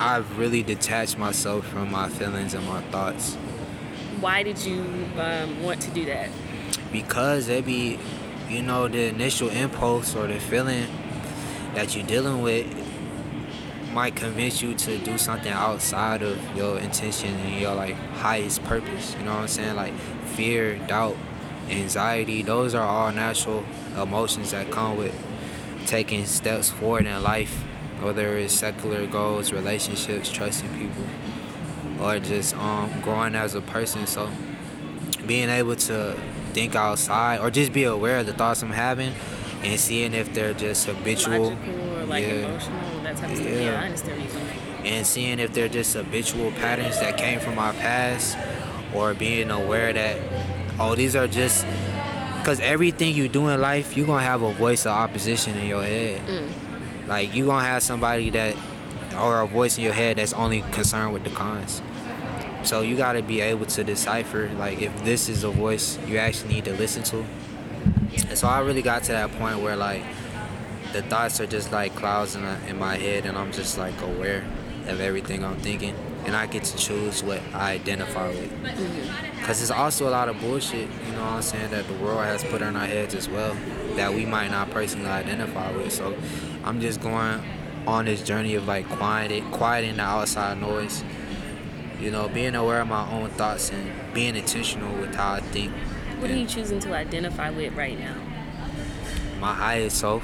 I've 0.00 0.38
really 0.38 0.62
detached 0.62 1.18
myself 1.18 1.66
from 1.68 1.90
my 1.90 2.08
feelings 2.08 2.54
and 2.54 2.66
my 2.66 2.80
thoughts 2.90 3.34
Why 4.20 4.42
did 4.42 4.64
you 4.64 4.80
um, 5.18 5.62
want 5.62 5.80
to 5.82 5.90
do 5.90 6.04
that? 6.06 6.30
because 6.92 7.48
it 7.48 7.64
be, 7.64 7.98
you 8.48 8.62
know, 8.62 8.86
the 8.88 9.06
initial 9.08 9.48
impulse 9.48 10.14
or 10.14 10.26
the 10.26 10.38
feeling 10.38 10.86
that 11.74 11.96
you're 11.96 12.06
dealing 12.06 12.42
with 12.42 12.66
might 13.92 14.14
convince 14.16 14.62
you 14.62 14.74
to 14.74 14.98
do 14.98 15.18
something 15.18 15.52
outside 15.52 16.22
of 16.22 16.38
your 16.56 16.78
intention 16.78 17.34
and 17.34 17.60
your 17.60 17.74
like 17.74 17.94
highest 18.16 18.62
purpose. 18.64 19.14
You 19.18 19.24
know 19.24 19.32
what 19.34 19.40
I'm 19.42 19.48
saying? 19.48 19.76
Like 19.76 19.94
fear, 20.34 20.76
doubt, 20.86 21.16
anxiety, 21.70 22.42
those 22.42 22.74
are 22.74 22.86
all 22.86 23.12
natural 23.12 23.64
emotions 23.96 24.50
that 24.52 24.70
come 24.70 24.96
with 24.96 25.14
taking 25.92 26.24
steps 26.24 26.70
forward 26.70 27.04
in 27.04 27.22
life, 27.22 27.52
whether 28.00 28.38
it's 28.38 28.54
secular 28.54 29.06
goals, 29.06 29.52
relationships, 29.52 30.32
trusting 30.32 30.70
people, 30.78 31.04
or 32.02 32.18
just 32.18 32.56
um 32.56 32.90
growing 33.02 33.34
as 33.34 33.54
a 33.54 33.60
person. 33.60 34.06
So 34.06 34.30
being 35.26 35.50
able 35.50 35.76
to 35.76 36.16
think 36.54 36.74
outside 36.74 37.40
or 37.40 37.50
just 37.50 37.74
be 37.74 37.84
aware 37.84 38.20
of 38.20 38.26
the 38.26 38.32
thoughts 38.32 38.62
I'm 38.62 38.70
having 38.70 39.12
and 39.62 39.78
seeing 39.78 40.14
if 40.14 40.32
they're 40.32 40.54
just 40.54 40.86
habitual 40.86 41.50
Logical 41.50 41.98
or 41.98 42.04
like 42.06 42.24
Yeah. 42.24 42.32
emotional, 42.32 43.02
that 43.02 43.16
type 43.18 43.30
of 43.30 43.36
stuff. 43.36 43.48
Yeah. 43.48 43.60
Yeah, 43.60 43.80
I 43.80 43.84
understand 43.84 44.12
what 44.18 44.32
you're 44.32 44.40
saying. 44.40 44.86
and 44.96 45.06
seeing 45.06 45.38
if 45.40 45.52
they're 45.52 45.68
just 45.68 45.92
habitual 45.92 46.52
patterns 46.52 46.98
that 47.00 47.18
came 47.18 47.38
from 47.38 47.54
my 47.54 47.72
past 47.72 48.38
or 48.94 49.12
being 49.12 49.50
aware 49.50 49.92
that 49.92 50.16
oh 50.80 50.94
these 50.94 51.14
are 51.14 51.28
just 51.28 51.66
because 52.42 52.58
everything 52.58 53.14
you 53.14 53.28
do 53.28 53.48
in 53.48 53.60
life 53.60 53.96
you're 53.96 54.06
gonna 54.06 54.24
have 54.24 54.42
a 54.42 54.52
voice 54.52 54.84
of 54.84 54.92
opposition 54.92 55.56
in 55.56 55.68
your 55.68 55.84
head. 55.84 56.20
Mm. 56.26 57.08
Like 57.08 57.34
you're 57.34 57.46
gonna 57.46 57.64
have 57.64 57.82
somebody 57.82 58.30
that 58.30 58.56
or 59.16 59.42
a 59.42 59.46
voice 59.46 59.78
in 59.78 59.84
your 59.84 59.92
head 59.92 60.16
that's 60.16 60.32
only 60.32 60.62
concerned 60.72 61.12
with 61.12 61.22
the 61.22 61.30
cons. 61.30 61.80
So 62.64 62.80
you 62.80 62.96
got 62.96 63.12
to 63.12 63.22
be 63.22 63.40
able 63.40 63.66
to 63.66 63.84
decipher 63.84 64.50
like 64.58 64.82
if 64.82 65.04
this 65.04 65.28
is 65.28 65.44
a 65.44 65.50
voice 65.50 65.98
you 66.06 66.18
actually 66.18 66.54
need 66.54 66.64
to 66.64 66.72
listen 66.72 67.04
to. 67.04 67.24
And 68.28 68.36
so 68.36 68.48
i 68.48 68.58
really 68.60 68.82
got 68.82 69.04
to 69.04 69.12
that 69.12 69.30
point 69.32 69.60
where 69.60 69.76
like 69.76 70.02
the 70.92 71.02
thoughts 71.02 71.40
are 71.40 71.46
just 71.46 71.72
like 71.72 71.94
clouds 71.94 72.34
in, 72.34 72.44
in 72.66 72.78
my 72.78 72.96
head 72.96 73.24
and 73.24 73.38
i'm 73.38 73.50
just 73.50 73.78
like 73.78 73.98
aware 74.02 74.44
of 74.86 75.00
everything 75.00 75.42
i'm 75.42 75.56
thinking 75.56 75.94
and 76.24 76.36
i 76.36 76.46
get 76.46 76.64
to 76.64 76.76
choose 76.76 77.22
what 77.22 77.40
i 77.54 77.72
identify 77.72 78.28
with. 78.28 78.50
Mm-hmm. 78.50 79.38
Because 79.38 79.58
there's 79.58 79.70
also 79.70 80.08
a 80.08 80.10
lot 80.10 80.28
of 80.28 80.40
bullshit 80.40 80.88
you 81.06 81.12
know 81.12 81.20
what 81.22 81.32
i'm 81.32 81.42
saying 81.42 81.70
that 81.70 81.86
the 81.86 81.94
world 81.94 82.24
has 82.24 82.44
put 82.44 82.62
in 82.62 82.76
our 82.76 82.86
heads 82.86 83.14
as 83.14 83.28
well 83.28 83.56
that 83.96 84.12
we 84.12 84.24
might 84.24 84.50
not 84.50 84.70
personally 84.70 85.08
identify 85.08 85.70
with. 85.72 85.92
So 85.92 86.16
i'm 86.64 86.80
just 86.80 87.00
going 87.00 87.42
on 87.86 88.04
this 88.04 88.22
journey 88.22 88.54
of 88.54 88.66
like 88.68 88.88
quieting, 88.88 89.50
quieting 89.50 89.96
the 89.96 90.02
outside 90.02 90.60
noise. 90.60 91.02
You 92.00 92.10
know 92.10 92.28
being 92.28 92.54
aware 92.54 92.80
of 92.80 92.88
my 92.88 93.08
own 93.12 93.30
thoughts 93.30 93.70
and 93.70 93.92
being 94.12 94.36
intentional 94.36 94.92
with 94.96 95.14
how 95.14 95.34
i 95.34 95.40
think. 95.40 95.72
What 96.20 96.30
are 96.30 96.36
you 96.36 96.46
choosing 96.46 96.78
to 96.80 96.94
identify 96.94 97.50
with 97.50 97.74
right 97.74 97.98
now? 97.98 98.14
my 99.42 99.52
highest 99.52 99.98
self, 99.98 100.22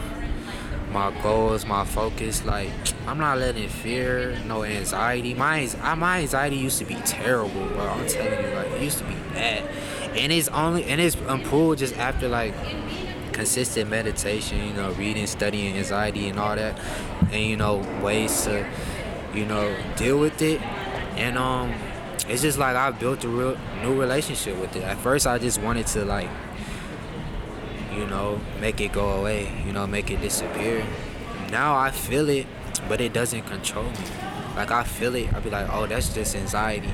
my 0.90 1.10
goals, 1.22 1.66
my 1.66 1.84
focus. 1.84 2.44
Like 2.44 2.70
I'm 3.06 3.18
not 3.18 3.38
letting 3.38 3.68
fear, 3.68 4.38
no 4.46 4.64
anxiety. 4.64 5.34
My 5.34 5.68
my 5.96 6.20
anxiety 6.20 6.56
used 6.56 6.78
to 6.78 6.84
be 6.84 6.96
terrible, 7.04 7.66
bro. 7.68 7.86
I'm 7.86 8.06
telling 8.06 8.44
you, 8.44 8.54
like 8.54 8.70
it 8.72 8.82
used 8.82 8.98
to 8.98 9.04
be 9.04 9.14
bad, 9.32 9.64
and 10.16 10.32
it's 10.32 10.48
only 10.48 10.84
and 10.84 11.00
it's 11.00 11.16
improved 11.16 11.80
just 11.80 11.96
after 11.96 12.28
like 12.28 12.54
consistent 13.32 13.88
meditation, 13.88 14.66
you 14.66 14.72
know, 14.72 14.90
reading, 14.92 15.26
studying 15.26 15.76
anxiety 15.76 16.28
and 16.28 16.38
all 16.40 16.56
that, 16.56 16.78
and 17.30 17.44
you 17.44 17.56
know 17.56 17.76
ways 18.02 18.44
to, 18.44 18.66
you 19.32 19.46
know, 19.46 19.74
deal 19.96 20.18
with 20.18 20.42
it, 20.42 20.60
and 21.16 21.38
um, 21.38 21.72
it's 22.28 22.42
just 22.42 22.58
like 22.58 22.74
I 22.74 22.90
built 22.90 23.24
a 23.24 23.28
real 23.28 23.56
new 23.82 23.98
relationship 23.98 24.58
with 24.58 24.74
it. 24.76 24.82
At 24.82 24.98
first, 24.98 25.26
I 25.26 25.38
just 25.38 25.60
wanted 25.62 25.86
to 25.88 26.04
like, 26.04 26.28
you 27.98 28.06
know, 28.06 28.40
make 28.60 28.80
it 28.80 28.92
go 28.92 29.10
away, 29.10 29.52
you 29.66 29.72
know, 29.72 29.86
make 29.86 30.10
it 30.10 30.20
disappear. 30.20 30.84
Now 31.50 31.76
I 31.76 31.90
feel 31.90 32.28
it, 32.28 32.46
but 32.88 33.00
it 33.00 33.12
doesn't 33.12 33.42
control 33.42 33.84
me. 33.84 34.04
Like 34.56 34.70
I 34.70 34.84
feel 34.84 35.14
it, 35.14 35.32
I'll 35.34 35.40
be 35.40 35.50
like, 35.50 35.68
oh, 35.72 35.86
that's 35.86 36.14
just 36.14 36.36
anxiety. 36.36 36.92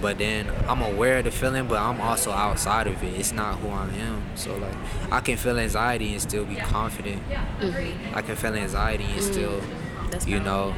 But 0.00 0.18
then 0.18 0.50
I'm 0.68 0.82
aware 0.82 1.18
of 1.18 1.24
the 1.24 1.30
feeling, 1.30 1.66
but 1.66 1.78
I'm 1.78 2.00
also 2.00 2.30
outside 2.30 2.86
of 2.86 3.02
it. 3.02 3.18
It's 3.18 3.32
not 3.32 3.58
who 3.58 3.68
I 3.68 3.88
am. 3.88 4.22
So 4.34 4.54
like, 4.56 4.74
I 5.10 5.20
can 5.20 5.36
feel 5.36 5.58
anxiety 5.58 6.12
and 6.12 6.20
still 6.20 6.44
be 6.44 6.56
confident. 6.56 7.22
Mm-hmm. 7.28 8.16
I 8.16 8.22
can 8.22 8.36
feel 8.36 8.54
anxiety 8.54 9.04
and 9.04 9.12
mm-hmm. 9.14 10.18
still, 10.18 10.28
you 10.28 10.40
know, 10.40 10.74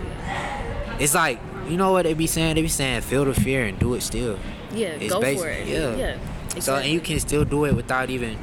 it's 0.98 1.14
like 1.14 1.40
you 1.68 1.76
know 1.76 1.92
what 1.92 2.04
they 2.04 2.14
be 2.14 2.26
saying? 2.26 2.54
They 2.54 2.62
be 2.62 2.68
saying 2.68 3.00
feel 3.02 3.24
the 3.24 3.35
fear 3.35 3.64
and 3.64 3.78
do 3.78 3.94
it 3.94 4.02
still. 4.02 4.38
Yeah, 4.72 4.88
it's 4.88 5.12
go 5.12 5.20
for 5.20 5.48
it. 5.48 5.66
Yeah. 5.66 5.96
yeah 5.96 6.18
exactly. 6.44 6.61
So 6.61 6.76
and 6.76 6.88
you 6.88 7.00
can 7.00 7.20
still 7.20 7.44
do 7.44 7.64
it 7.64 7.74
without 7.74 8.11
even 8.11 8.38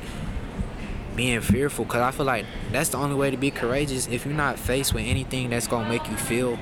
being 1.15 1.41
fearful. 1.41 1.85
Cause 1.85 2.01
I 2.01 2.11
feel 2.11 2.25
like 2.25 2.45
that's 2.71 2.89
the 2.89 2.97
only 2.97 3.15
way 3.15 3.31
to 3.31 3.37
be 3.37 3.51
courageous. 3.51 4.07
If 4.07 4.25
you're 4.25 4.33
not 4.33 4.59
faced 4.59 4.93
with 4.93 5.05
anything 5.05 5.49
that's 5.49 5.67
gonna 5.67 5.89
make 5.89 6.09
you 6.09 6.17
feel 6.17 6.57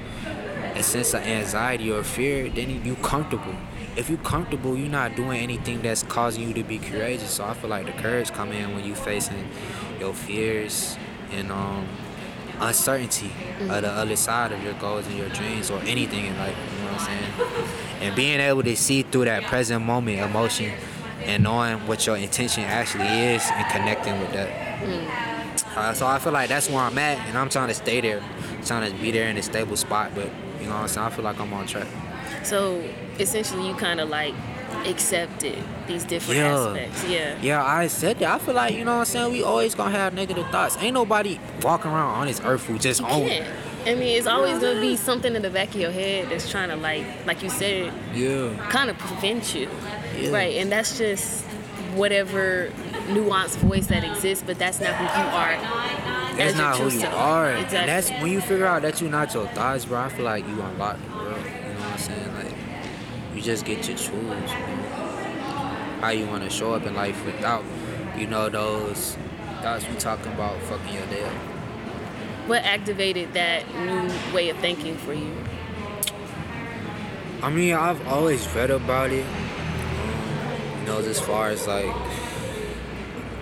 a 0.75 0.83
sense 0.83 1.13
of 1.13 1.21
anxiety 1.21 1.91
or 1.91 2.03
fear, 2.03 2.49
then 2.49 2.83
you 2.83 2.95
comfortable. 2.95 3.55
If 3.95 4.09
you're 4.09 4.19
comfortable, 4.19 4.77
you're 4.77 4.89
not 4.89 5.15
doing 5.15 5.41
anything 5.41 5.81
that's 5.81 6.03
causing 6.03 6.47
you 6.47 6.53
to 6.53 6.63
be 6.63 6.79
courageous. 6.79 7.31
So 7.31 7.45
I 7.45 7.53
feel 7.53 7.69
like 7.69 7.85
the 7.85 8.01
courage 8.01 8.31
come 8.31 8.51
in 8.51 8.73
when 8.73 8.85
you 8.85 8.95
facing 8.95 9.49
your 9.99 10.13
fears 10.13 10.97
and 11.31 11.51
um 11.51 11.87
uncertainty 12.61 13.27
mm-hmm. 13.27 13.71
of 13.71 13.81
the 13.81 13.89
other 13.89 14.15
side 14.15 14.51
of 14.51 14.63
your 14.63 14.73
goals 14.73 15.07
and 15.07 15.17
your 15.17 15.29
dreams 15.29 15.69
or 15.69 15.79
anything 15.79 16.25
in 16.25 16.37
life. 16.37 16.55
You 16.55 16.85
know 16.85 16.91
what 16.91 17.01
I'm 17.01 17.07
saying? 17.07 17.67
And 18.01 18.15
being 18.15 18.39
able 18.39 18.63
to 18.63 18.75
see 18.75 19.01
through 19.01 19.25
that 19.25 19.43
present 19.43 19.83
moment 19.83 20.19
emotion 20.19 20.71
and 21.23 21.43
knowing 21.43 21.85
what 21.87 22.05
your 22.05 22.17
intention 22.17 22.63
actually 22.63 23.07
is 23.07 23.43
and 23.51 23.65
connecting 23.71 24.19
with 24.19 24.31
that. 24.33 24.49
Mm. 24.81 25.77
Uh, 25.77 25.93
so 25.93 26.05
I 26.05 26.19
feel 26.19 26.33
like 26.33 26.49
that's 26.49 26.69
where 26.69 26.79
I'm 26.79 26.97
at, 26.97 27.17
and 27.27 27.37
I'm 27.37 27.49
trying 27.49 27.69
to 27.69 27.73
stay 27.73 28.01
there, 28.01 28.21
trying 28.65 28.91
to 28.91 28.97
be 29.01 29.11
there 29.11 29.29
in 29.29 29.37
a 29.37 29.41
stable 29.41 29.77
spot. 29.77 30.11
But 30.13 30.29
you 30.59 30.65
know 30.65 30.73
what 30.73 30.81
I'm 30.81 30.87
saying? 30.87 31.07
I 31.07 31.09
feel 31.09 31.23
like 31.23 31.39
I'm 31.39 31.53
on 31.53 31.65
track. 31.67 31.87
So 32.43 32.83
essentially, 33.19 33.67
you 33.67 33.75
kind 33.75 33.99
of 33.99 34.09
like 34.09 34.33
accepted 34.85 35.57
these 35.87 36.03
different 36.03 36.39
yeah. 36.39 36.57
aspects. 36.57 37.07
Yeah. 37.07 37.37
Yeah, 37.41 37.63
I 37.63 37.87
said 37.87 38.19
that. 38.19 38.29
I 38.29 38.39
feel 38.39 38.55
like, 38.55 38.73
you 38.73 38.83
know 38.83 38.93
what 38.93 38.99
I'm 38.99 39.05
saying, 39.05 39.31
we 39.31 39.43
always 39.43 39.75
gonna 39.75 39.91
have 39.91 40.13
negative 40.13 40.47
thoughts. 40.49 40.77
Ain't 40.79 40.93
nobody 40.93 41.39
walking 41.61 41.91
around 41.91 42.15
on 42.15 42.27
this 42.27 42.41
earth 42.41 42.65
who 42.65 42.79
just 42.79 43.01
own 43.01 43.27
it. 43.27 43.47
I 43.85 43.95
mean, 43.95 44.17
it's 44.17 44.27
always 44.27 44.59
gonna 44.59 44.79
be 44.79 44.95
something 44.95 45.35
in 45.35 45.41
the 45.41 45.49
back 45.49 45.69
of 45.69 45.75
your 45.75 45.91
head 45.91 46.29
that's 46.29 46.49
trying 46.49 46.69
to 46.69 46.75
like, 46.75 47.03
like 47.25 47.41
you 47.41 47.49
said, 47.49 47.91
yeah, 48.13 48.55
kind 48.69 48.89
of 48.89 48.97
prevent 48.97 49.55
you, 49.55 49.67
yeah. 50.23 50.31
right? 50.31 50.55
And 50.57 50.71
that's 50.71 50.97
just 50.97 51.43
whatever 51.95 52.71
nuanced 53.07 53.57
voice 53.57 53.87
that 53.87 54.03
exists, 54.03 54.43
but 54.45 54.57
that's 54.57 54.79
not 54.79 54.95
who 54.95 55.03
you 55.03 55.27
are. 55.35 56.35
That's 56.37 56.57
not 56.57 56.77
who 56.77 56.89
you 56.89 57.05
are. 57.05 57.51
Exactly. 57.51 57.77
And 57.77 57.89
that's 57.89 58.09
when 58.21 58.31
you 58.31 58.41
figure 58.41 58.65
out 58.65 58.81
that 58.83 59.01
you're 59.01 59.09
not 59.09 59.33
your 59.33 59.47
thoughts, 59.47 59.85
bro. 59.85 59.99
I 59.99 60.09
feel 60.09 60.25
like 60.25 60.47
you 60.47 60.61
unlock 60.61 60.97
the 61.03 61.15
world. 61.15 61.37
You 61.37 61.51
know 61.51 61.79
what 61.79 61.91
I'm 61.91 61.97
saying? 61.97 62.33
Like 62.35 62.55
you 63.35 63.41
just 63.41 63.65
get 63.65 63.83
to 63.83 63.93
choose 63.93 64.11
you 64.11 64.19
know, 64.19 65.77
how 66.01 66.09
you 66.09 66.25
want 66.27 66.43
to 66.43 66.49
show 66.49 66.73
up 66.73 66.85
in 66.85 66.95
life 66.95 67.25
without, 67.25 67.63
you 68.17 68.27
know, 68.27 68.49
those 68.49 69.17
thoughts 69.61 69.87
we 69.87 69.95
talking 69.95 70.31
about 70.33 70.59
fucking 70.63 70.93
your 70.93 71.05
day 71.07 71.23
up. 71.23 71.33
What 72.47 72.63
activated 72.63 73.33
that 73.33 73.63
new 73.75 74.33
way 74.33 74.49
of 74.49 74.57
thinking 74.57 74.97
for 74.97 75.13
you? 75.13 75.31
I 77.43 77.49
mean, 77.49 77.73
I've 77.73 78.05
always 78.07 78.47
read 78.49 78.71
about 78.71 79.11
it. 79.11 79.25
You 80.81 80.87
know, 80.87 80.97
as 80.97 81.19
far 81.19 81.49
as 81.49 81.67
like, 81.67 81.95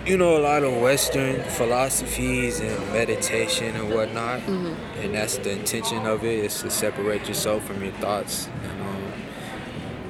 you 0.04 0.18
know, 0.18 0.36
a 0.36 0.42
lot 0.42 0.62
of 0.62 0.78
Western 0.82 1.42
philosophies 1.42 2.60
and 2.60 2.92
meditation 2.92 3.74
and 3.74 3.94
whatnot, 3.94 4.40
mm-hmm. 4.40 5.00
and 5.00 5.14
that's 5.14 5.38
the 5.38 5.52
intention 5.52 6.06
of 6.06 6.22
it 6.22 6.44
is 6.44 6.60
to 6.60 6.70
separate 6.70 7.26
yourself 7.26 7.64
from 7.64 7.82
your 7.82 7.92
thoughts 7.94 8.46
and 8.62 8.82
um, 8.82 9.12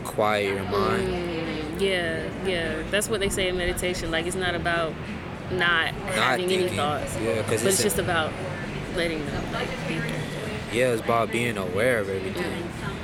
quiet 0.03 0.55
your 0.55 0.65
mind. 0.65 1.09
Mm, 1.09 1.81
yeah, 1.81 2.29
yeah. 2.45 2.83
That's 2.91 3.09
what 3.09 3.21
they 3.21 3.29
say 3.29 3.49
in 3.49 3.57
meditation. 3.57 4.11
Like 4.11 4.27
it's 4.27 4.35
not 4.35 4.57
about 4.57 4.93
not, 5.53 5.95
not 5.95 5.95
having 5.95 6.49
thinking. 6.49 6.69
any 6.69 6.77
thoughts. 6.77 7.17
Yeah, 7.21 7.43
because 7.43 7.65
it's, 7.65 7.75
it's, 7.75 7.83
just 7.85 7.99
about 7.99 8.33
letting 8.97 9.25
them 9.27 9.53
like. 9.53 9.69
Yeah, 10.73 10.93
it's 10.93 11.03
about 11.03 11.31
being 11.31 11.57
aware 11.57 11.99
of 12.01 12.09
everything. 12.09 12.43
Mm. 12.43 13.00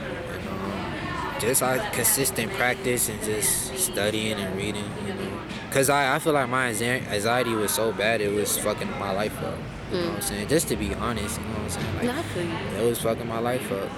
Um, 1.37 1.41
just 1.41 1.63
like 1.63 1.93
consistent 1.93 2.53
practice 2.53 3.09
and 3.09 3.23
just 3.23 3.77
studying 3.77 4.39
and 4.39 4.57
reading, 4.57 4.85
you 5.07 5.15
know. 5.15 5.41
Cause 5.71 5.91
I, 5.91 6.15
I 6.15 6.19
feel 6.19 6.33
like 6.33 6.49
my 6.49 6.69
anxiety 6.69 7.53
was 7.53 7.71
so 7.71 7.93
bad 7.93 8.21
it 8.21 8.33
was 8.33 8.57
fucking 8.59 8.91
my 8.99 9.11
life 9.13 9.37
up. 9.43 9.59
You 9.93 9.99
mm. 9.99 10.01
know 10.01 10.09
what 10.09 10.17
I'm 10.17 10.23
saying? 10.23 10.49
Just 10.49 10.69
to 10.69 10.77
be 10.77 10.95
honest, 10.95 11.39
you 11.39 11.47
know 11.47 11.53
what 11.53 11.63
I'm 11.63 11.71
saying? 11.71 11.95
Like, 11.97 12.05
Not 12.05 12.25
for 12.25 12.41
you. 12.41 12.81
It 12.81 12.89
was 12.89 13.01
fucking 13.01 13.29
my 13.29 13.39
life 13.39 13.71
up. 13.73 13.91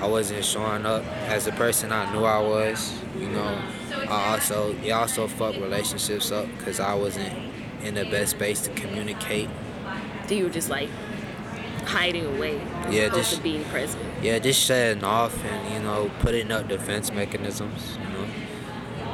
I 0.00 0.06
wasn't 0.06 0.44
showing 0.46 0.86
up 0.86 1.04
as 1.28 1.44
the 1.44 1.52
person 1.52 1.92
I 1.92 2.10
knew 2.10 2.24
I 2.24 2.40
was. 2.40 2.98
You 3.18 3.28
know, 3.28 3.62
I 4.08 4.32
also 4.32 4.74
it 4.82 4.90
also 4.92 5.28
fucked 5.28 5.58
relationships 5.58 6.32
up 6.32 6.48
because 6.56 6.80
I 6.80 6.94
wasn't 6.94 7.32
in 7.82 7.94
the 7.94 8.04
best 8.04 8.32
space 8.32 8.62
to 8.62 8.70
communicate. 8.70 9.50
Do 10.26 10.36
you 10.36 10.44
were 10.44 10.50
just 10.50 10.70
like 10.70 10.88
hiding 11.90 12.26
away. 12.36 12.60
Yeah, 12.90 13.08
just 13.08 13.42
being 13.42 13.64
present. 13.64 14.02
Yeah, 14.22 14.38
just 14.38 14.60
shutting 14.60 15.04
off 15.04 15.44
and 15.44 15.74
you 15.74 15.80
know 15.80 16.10
putting 16.20 16.50
up 16.52 16.68
defense 16.68 17.12
mechanisms. 17.12 17.98
You 17.98 18.08
know, 18.08 18.26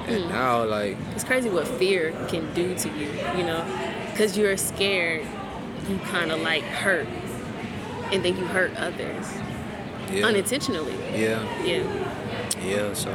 and 0.06 0.24
mm. 0.24 0.28
now 0.28 0.64
like 0.64 0.96
it's 1.14 1.24
crazy 1.24 1.48
what 1.48 1.66
fear 1.66 2.12
can 2.28 2.52
do 2.54 2.74
to 2.74 2.88
you. 2.90 3.08
You 3.36 3.44
know, 3.44 3.64
because 4.10 4.36
you're 4.36 4.56
scared, 4.56 5.26
you 5.88 5.98
kind 5.98 6.30
of 6.30 6.40
like 6.42 6.62
hurt, 6.62 7.08
and 8.12 8.24
then 8.24 8.36
you 8.36 8.44
hurt 8.46 8.74
others 8.76 9.26
yeah. 10.12 10.26
unintentionally. 10.26 10.96
Yeah. 11.12 11.64
Yeah. 11.64 12.62
Yeah. 12.62 12.94
So 12.94 13.10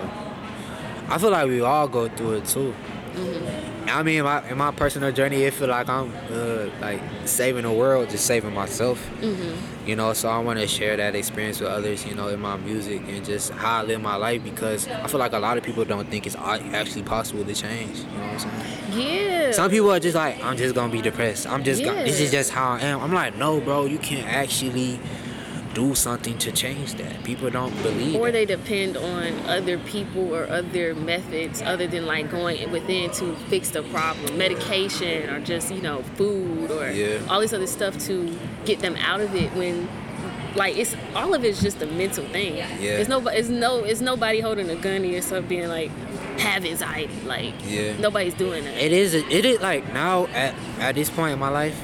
I 1.08 1.17
feel 1.17 1.32
like 1.32 1.47
we 1.47 1.62
all 1.62 1.88
go 1.88 2.10
through 2.10 2.38
it 2.38 2.45
too. 2.45 2.74
Mm-hmm. 3.13 3.70
I 3.88 4.04
mean, 4.04 4.20
in 4.20 4.24
my, 4.24 4.50
in 4.50 4.58
my 4.58 4.72
personal 4.72 5.12
journey, 5.12 5.44
it 5.44 5.54
feel 5.54 5.67
like 5.67 5.89
I'm 5.89 6.13
uh, 6.32 6.70
like 6.80 7.02
saving 7.26 7.63
the 7.63 7.72
world, 7.72 8.10
just 8.10 8.26
saving 8.26 8.54
myself. 8.54 9.00
Mm-hmm. 9.20 9.88
You 9.88 9.96
know, 9.96 10.13
so 10.13 10.30
I 10.30 10.39
want 10.39 10.60
to 10.60 10.67
share 10.67 10.96
that 10.98 11.15
experience 11.15 11.60
with 11.60 11.70
others. 11.70 12.06
You 12.06 12.15
know, 12.15 12.28
in 12.28 12.39
my 12.39 12.58
music 12.58 13.02
and 13.08 13.26
just 13.26 13.52
how 13.52 13.80
I 13.80 13.84
live 13.84 14.02
my 14.02 14.15
life 14.15 14.44
because 14.44 14.88
I 14.88 15.08
feel 15.08 15.20
like 15.20 15.34
a 15.34 15.39
lot 15.39 15.58
of 15.58 15.63
people 15.63 15.84
don't 15.86 16.08
think 16.10 16.28
it's 16.28 16.36
actually 16.36 17.04
possible 17.04 17.44
to 17.44 17.54
change. 17.54 17.98
You 17.98 18.06
know 18.06 18.28
what 18.28 18.30
I'm 18.30 18.39
saying? 18.39 19.02
Yeah. 19.02 19.52
Some 19.52 19.72
people 19.72 19.91
are 19.91 20.00
just 20.00 20.15
like, 20.15 20.44
I'm 20.44 20.58
just 20.58 20.76
gonna 20.76 20.91
be 20.91 21.02
depressed. 21.02 21.48
I'm 21.48 21.63
just, 21.63 21.82
yeah. 21.82 21.88
gonna, 21.88 22.04
this 22.04 22.20
is 22.20 22.32
just 22.32 22.52
how 22.52 22.72
I 22.72 22.82
am. 22.82 23.02
I'm 23.02 23.13
like, 23.13 23.36
no, 23.36 23.60
bro, 23.60 23.86
you 23.86 23.98
can't 23.98 24.28
actually 24.28 25.00
do 25.73 25.95
something 25.95 26.38
to 26.39 26.51
change 26.51 26.95
that. 26.95 27.23
People 27.23 27.49
don't 27.49 27.75
believe. 27.81 28.15
Or 28.15 28.31
they 28.31 28.45
depend 28.45 28.97
on 28.97 29.39
other 29.47 29.77
people 29.79 30.34
or 30.34 30.47
other 30.49 30.95
methods 30.95 31.62
other 31.62 31.88
than 31.88 32.05
like 32.05 32.29
going 32.29 32.71
within 32.71 33.12
to 33.12 33.36
fix 33.49 33.69
the 33.69 33.84
problem, 33.84 34.38
medication 34.38 35.29
or 35.29 35.39
just 35.39 35.73
you 35.73 35.81
know 35.81 36.03
food 36.15 36.71
or 36.71 36.89
yeah. 36.91 37.19
all 37.29 37.39
this 37.39 37.53
other 37.53 37.67
stuff 37.67 37.97
to 37.99 38.38
get 38.65 38.79
them 38.79 38.95
out 38.97 39.21
of 39.21 39.34
it. 39.36 39.51
When 39.53 39.88
like 40.55 40.78
it's 40.78 40.95
all 41.15 41.34
of 41.34 41.43
it's 41.43 41.61
just 41.61 41.82
a 41.82 41.88
mental 41.88 42.26
thing. 42.26 42.57
Yeah. 42.57 42.97
It's 42.97 43.09
no, 43.09 43.26
it's 43.28 43.49
no, 43.49 43.80
it's 43.80 44.01
nobody 44.01 44.39
holding 44.39 44.69
a 44.69 44.76
gun 44.76 45.01
to 45.01 45.07
yourself 45.07 45.47
being 45.47 45.69
like 45.69 45.91
have 46.39 46.65
anxiety. 46.65 47.13
Like 47.26 47.53
yeah. 47.65 47.97
nobody's 47.97 48.34
doing 48.34 48.65
that. 48.65 48.78
It 48.78 48.91
is. 48.91 49.13
It 49.13 49.45
is 49.45 49.61
like 49.61 49.91
now 49.93 50.28
at 50.28 50.53
at 50.80 50.95
this 50.95 51.09
point 51.09 51.34
in 51.34 51.39
my 51.39 51.49
life 51.49 51.80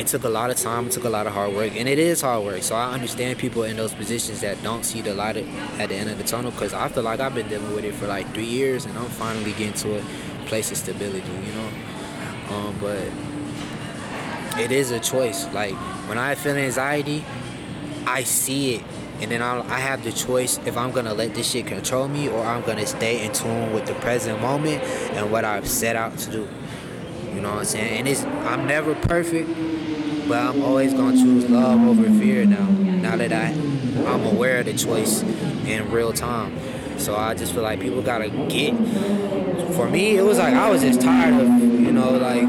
it 0.00 0.06
took 0.06 0.24
a 0.24 0.28
lot 0.30 0.48
of 0.48 0.56
time, 0.56 0.86
it 0.86 0.92
took 0.92 1.04
a 1.04 1.10
lot 1.10 1.26
of 1.26 1.34
hard 1.34 1.54
work, 1.54 1.76
and 1.76 1.86
it 1.86 1.98
is 1.98 2.22
hard 2.22 2.42
work. 2.42 2.62
So 2.62 2.74
I 2.74 2.92
understand 2.92 3.38
people 3.38 3.64
in 3.64 3.76
those 3.76 3.92
positions 3.92 4.40
that 4.40 4.62
don't 4.62 4.82
see 4.82 5.02
the 5.02 5.12
light 5.12 5.36
at 5.36 5.90
the 5.90 5.94
end 5.94 6.08
of 6.08 6.16
the 6.16 6.24
tunnel 6.24 6.50
because 6.50 6.72
I 6.72 6.88
feel 6.88 7.02
like 7.02 7.20
I've 7.20 7.34
been 7.34 7.48
dealing 7.48 7.74
with 7.74 7.84
it 7.84 7.94
for 7.94 8.06
like 8.06 8.32
three 8.32 8.46
years 8.46 8.86
and 8.86 8.96
I'm 8.96 9.10
finally 9.10 9.52
getting 9.52 9.74
to 9.74 9.98
a 9.98 10.02
place 10.46 10.70
of 10.70 10.78
stability, 10.78 11.30
you 11.30 11.52
know? 11.52 11.70
Um, 12.48 12.76
but 12.80 13.02
it 14.58 14.72
is 14.72 14.90
a 14.90 14.98
choice. 14.98 15.46
Like 15.52 15.74
when 16.08 16.16
I 16.16 16.34
feel 16.34 16.56
anxiety, 16.56 17.22
I 18.06 18.24
see 18.24 18.76
it 18.76 18.82
and 19.20 19.30
then 19.30 19.42
I'll, 19.42 19.62
I 19.64 19.80
have 19.80 20.02
the 20.02 20.12
choice 20.12 20.58
if 20.64 20.78
I'm 20.78 20.92
gonna 20.92 21.12
let 21.12 21.34
this 21.34 21.50
shit 21.50 21.66
control 21.66 22.08
me 22.08 22.30
or 22.30 22.42
I'm 22.42 22.62
gonna 22.62 22.86
stay 22.86 23.22
in 23.22 23.32
tune 23.32 23.74
with 23.74 23.84
the 23.84 23.94
present 23.94 24.40
moment 24.40 24.82
and 25.12 25.30
what 25.30 25.44
I've 25.44 25.68
set 25.68 25.94
out 25.94 26.16
to 26.20 26.30
do. 26.30 26.48
You 27.34 27.42
know 27.42 27.50
what 27.50 27.58
I'm 27.58 27.64
saying? 27.64 27.98
And 27.98 28.08
it's 28.08 28.24
I'm 28.24 28.66
never 28.66 28.94
perfect, 28.94 29.48
but 30.30 30.38
I'm 30.38 30.62
always 30.62 30.94
gonna 30.94 31.16
choose 31.16 31.50
love 31.50 31.80
over 31.88 32.04
fear 32.20 32.46
now. 32.46 32.70
Now 32.70 33.16
that 33.16 33.32
I, 33.32 33.48
I'm 34.08 34.24
aware 34.26 34.60
of 34.60 34.66
the 34.66 34.74
choice 34.74 35.22
in 35.22 35.90
real 35.90 36.12
time. 36.12 36.56
So 37.00 37.16
I 37.16 37.34
just 37.34 37.52
feel 37.52 37.64
like 37.64 37.80
people 37.80 38.00
gotta 38.00 38.28
get. 38.30 38.76
For 39.74 39.90
me, 39.90 40.16
it 40.16 40.22
was 40.22 40.38
like 40.38 40.54
I 40.54 40.70
was 40.70 40.82
just 40.82 41.00
tired 41.00 41.34
of, 41.34 41.48
you 41.60 41.90
know, 41.90 42.10
like 42.12 42.46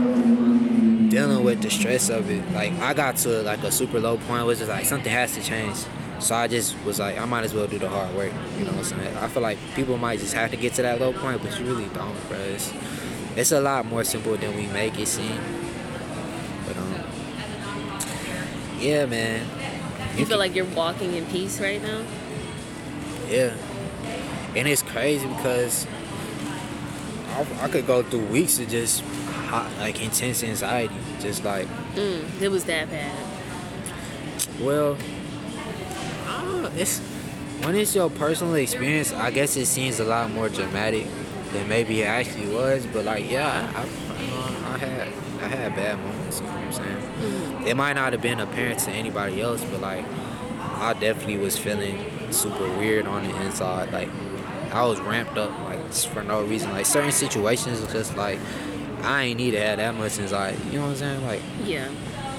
dealing 1.09 1.43
with 1.43 1.63
the 1.63 1.71
stress 1.71 2.09
of 2.09 2.29
it. 2.29 2.47
Like 2.51 2.71
I 2.73 2.93
got 2.93 3.17
to 3.17 3.41
like 3.41 3.63
a 3.63 3.71
super 3.71 3.99
low 3.99 4.17
point, 4.17 4.45
which 4.45 4.61
is 4.61 4.69
like 4.69 4.85
something 4.85 5.11
has 5.11 5.33
to 5.33 5.41
change. 5.41 5.77
So 6.19 6.35
I 6.35 6.47
just 6.47 6.79
was 6.85 6.99
like, 6.99 7.17
I 7.17 7.25
might 7.25 7.45
as 7.45 7.55
well 7.55 7.65
do 7.65 7.79
the 7.79 7.89
hard 7.89 8.15
work. 8.15 8.31
You 8.59 8.65
know 8.65 8.73
what 8.73 8.77
I'm 8.77 8.99
saying? 8.99 9.17
I 9.17 9.27
feel 9.27 9.41
like 9.41 9.57
people 9.73 9.97
might 9.97 10.19
just 10.19 10.35
have 10.35 10.51
to 10.51 10.57
get 10.57 10.75
to 10.75 10.83
that 10.83 11.01
low 11.01 11.13
point, 11.13 11.41
but 11.41 11.59
you 11.59 11.65
really 11.65 11.89
don't, 11.95 12.29
bro. 12.29 12.37
It's, 12.37 12.71
it's 13.35 13.51
a 13.51 13.59
lot 13.59 13.87
more 13.87 14.03
simple 14.03 14.37
than 14.37 14.55
we 14.55 14.67
make 14.67 14.99
it 14.99 15.07
seem. 15.07 15.60
Yeah, 18.81 19.05
man. 19.05 19.45
You 20.17 20.25
feel 20.25 20.37
like 20.37 20.55
you're 20.55 20.65
walking 20.65 21.13
in 21.13 21.25
peace 21.27 21.59
right 21.61 21.81
now? 21.81 22.03
Yeah. 23.29 23.53
And 24.55 24.67
it's 24.67 24.81
crazy 24.81 25.27
because 25.27 25.87
I, 27.29 27.45
I 27.61 27.67
could 27.69 27.87
go 27.87 28.03
through 28.03 28.25
weeks 28.25 28.59
of 28.59 28.67
just 28.67 29.01
hot, 29.01 29.71
like 29.79 30.01
intense 30.01 30.43
anxiety, 30.43 30.95
just 31.19 31.43
like. 31.45 31.67
Mm, 31.95 32.41
it 32.41 32.49
was 32.49 32.65
that 32.65 32.89
bad. 32.89 33.15
Well, 34.59 34.97
uh, 36.27 36.69
it's 36.75 36.99
when 37.63 37.75
it's 37.75 37.95
your 37.95 38.09
personal 38.09 38.55
experience. 38.55 39.13
I 39.13 39.31
guess 39.31 39.55
it 39.55 39.67
seems 39.67 39.99
a 39.99 40.05
lot 40.05 40.31
more 40.31 40.49
dramatic 40.49 41.07
than 41.53 41.67
maybe 41.67 42.01
it 42.01 42.05
actually 42.05 42.53
was. 42.53 42.85
But 42.87 43.05
like, 43.05 43.29
yeah, 43.29 43.71
I, 43.75 43.81
I, 43.81 44.73
I 44.73 44.77
had 44.77 45.07
I 45.41 45.47
had 45.47 45.75
bad 45.75 45.99
moments. 45.99 46.39
You 46.39 46.47
know 46.47 46.53
what 46.53 46.59
I'm 46.59 46.73
saying? 46.73 47.00
It 47.65 47.75
might 47.75 47.93
not 47.93 48.13
have 48.13 48.21
been 48.21 48.39
apparent 48.39 48.79
to 48.81 48.91
anybody 48.91 49.41
else, 49.41 49.63
but 49.65 49.81
like, 49.81 50.05
I 50.59 50.93
definitely 50.93 51.37
was 51.37 51.57
feeling 51.57 52.03
super 52.31 52.67
weird 52.77 53.05
on 53.05 53.27
the 53.27 53.41
inside. 53.41 53.91
Like, 53.91 54.09
I 54.71 54.85
was 54.85 54.99
ramped 55.01 55.37
up 55.37 55.51
like 55.65 55.91
for 55.91 56.23
no 56.23 56.43
reason. 56.43 56.71
Like 56.71 56.85
certain 56.85 57.11
situations, 57.11 57.85
just 57.91 58.15
like 58.15 58.39
I 59.03 59.23
ain't 59.23 59.37
need 59.37 59.51
to 59.51 59.59
have 59.59 59.77
that 59.77 59.95
much 59.95 60.19
anxiety. 60.19 60.63
You 60.65 60.79
know 60.79 60.83
what 60.83 60.91
I'm 60.91 60.95
saying? 60.95 61.25
Like, 61.25 61.41
yeah, 61.63 61.89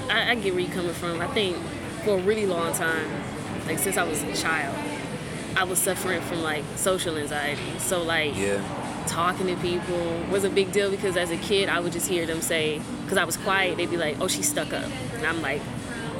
I, 0.09 0.31
I 0.31 0.35
get 0.35 0.53
where 0.53 0.63
you're 0.63 0.73
coming 0.73 0.93
from. 0.93 1.21
I 1.21 1.27
think 1.27 1.57
for 2.03 2.17
a 2.17 2.21
really 2.21 2.45
long 2.45 2.73
time, 2.73 3.07
like 3.67 3.79
since 3.79 3.97
I 3.97 4.03
was 4.03 4.23
a 4.23 4.35
child, 4.35 4.75
I 5.55 5.63
was 5.63 5.79
suffering 5.79 6.21
from 6.21 6.41
like 6.41 6.63
social 6.75 7.17
anxiety. 7.17 7.61
So 7.79 8.01
like 8.03 8.35
yeah. 8.35 8.61
Talking 9.03 9.47
to 9.47 9.55
people 9.57 10.19
was 10.31 10.43
a 10.43 10.49
big 10.49 10.71
deal 10.71 10.89
because 10.89 11.17
as 11.17 11.31
a 11.31 11.37
kid 11.37 11.69
I 11.69 11.79
would 11.79 11.91
just 11.91 12.07
hear 12.07 12.25
them 12.25 12.41
say 12.41 12.81
because 13.03 13.17
I 13.17 13.23
was 13.23 13.37
quiet 13.37 13.77
they'd 13.77 13.89
be 13.89 13.97
like 13.97 14.17
oh 14.19 14.27
she's 14.27 14.49
stuck 14.49 14.73
up 14.73 14.89
and 15.13 15.25
I'm 15.25 15.41
like 15.41 15.61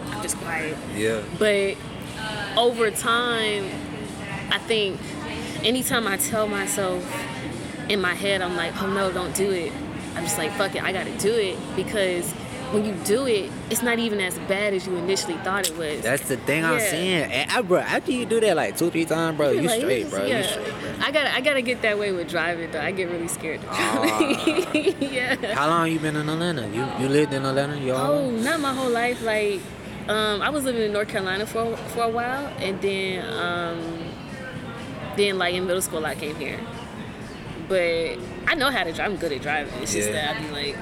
I'm 0.07 0.21
just 0.21 0.37
quiet. 0.37 0.77
Yeah. 0.95 1.21
But 1.39 1.77
over 2.57 2.91
time 2.91 3.69
I 4.51 4.59
think 4.59 4.99
anytime 5.63 6.07
I 6.07 6.17
tell 6.17 6.47
myself 6.47 7.03
in 7.89 7.99
my 7.99 8.13
head 8.13 8.41
I'm 8.41 8.55
like 8.55 8.81
oh 8.81 8.87
no 8.87 9.11
don't 9.11 9.35
do 9.35 9.51
it 9.51 9.71
I'm 10.15 10.23
just 10.23 10.37
like 10.37 10.51
fuck 10.51 10.75
it 10.75 10.83
I 10.83 10.91
gotta 10.91 11.15
do 11.17 11.33
it 11.33 11.57
because 11.75 12.33
when 12.73 12.83
you 12.85 12.93
do 13.05 13.27
it, 13.27 13.51
it's 13.69 13.83
not 13.83 13.99
even 13.99 14.19
as 14.19 14.37
bad 14.39 14.73
as 14.73 14.87
you 14.87 14.95
initially 14.95 15.37
thought 15.37 15.69
it 15.69 15.77
was. 15.77 16.01
That's 16.01 16.27
the 16.27 16.37
thing 16.37 16.65
I'm 16.65 16.79
saying. 16.79 17.31
And 17.31 17.51
I, 17.51 17.61
bro, 17.61 17.77
after 17.79 18.11
you 18.11 18.25
do 18.25 18.39
that 18.39 18.55
like 18.55 18.77
two, 18.77 18.89
three 18.89 19.05
times, 19.05 19.37
bro, 19.37 19.51
you 19.51 19.61
like, 19.61 19.79
straight, 19.79 20.09
bro. 20.09 20.25
Yeah. 20.25 20.39
You 20.39 20.43
straight, 20.43 20.73
bro. 20.81 20.93
I 20.99 21.11
gotta, 21.11 21.35
I 21.35 21.41
gotta 21.41 21.61
get 21.61 21.83
that 21.83 21.99
way 21.99 22.11
with 22.11 22.29
driving 22.29 22.71
though. 22.71 22.81
I 22.81 22.91
get 22.91 23.09
really 23.09 23.27
scared 23.27 23.61
to 23.61 23.67
drive. 23.67 23.77
Uh, 23.77 25.05
yeah. 25.05 25.53
How 25.53 25.69
long 25.69 25.91
you 25.91 25.99
been 25.99 26.15
in 26.15 26.27
Atlanta? 26.27 26.67
You 26.67 26.87
you 26.99 27.09
lived 27.09 27.33
in 27.33 27.45
Atlanta? 27.45 27.77
You 27.77 27.91
oh, 27.93 28.31
not 28.31 28.59
my 28.59 28.73
whole 28.73 28.89
life. 28.89 29.21
Like, 29.21 29.61
um, 30.07 30.41
I 30.41 30.49
was 30.49 30.63
living 30.63 30.81
in 30.81 30.91
North 30.91 31.09
Carolina 31.09 31.45
for 31.45 31.77
for 31.77 32.03
a 32.03 32.09
while, 32.09 32.47
and 32.57 32.81
then 32.81 33.23
um, 33.39 33.99
then 35.15 35.37
like 35.37 35.53
in 35.53 35.67
middle 35.67 35.81
school 35.81 36.05
I 36.05 36.15
came 36.15 36.35
here. 36.37 36.59
But 37.67 38.19
I 38.47 38.55
know 38.55 38.69
how 38.69 38.83
to 38.83 38.91
drive. 38.91 39.11
I'm 39.11 39.17
good 39.17 39.31
at 39.31 39.41
driving. 39.41 39.73
It's 39.81 39.93
just 39.93 40.09
yeah. 40.09 40.33
that 40.33 40.37
I 40.37 40.41
be 40.41 40.51
like, 40.51 40.77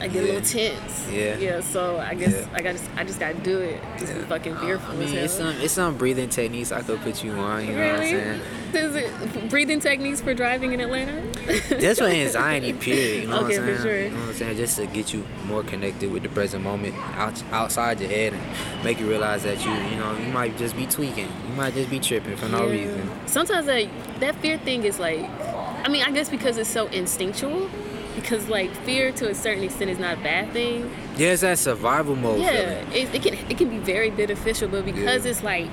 I 0.00 0.08
get 0.08 0.14
yeah. 0.14 0.20
a 0.20 0.32
little 0.32 0.40
tense. 0.40 1.08
Yeah. 1.10 1.38
Yeah. 1.38 1.60
So 1.60 1.98
I 1.98 2.14
guess 2.14 2.32
yeah. 2.32 2.48
I 2.54 2.62
got 2.62 2.76
I 2.96 3.04
just 3.04 3.20
gotta 3.20 3.34
do 3.34 3.58
it. 3.60 3.80
Just 3.98 4.14
be 4.14 4.20
fucking 4.20 4.56
fearful. 4.56 4.94
I 4.94 4.96
mean, 4.96 5.14
it's 5.14 5.34
some 5.34 5.54
it's 5.60 5.72
some 5.72 5.96
breathing 5.96 6.28
techniques 6.28 6.72
I 6.72 6.82
could 6.82 7.00
put 7.00 7.22
you 7.22 7.32
on. 7.32 7.66
You 7.66 7.76
really? 7.76 7.86
know 7.86 7.92
what 7.92 8.02
I'm 8.02 8.08
saying? 8.08 8.40
Is 8.74 8.94
it 8.94 9.50
breathing 9.50 9.80
techniques 9.80 10.20
for 10.20 10.34
driving 10.34 10.72
in 10.72 10.80
Atlanta? 10.80 11.22
That's 11.70 11.98
for 11.98 12.06
anxiety. 12.06 12.72
Period. 12.72 13.22
You 13.22 13.28
know 13.28 13.44
okay, 13.44 13.58
what 13.58 13.68
I'm 13.68 13.76
saying? 13.76 13.76
for 13.76 13.82
sure. 13.82 14.02
You 14.02 14.10
know 14.10 14.20
what 14.20 14.28
I'm 14.28 14.34
saying? 14.34 14.56
Just 14.56 14.76
to 14.76 14.86
get 14.86 15.14
you 15.14 15.24
more 15.46 15.62
connected 15.62 16.12
with 16.12 16.22
the 16.22 16.28
present 16.28 16.62
moment, 16.62 16.94
out, 17.16 17.42
outside 17.52 18.00
your 18.00 18.10
head, 18.10 18.34
and 18.34 18.84
make 18.84 19.00
you 19.00 19.08
realize 19.08 19.44
that 19.44 19.64
you 19.64 19.72
you 19.72 19.96
know 19.96 20.16
you 20.18 20.32
might 20.32 20.56
just 20.58 20.76
be 20.76 20.86
tweaking. 20.86 21.28
You 21.48 21.54
might 21.54 21.74
just 21.74 21.90
be 21.90 22.00
tripping 22.00 22.36
for 22.36 22.48
no 22.48 22.66
reason. 22.66 23.10
Sometimes 23.26 23.66
that 23.66 23.88
that 24.20 24.34
fear 24.36 24.58
thing 24.58 24.84
is 24.84 24.98
like 24.98 25.30
I 25.86 25.88
mean, 25.88 26.02
I 26.02 26.10
guess 26.10 26.28
because 26.28 26.56
it's 26.56 26.68
so 26.68 26.88
instinctual. 26.88 27.70
Because 28.16 28.48
like 28.48 28.72
fear 28.78 29.12
to 29.12 29.30
a 29.30 29.34
certain 29.34 29.62
extent 29.62 29.88
is 29.88 30.00
not 30.00 30.18
a 30.18 30.20
bad 30.20 30.52
thing. 30.52 30.90
Yeah, 31.16 31.28
it's 31.28 31.42
that 31.42 31.60
survival 31.60 32.16
mode. 32.16 32.40
Yeah, 32.40 32.80
it, 32.90 33.14
it, 33.14 33.22
can 33.22 33.34
it 33.34 33.56
can 33.56 33.70
be 33.70 33.78
very 33.78 34.10
beneficial, 34.10 34.68
but 34.68 34.84
because 34.84 35.24
yeah. 35.24 35.30
it's 35.30 35.44
like 35.44 35.70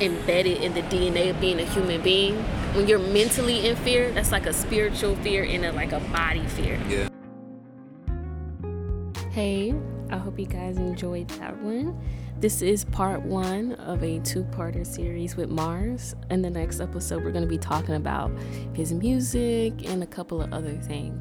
embedded 0.00 0.62
in 0.62 0.74
the 0.74 0.80
DNA 0.82 1.30
of 1.30 1.40
being 1.40 1.60
a 1.60 1.64
human 1.64 2.00
being, 2.02 2.34
when 2.74 2.88
you're 2.88 2.98
mentally 2.98 3.68
in 3.68 3.76
fear, 3.76 4.10
that's 4.10 4.32
like 4.32 4.46
a 4.46 4.52
spiritual 4.52 5.14
fear 5.16 5.44
and 5.44 5.64
a 5.64 5.72
like 5.72 5.92
a 5.92 6.00
body 6.00 6.44
fear. 6.46 6.80
Yeah. 6.88 7.08
Hey, 9.30 9.74
I 10.10 10.16
hope 10.16 10.40
you 10.40 10.46
guys 10.46 10.76
enjoyed 10.76 11.28
that 11.28 11.56
one. 11.58 11.96
This 12.42 12.60
is 12.60 12.84
part 12.86 13.22
one 13.22 13.74
of 13.74 14.02
a 14.02 14.18
two 14.18 14.42
parter 14.42 14.84
series 14.84 15.36
with 15.36 15.48
Mars. 15.48 16.16
In 16.28 16.42
the 16.42 16.50
next 16.50 16.80
episode, 16.80 17.22
we're 17.22 17.30
going 17.30 17.44
to 17.44 17.48
be 17.48 17.56
talking 17.56 17.94
about 17.94 18.32
his 18.74 18.92
music 18.92 19.88
and 19.88 20.02
a 20.02 20.06
couple 20.06 20.42
of 20.42 20.52
other 20.52 20.72
things. 20.72 21.16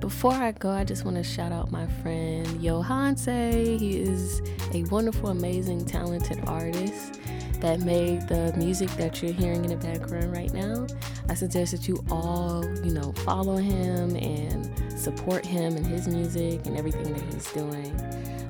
Before 0.00 0.32
I 0.32 0.52
go, 0.52 0.70
I 0.70 0.84
just 0.84 1.04
want 1.04 1.18
to 1.18 1.22
shout 1.22 1.52
out 1.52 1.70
my 1.70 1.86
friend 2.00 2.46
Yohance. 2.58 3.78
He 3.78 3.98
is 3.98 4.40
a 4.72 4.84
wonderful, 4.84 5.28
amazing, 5.28 5.84
talented 5.84 6.42
artist 6.46 7.20
that 7.62 7.80
made 7.80 8.26
the 8.26 8.52
music 8.56 8.90
that 8.90 9.22
you're 9.22 9.32
hearing 9.32 9.64
in 9.64 9.70
the 9.70 9.76
background 9.76 10.32
right 10.32 10.52
now. 10.52 10.84
I 11.28 11.34
suggest 11.34 11.70
that 11.70 11.86
you 11.86 12.04
all, 12.10 12.64
you 12.84 12.92
know, 12.92 13.12
follow 13.24 13.56
him 13.56 14.16
and 14.16 14.68
support 14.98 15.46
him 15.46 15.76
and 15.76 15.86
his 15.86 16.08
music 16.08 16.66
and 16.66 16.76
everything 16.76 17.12
that 17.12 17.22
he's 17.32 17.50
doing. 17.52 17.96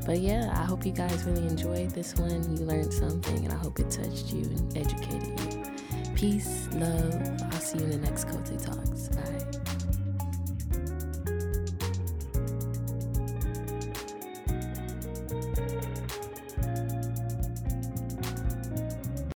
But 0.06 0.20
yeah, 0.20 0.50
I 0.56 0.64
hope 0.64 0.86
you 0.86 0.92
guys 0.92 1.24
really 1.24 1.46
enjoyed 1.46 1.90
this 1.90 2.14
one. 2.16 2.56
You 2.56 2.64
learned 2.64 2.92
something, 2.92 3.44
and 3.44 3.52
I 3.52 3.56
hope 3.56 3.78
it 3.78 3.90
touched 3.90 4.32
you 4.32 4.44
and 4.44 4.76
educated 4.78 5.38
you. 5.40 6.12
Peace, 6.14 6.68
love. 6.72 7.42
I'll 7.52 7.60
see 7.60 7.78
you 7.78 7.84
in 7.84 7.90
the 7.90 7.98
next 7.98 8.24
Cozy 8.24 8.56
Talks. 8.56 9.08
Bye. 9.10 9.51